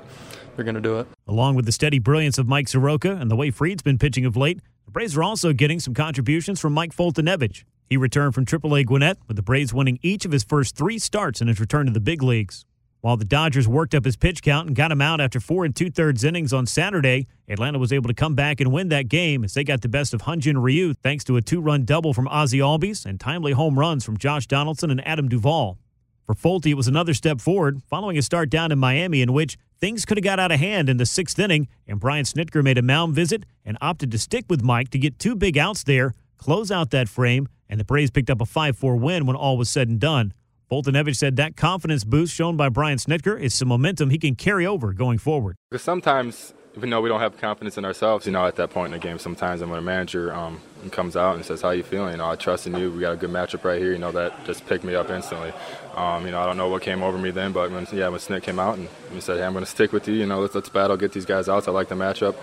they're 0.56 0.64
going 0.64 0.74
to 0.76 0.80
do 0.80 0.98
it. 0.98 1.06
Along 1.28 1.54
with 1.54 1.66
the 1.66 1.72
steady 1.72 1.98
brilliance 1.98 2.38
of 2.38 2.48
Mike 2.48 2.68
Soroka 2.68 3.16
and 3.16 3.30
the 3.30 3.36
way 3.36 3.50
Fried's 3.50 3.82
been 3.82 3.98
pitching 3.98 4.24
of 4.24 4.36
late, 4.36 4.60
the 4.86 4.90
Braves 4.90 5.16
are 5.16 5.22
also 5.22 5.52
getting 5.52 5.80
some 5.80 5.94
contributions 5.94 6.60
from 6.60 6.72
Mike 6.72 6.94
Foltynewicz. 6.94 7.64
He 7.88 7.96
returned 7.96 8.34
from 8.34 8.46
AAA 8.46 8.86
Gwinnett, 8.86 9.18
with 9.28 9.36
the 9.36 9.42
Braves 9.42 9.74
winning 9.74 9.98
each 10.02 10.24
of 10.24 10.32
his 10.32 10.42
first 10.42 10.76
three 10.76 10.98
starts 10.98 11.40
in 11.40 11.48
his 11.48 11.60
return 11.60 11.86
to 11.86 11.92
the 11.92 12.00
big 12.00 12.22
leagues. 12.22 12.64
While 13.04 13.18
the 13.18 13.26
Dodgers 13.26 13.68
worked 13.68 13.94
up 13.94 14.06
his 14.06 14.16
pitch 14.16 14.42
count 14.42 14.66
and 14.66 14.74
got 14.74 14.90
him 14.90 15.02
out 15.02 15.20
after 15.20 15.38
four 15.38 15.66
and 15.66 15.76
two 15.76 15.90
thirds 15.90 16.24
innings 16.24 16.54
on 16.54 16.64
Saturday, 16.64 17.26
Atlanta 17.46 17.78
was 17.78 17.92
able 17.92 18.08
to 18.08 18.14
come 18.14 18.34
back 18.34 18.62
and 18.62 18.72
win 18.72 18.88
that 18.88 19.08
game 19.08 19.44
as 19.44 19.52
they 19.52 19.62
got 19.62 19.82
the 19.82 19.90
best 19.90 20.14
of 20.14 20.22
Hyun-Jin 20.22 20.56
Ryu 20.56 20.94
thanks 20.94 21.22
to 21.24 21.36
a 21.36 21.42
two 21.42 21.60
run 21.60 21.84
double 21.84 22.14
from 22.14 22.26
Ozzie 22.28 22.60
Albies 22.60 23.04
and 23.04 23.20
timely 23.20 23.52
home 23.52 23.78
runs 23.78 24.06
from 24.06 24.16
Josh 24.16 24.46
Donaldson 24.46 24.90
and 24.90 25.06
Adam 25.06 25.28
Duvall. 25.28 25.76
For 26.24 26.34
Folty, 26.34 26.70
it 26.70 26.78
was 26.78 26.88
another 26.88 27.12
step 27.12 27.42
forward 27.42 27.82
following 27.90 28.16
a 28.16 28.22
start 28.22 28.48
down 28.48 28.72
in 28.72 28.78
Miami 28.78 29.20
in 29.20 29.34
which 29.34 29.58
things 29.78 30.06
could 30.06 30.16
have 30.16 30.24
got 30.24 30.40
out 30.40 30.50
of 30.50 30.58
hand 30.58 30.88
in 30.88 30.96
the 30.96 31.04
sixth 31.04 31.38
inning, 31.38 31.68
and 31.86 32.00
Brian 32.00 32.24
Snitker 32.24 32.64
made 32.64 32.78
a 32.78 32.82
mound 32.82 33.14
visit 33.14 33.44
and 33.66 33.76
opted 33.82 34.10
to 34.12 34.18
stick 34.18 34.46
with 34.48 34.62
Mike 34.62 34.88
to 34.88 34.98
get 34.98 35.18
two 35.18 35.36
big 35.36 35.58
outs 35.58 35.84
there, 35.84 36.14
close 36.38 36.70
out 36.70 36.90
that 36.92 37.10
frame, 37.10 37.48
and 37.68 37.78
the 37.78 37.84
Braves 37.84 38.10
picked 38.10 38.30
up 38.30 38.40
a 38.40 38.46
5 38.46 38.78
4 38.78 38.96
win 38.96 39.26
when 39.26 39.36
all 39.36 39.58
was 39.58 39.68
said 39.68 39.90
and 39.90 40.00
done. 40.00 40.32
Foltynewicz 40.70 41.16
said 41.16 41.37
that 41.37 41.57
confidence 41.57 42.05
boost 42.05 42.35
shown 42.35 42.57
by 42.57 42.68
Brian 42.68 42.96
Snitker 42.96 43.38
is 43.38 43.55
some 43.55 43.68
momentum 43.68 44.11
he 44.11 44.18
can 44.18 44.35
carry 44.35 44.66
over 44.66 44.92
going 44.92 45.18
forward. 45.18 45.57
Because 45.70 45.83
sometimes, 45.83 46.55
even 46.74 46.88
though 46.88 47.03
we 47.03 47.09
don't 47.11 47.20
have 47.20 47.37
confidence 47.37 47.77
in 47.77 47.85
ourselves, 47.85 48.24
you 48.24 48.33
know, 48.33 48.46
at 48.46 48.57
that 48.57 48.70
point 48.70 48.94
in 48.94 48.98
the 48.98 49.07
game, 49.07 49.18
sometimes 49.18 49.61
when 49.61 49.79
a 49.79 49.83
manager 49.83 50.35
um, 50.35 50.61
comes 50.90 51.16
out 51.16 51.37
and 51.37 51.44
says, 51.44 51.61
"How 51.61 51.70
you 51.70 51.83
feeling?" 51.83 52.12
You 52.12 52.18
know, 52.18 52.31
I 52.31 52.37
trust 52.37 52.66
in 52.66 52.74
you. 52.77 52.90
We 52.90 53.00
got 53.00 53.12
a 53.12 53.16
good 53.16 53.31
matchup 53.31 53.62
right 53.62 53.79
here. 53.79 53.92
You 53.92 53.98
know, 53.98 54.11
that 54.12 54.44
just 54.46 54.66
picked 54.66 54.85
me 54.85 54.94
up 54.94 55.11
instantly. 55.11 55.53
Um, 55.94 56.24
you 56.24 56.33
know, 56.33 56.40
I 56.40 56.46
don't 56.46 56.57
know 56.57 56.68
what 56.68 56.83
came 56.83 57.03
over 57.03 57.18
me 57.18 57.31
then, 57.31 57.53
but 57.53 57.70
when 57.70 57.87
yeah, 57.92 58.09
when 58.09 58.18
Snit 58.18 58.42
came 58.42 58.59
out 58.59 58.79
and 58.79 58.88
he 59.12 59.20
said, 59.20 59.37
"Hey, 59.37 59.44
I'm 59.44 59.53
going 59.53 59.64
to 59.64 59.70
stick 59.70 59.92
with 59.92 60.09
you. 60.09 60.14
You 60.14 60.27
know, 60.27 60.40
let's 60.40 60.55
let's 60.55 60.70
battle, 60.70 60.96
get 60.96 61.12
these 61.12 61.27
guys 61.27 61.48
outs. 61.48 61.68
I 61.68 61.72
like 61.72 61.88
the 61.88 61.94
matchup." 61.94 62.37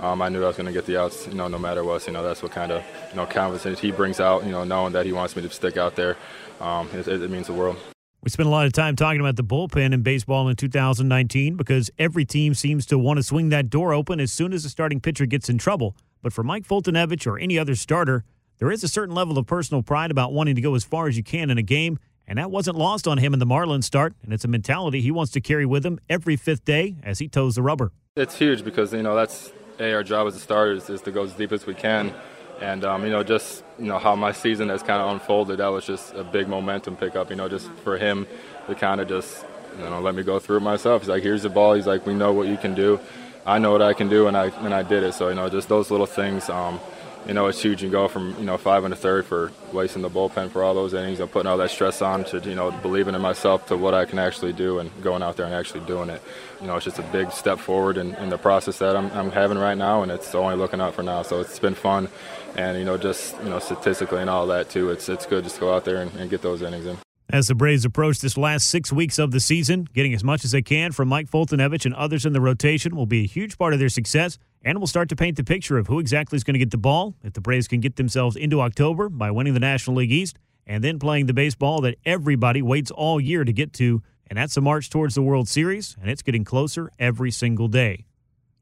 Um, 0.00 0.20
I 0.20 0.28
knew 0.28 0.44
I 0.44 0.48
was 0.48 0.56
going 0.56 0.66
to 0.66 0.72
get 0.72 0.86
the 0.86 0.98
outs. 0.98 1.26
You 1.26 1.34
know, 1.34 1.48
no 1.48 1.58
matter 1.58 1.84
what. 1.84 2.02
So, 2.02 2.08
you 2.08 2.14
know, 2.14 2.22
that's 2.22 2.42
what 2.42 2.52
kind 2.52 2.72
of 2.72 2.82
you 3.10 3.16
know 3.16 3.26
confidence 3.26 3.80
he 3.80 3.92
brings 3.92 4.18
out. 4.18 4.44
You 4.44 4.52
know, 4.52 4.64
knowing 4.64 4.94
that 4.94 5.06
he 5.06 5.12
wants 5.12 5.36
me 5.36 5.42
to 5.42 5.50
stick 5.50 5.76
out 5.76 5.96
there, 5.96 6.16
um, 6.60 6.88
it, 6.92 7.06
it 7.08 7.30
means 7.30 7.46
the 7.46 7.52
world. 7.52 7.76
We 8.22 8.30
spent 8.30 8.48
a 8.48 8.50
lot 8.50 8.66
of 8.66 8.72
time 8.72 8.96
talking 8.96 9.20
about 9.20 9.36
the 9.36 9.44
bullpen 9.44 9.92
in 9.92 10.02
baseball 10.02 10.48
in 10.48 10.56
2019 10.56 11.56
because 11.56 11.90
every 11.96 12.24
team 12.24 12.54
seems 12.54 12.84
to 12.86 12.98
want 12.98 13.18
to 13.18 13.22
swing 13.22 13.50
that 13.50 13.70
door 13.70 13.92
open 13.92 14.18
as 14.18 14.32
soon 14.32 14.52
as 14.52 14.64
the 14.64 14.68
starting 14.68 15.00
pitcher 15.00 15.26
gets 15.26 15.48
in 15.48 15.58
trouble. 15.58 15.96
But 16.22 16.32
for 16.32 16.42
Mike 16.42 16.66
Foltynewicz 16.66 17.24
or 17.26 17.38
any 17.38 17.56
other 17.56 17.76
starter, 17.76 18.24
there 18.58 18.72
is 18.72 18.82
a 18.82 18.88
certain 18.88 19.14
level 19.14 19.38
of 19.38 19.46
personal 19.46 19.82
pride 19.82 20.10
about 20.10 20.32
wanting 20.32 20.56
to 20.56 20.60
go 20.60 20.74
as 20.74 20.82
far 20.82 21.06
as 21.06 21.16
you 21.16 21.22
can 21.22 21.50
in 21.50 21.58
a 21.58 21.62
game, 21.62 21.98
And 22.26 22.38
that 22.38 22.50
wasn't 22.50 22.76
lost 22.76 23.06
on 23.06 23.18
him 23.18 23.32
in 23.32 23.38
the 23.38 23.46
Marlins 23.46 23.84
start, 23.84 24.14
and 24.24 24.32
it's 24.32 24.44
a 24.44 24.48
mentality 24.48 25.00
he 25.00 25.12
wants 25.12 25.30
to 25.32 25.40
carry 25.40 25.64
with 25.64 25.86
him 25.86 26.00
every 26.08 26.34
fifth 26.34 26.64
day 26.64 26.96
as 27.04 27.20
he 27.20 27.28
toes 27.28 27.54
the 27.54 27.62
rubber. 27.62 27.92
It's 28.16 28.36
huge 28.36 28.64
because, 28.64 28.92
you 28.92 29.02
know, 29.02 29.14
that's 29.14 29.52
a, 29.78 29.92
our 29.92 30.02
job 30.02 30.26
as 30.26 30.34
a 30.34 30.40
starter 30.40 30.72
is, 30.72 30.90
is 30.90 31.00
to 31.02 31.12
go 31.12 31.22
as 31.22 31.34
deep 31.34 31.52
as 31.52 31.66
we 31.66 31.74
can. 31.74 32.12
And, 32.60 32.84
um, 32.84 33.04
you 33.04 33.10
know, 33.10 33.22
just, 33.22 33.62
you 33.78 33.86
know, 33.86 33.98
how 33.98 34.16
my 34.16 34.32
season 34.32 34.70
has 34.70 34.82
kind 34.82 35.02
of 35.02 35.10
unfolded, 35.12 35.58
that 35.58 35.68
was 35.68 35.84
just 35.84 36.14
a 36.14 36.24
big 36.24 36.48
momentum 36.48 36.96
pickup, 36.96 37.30
you 37.30 37.36
know, 37.36 37.48
just 37.48 37.70
for 37.84 37.98
him 37.98 38.26
to 38.66 38.74
kind 38.74 39.00
of 39.00 39.08
just, 39.08 39.44
you 39.78 39.84
know, 39.84 40.00
let 40.00 40.14
me 40.14 40.22
go 40.22 40.38
through 40.38 40.56
it 40.56 40.60
myself. 40.60 41.02
He's 41.02 41.08
like, 41.08 41.22
here's 41.22 41.42
the 41.42 41.50
ball. 41.50 41.74
He's 41.74 41.86
like, 41.86 42.06
we 42.06 42.14
know 42.14 42.32
what 42.32 42.48
you 42.48 42.56
can 42.56 42.74
do. 42.74 42.98
I 43.44 43.58
know 43.58 43.72
what 43.72 43.82
I 43.82 43.92
can 43.92 44.08
do, 44.08 44.26
and 44.26 44.36
I, 44.36 44.46
and 44.64 44.74
I 44.74 44.82
did 44.82 45.04
it. 45.04 45.12
So, 45.12 45.28
you 45.28 45.34
know, 45.34 45.48
just 45.48 45.68
those 45.68 45.90
little 45.90 46.06
things, 46.06 46.48
um, 46.48 46.80
you 47.26 47.34
know, 47.34 47.46
it's 47.46 47.60
huge. 47.60 47.82
You 47.82 47.90
go 47.90 48.06
from, 48.06 48.36
you 48.38 48.44
know, 48.44 48.56
five 48.56 48.84
and 48.84 48.94
a 48.94 48.96
third 48.96 49.26
for 49.26 49.50
wasting 49.72 50.02
the 50.02 50.10
bullpen 50.10 50.50
for 50.50 50.62
all 50.62 50.74
those 50.74 50.94
innings 50.94 51.18
and 51.18 51.30
putting 51.30 51.48
all 51.48 51.56
that 51.58 51.70
stress 51.70 52.00
on 52.00 52.24
to, 52.24 52.38
you 52.40 52.54
know, 52.54 52.70
believing 52.70 53.14
in 53.14 53.20
myself 53.20 53.66
to 53.66 53.76
what 53.76 53.94
I 53.94 54.04
can 54.04 54.18
actually 54.18 54.52
do 54.52 54.78
and 54.78 54.90
going 55.02 55.22
out 55.22 55.36
there 55.36 55.44
and 55.46 55.54
actually 55.54 55.84
doing 55.86 56.08
it. 56.08 56.22
You 56.60 56.68
know, 56.68 56.76
it's 56.76 56.84
just 56.84 56.98
a 56.98 57.02
big 57.02 57.32
step 57.32 57.58
forward 57.58 57.96
in, 57.96 58.14
in 58.16 58.28
the 58.28 58.38
process 58.38 58.78
that 58.78 58.96
I'm, 58.96 59.10
I'm 59.10 59.32
having 59.32 59.58
right 59.58 59.76
now, 59.76 60.02
and 60.02 60.12
it's 60.12 60.34
only 60.34 60.56
looking 60.56 60.80
out 60.80 60.94
for 60.94 61.02
now. 61.02 61.22
So 61.22 61.40
it's 61.40 61.58
been 61.58 61.74
fun. 61.74 62.08
And, 62.56 62.78
you 62.78 62.84
know, 62.84 62.96
just, 62.96 63.36
you 63.42 63.50
know, 63.50 63.58
statistically 63.58 64.20
and 64.20 64.30
all 64.30 64.46
that, 64.46 64.70
too, 64.70 64.90
it's, 64.90 65.08
it's 65.08 65.26
good 65.26 65.44
just 65.44 65.56
to 65.56 65.60
go 65.60 65.74
out 65.74 65.84
there 65.84 65.96
and, 65.96 66.14
and 66.14 66.30
get 66.30 66.42
those 66.42 66.62
innings 66.62 66.86
in. 66.86 66.96
As 67.28 67.48
the 67.48 67.56
Braves 67.56 67.84
approach 67.84 68.20
this 68.20 68.36
last 68.36 68.68
six 68.68 68.92
weeks 68.92 69.18
of 69.18 69.32
the 69.32 69.40
season, 69.40 69.88
getting 69.92 70.14
as 70.14 70.22
much 70.22 70.44
as 70.44 70.52
they 70.52 70.62
can 70.62 70.92
from 70.92 71.08
Mike 71.08 71.28
Foltynewicz 71.28 71.84
and 71.84 71.92
others 71.92 72.24
in 72.24 72.32
the 72.32 72.40
rotation 72.40 72.94
will 72.94 73.04
be 73.04 73.24
a 73.24 73.26
huge 73.26 73.58
part 73.58 73.72
of 73.72 73.80
their 73.80 73.88
success 73.88 74.38
and 74.62 74.78
will 74.78 74.86
start 74.86 75.08
to 75.08 75.16
paint 75.16 75.36
the 75.36 75.42
picture 75.42 75.76
of 75.76 75.88
who 75.88 75.98
exactly 75.98 76.36
is 76.36 76.44
going 76.44 76.54
to 76.54 76.60
get 76.60 76.70
the 76.70 76.78
ball 76.78 77.16
if 77.24 77.32
the 77.32 77.40
Braves 77.40 77.66
can 77.66 77.80
get 77.80 77.96
themselves 77.96 78.36
into 78.36 78.60
October 78.60 79.08
by 79.08 79.32
winning 79.32 79.54
the 79.54 79.60
National 79.60 79.96
League 79.96 80.12
East 80.12 80.38
and 80.68 80.84
then 80.84 81.00
playing 81.00 81.26
the 81.26 81.34
baseball 81.34 81.80
that 81.80 81.96
everybody 82.04 82.62
waits 82.62 82.92
all 82.92 83.20
year 83.20 83.42
to 83.42 83.52
get 83.52 83.72
to, 83.72 84.04
and 84.28 84.36
that's 84.38 84.54
the 84.54 84.60
march 84.60 84.88
towards 84.88 85.16
the 85.16 85.22
World 85.22 85.48
Series, 85.48 85.96
and 86.00 86.08
it's 86.08 86.22
getting 86.22 86.44
closer 86.44 86.92
every 86.96 87.32
single 87.32 87.66
day. 87.66 88.06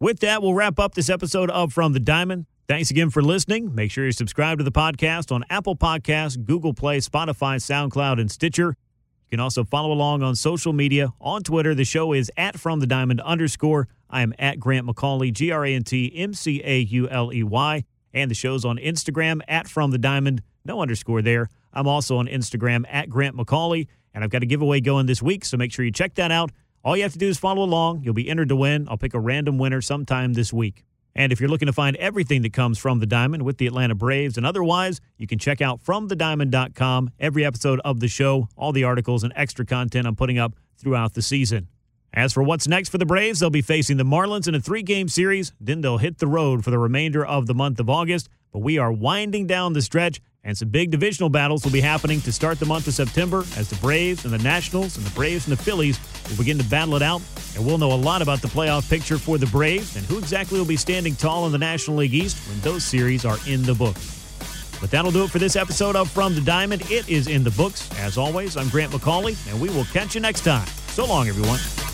With 0.00 0.20
that, 0.20 0.40
we'll 0.40 0.54
wrap 0.54 0.78
up 0.78 0.94
this 0.94 1.10
episode 1.10 1.50
of 1.50 1.72
From 1.74 1.92
the 1.92 2.00
Diamond. 2.00 2.46
Thanks 2.66 2.90
again 2.90 3.10
for 3.10 3.20
listening. 3.20 3.74
Make 3.74 3.90
sure 3.90 4.06
you 4.06 4.12
subscribe 4.12 4.56
to 4.56 4.64
the 4.64 4.72
podcast 4.72 5.30
on 5.30 5.44
Apple 5.50 5.76
Podcasts, 5.76 6.42
Google 6.42 6.72
Play, 6.72 6.98
Spotify, 7.00 7.56
SoundCloud, 7.56 8.18
and 8.18 8.30
Stitcher. 8.30 8.68
You 8.68 9.30
can 9.30 9.40
also 9.40 9.64
follow 9.64 9.92
along 9.92 10.22
on 10.22 10.34
social 10.34 10.72
media. 10.72 11.12
On 11.20 11.42
Twitter, 11.42 11.74
the 11.74 11.84
show 11.84 12.14
is 12.14 12.32
at 12.38 12.58
From 12.58 12.80
the 12.80 12.86
Diamond 12.86 13.20
underscore. 13.20 13.86
I 14.08 14.22
am 14.22 14.32
at 14.38 14.60
Grant 14.60 14.86
McAuley, 14.86 15.30
G 15.30 15.50
R 15.50 15.66
A 15.66 15.74
N 15.74 15.82
T 15.82 16.10
M 16.16 16.32
C 16.32 16.62
A 16.64 16.78
U 16.78 17.06
L 17.10 17.34
E 17.34 17.42
Y. 17.42 17.84
And 18.14 18.30
the 18.30 18.34
show's 18.34 18.64
on 18.64 18.78
Instagram 18.78 19.42
at 19.46 19.68
From 19.68 19.90
the 19.90 19.98
Diamond, 19.98 20.40
no 20.64 20.80
underscore 20.80 21.20
there. 21.20 21.50
I'm 21.74 21.86
also 21.86 22.16
on 22.16 22.28
Instagram 22.28 22.86
at 22.88 23.10
Grant 23.10 23.36
McAuley, 23.36 23.88
and 24.14 24.24
I've 24.24 24.30
got 24.30 24.42
a 24.42 24.46
giveaway 24.46 24.80
going 24.80 25.04
this 25.04 25.20
week, 25.20 25.44
so 25.44 25.58
make 25.58 25.70
sure 25.70 25.84
you 25.84 25.92
check 25.92 26.14
that 26.14 26.30
out. 26.30 26.50
All 26.82 26.96
you 26.96 27.02
have 27.02 27.12
to 27.12 27.18
do 27.18 27.28
is 27.28 27.36
follow 27.36 27.62
along. 27.62 28.04
You'll 28.04 28.14
be 28.14 28.30
entered 28.30 28.48
to 28.48 28.56
win. 28.56 28.86
I'll 28.88 28.96
pick 28.96 29.12
a 29.12 29.20
random 29.20 29.58
winner 29.58 29.82
sometime 29.82 30.32
this 30.32 30.50
week. 30.50 30.84
And 31.16 31.32
if 31.32 31.40
you're 31.40 31.48
looking 31.48 31.66
to 31.66 31.72
find 31.72 31.96
everything 31.96 32.42
that 32.42 32.52
comes 32.52 32.78
from 32.78 32.98
the 32.98 33.06
Diamond 33.06 33.44
with 33.44 33.58
the 33.58 33.66
Atlanta 33.66 33.94
Braves 33.94 34.36
and 34.36 34.44
otherwise, 34.44 35.00
you 35.16 35.26
can 35.26 35.38
check 35.38 35.60
out 35.60 35.82
FromTheDiamond.com 35.82 37.10
every 37.20 37.44
episode 37.44 37.80
of 37.84 38.00
the 38.00 38.08
show, 38.08 38.48
all 38.56 38.72
the 38.72 38.84
articles 38.84 39.22
and 39.22 39.32
extra 39.36 39.64
content 39.64 40.06
I'm 40.06 40.16
putting 40.16 40.38
up 40.38 40.54
throughout 40.76 41.14
the 41.14 41.22
season. 41.22 41.68
As 42.12 42.32
for 42.32 42.42
what's 42.42 42.68
next 42.68 42.90
for 42.90 42.98
the 42.98 43.06
Braves, 43.06 43.40
they'll 43.40 43.50
be 43.50 43.62
facing 43.62 43.96
the 43.96 44.04
Marlins 44.04 44.46
in 44.46 44.54
a 44.54 44.60
three 44.60 44.82
game 44.82 45.08
series. 45.08 45.52
Then 45.60 45.80
they'll 45.80 45.98
hit 45.98 46.18
the 46.18 46.28
road 46.28 46.64
for 46.64 46.70
the 46.70 46.78
remainder 46.78 47.24
of 47.24 47.46
the 47.46 47.54
month 47.54 47.80
of 47.80 47.90
August. 47.90 48.28
But 48.52 48.60
we 48.60 48.78
are 48.78 48.92
winding 48.92 49.48
down 49.48 49.72
the 49.72 49.82
stretch, 49.82 50.20
and 50.44 50.56
some 50.56 50.68
big 50.68 50.90
divisional 50.90 51.30
battles 51.30 51.64
will 51.64 51.72
be 51.72 51.80
happening 51.80 52.20
to 52.20 52.32
start 52.32 52.60
the 52.60 52.66
month 52.66 52.86
of 52.86 52.94
September 52.94 53.44
as 53.56 53.68
the 53.68 53.76
Braves 53.76 54.24
and 54.24 54.34
the 54.34 54.38
Nationals 54.38 54.96
and 54.96 55.06
the 55.06 55.14
Braves 55.14 55.48
and 55.48 55.56
the 55.56 55.62
Phillies 55.62 55.98
will 56.28 56.36
begin 56.36 56.58
to 56.58 56.64
battle 56.64 56.96
it 56.96 57.02
out. 57.02 57.22
And 57.56 57.64
we'll 57.64 57.78
know 57.78 57.92
a 57.92 57.94
lot 57.94 58.20
about 58.20 58.42
the 58.42 58.48
playoff 58.48 58.88
picture 58.88 59.18
for 59.18 59.38
the 59.38 59.46
Braves 59.46 59.96
and 59.96 60.04
who 60.06 60.18
exactly 60.18 60.58
will 60.58 60.66
be 60.66 60.76
standing 60.76 61.14
tall 61.14 61.46
in 61.46 61.52
the 61.52 61.58
National 61.58 61.96
League 61.96 62.14
East 62.14 62.36
when 62.48 62.60
those 62.60 62.84
series 62.84 63.24
are 63.24 63.38
in 63.46 63.62
the 63.62 63.74
books. 63.74 64.20
But 64.80 64.90
that'll 64.90 65.12
do 65.12 65.24
it 65.24 65.30
for 65.30 65.38
this 65.38 65.56
episode 65.56 65.96
of 65.96 66.10
From 66.10 66.34
the 66.34 66.42
Diamond. 66.42 66.82
It 66.90 67.08
is 67.08 67.26
in 67.26 67.42
the 67.42 67.52
books. 67.52 67.88
As 68.00 68.18
always, 68.18 68.56
I'm 68.56 68.68
Grant 68.68 68.92
McAuley, 68.92 69.34
and 69.50 69.58
we 69.60 69.70
will 69.70 69.86
catch 69.86 70.14
you 70.14 70.20
next 70.20 70.42
time. 70.42 70.66
So 70.88 71.06
long, 71.06 71.26
everyone. 71.28 71.93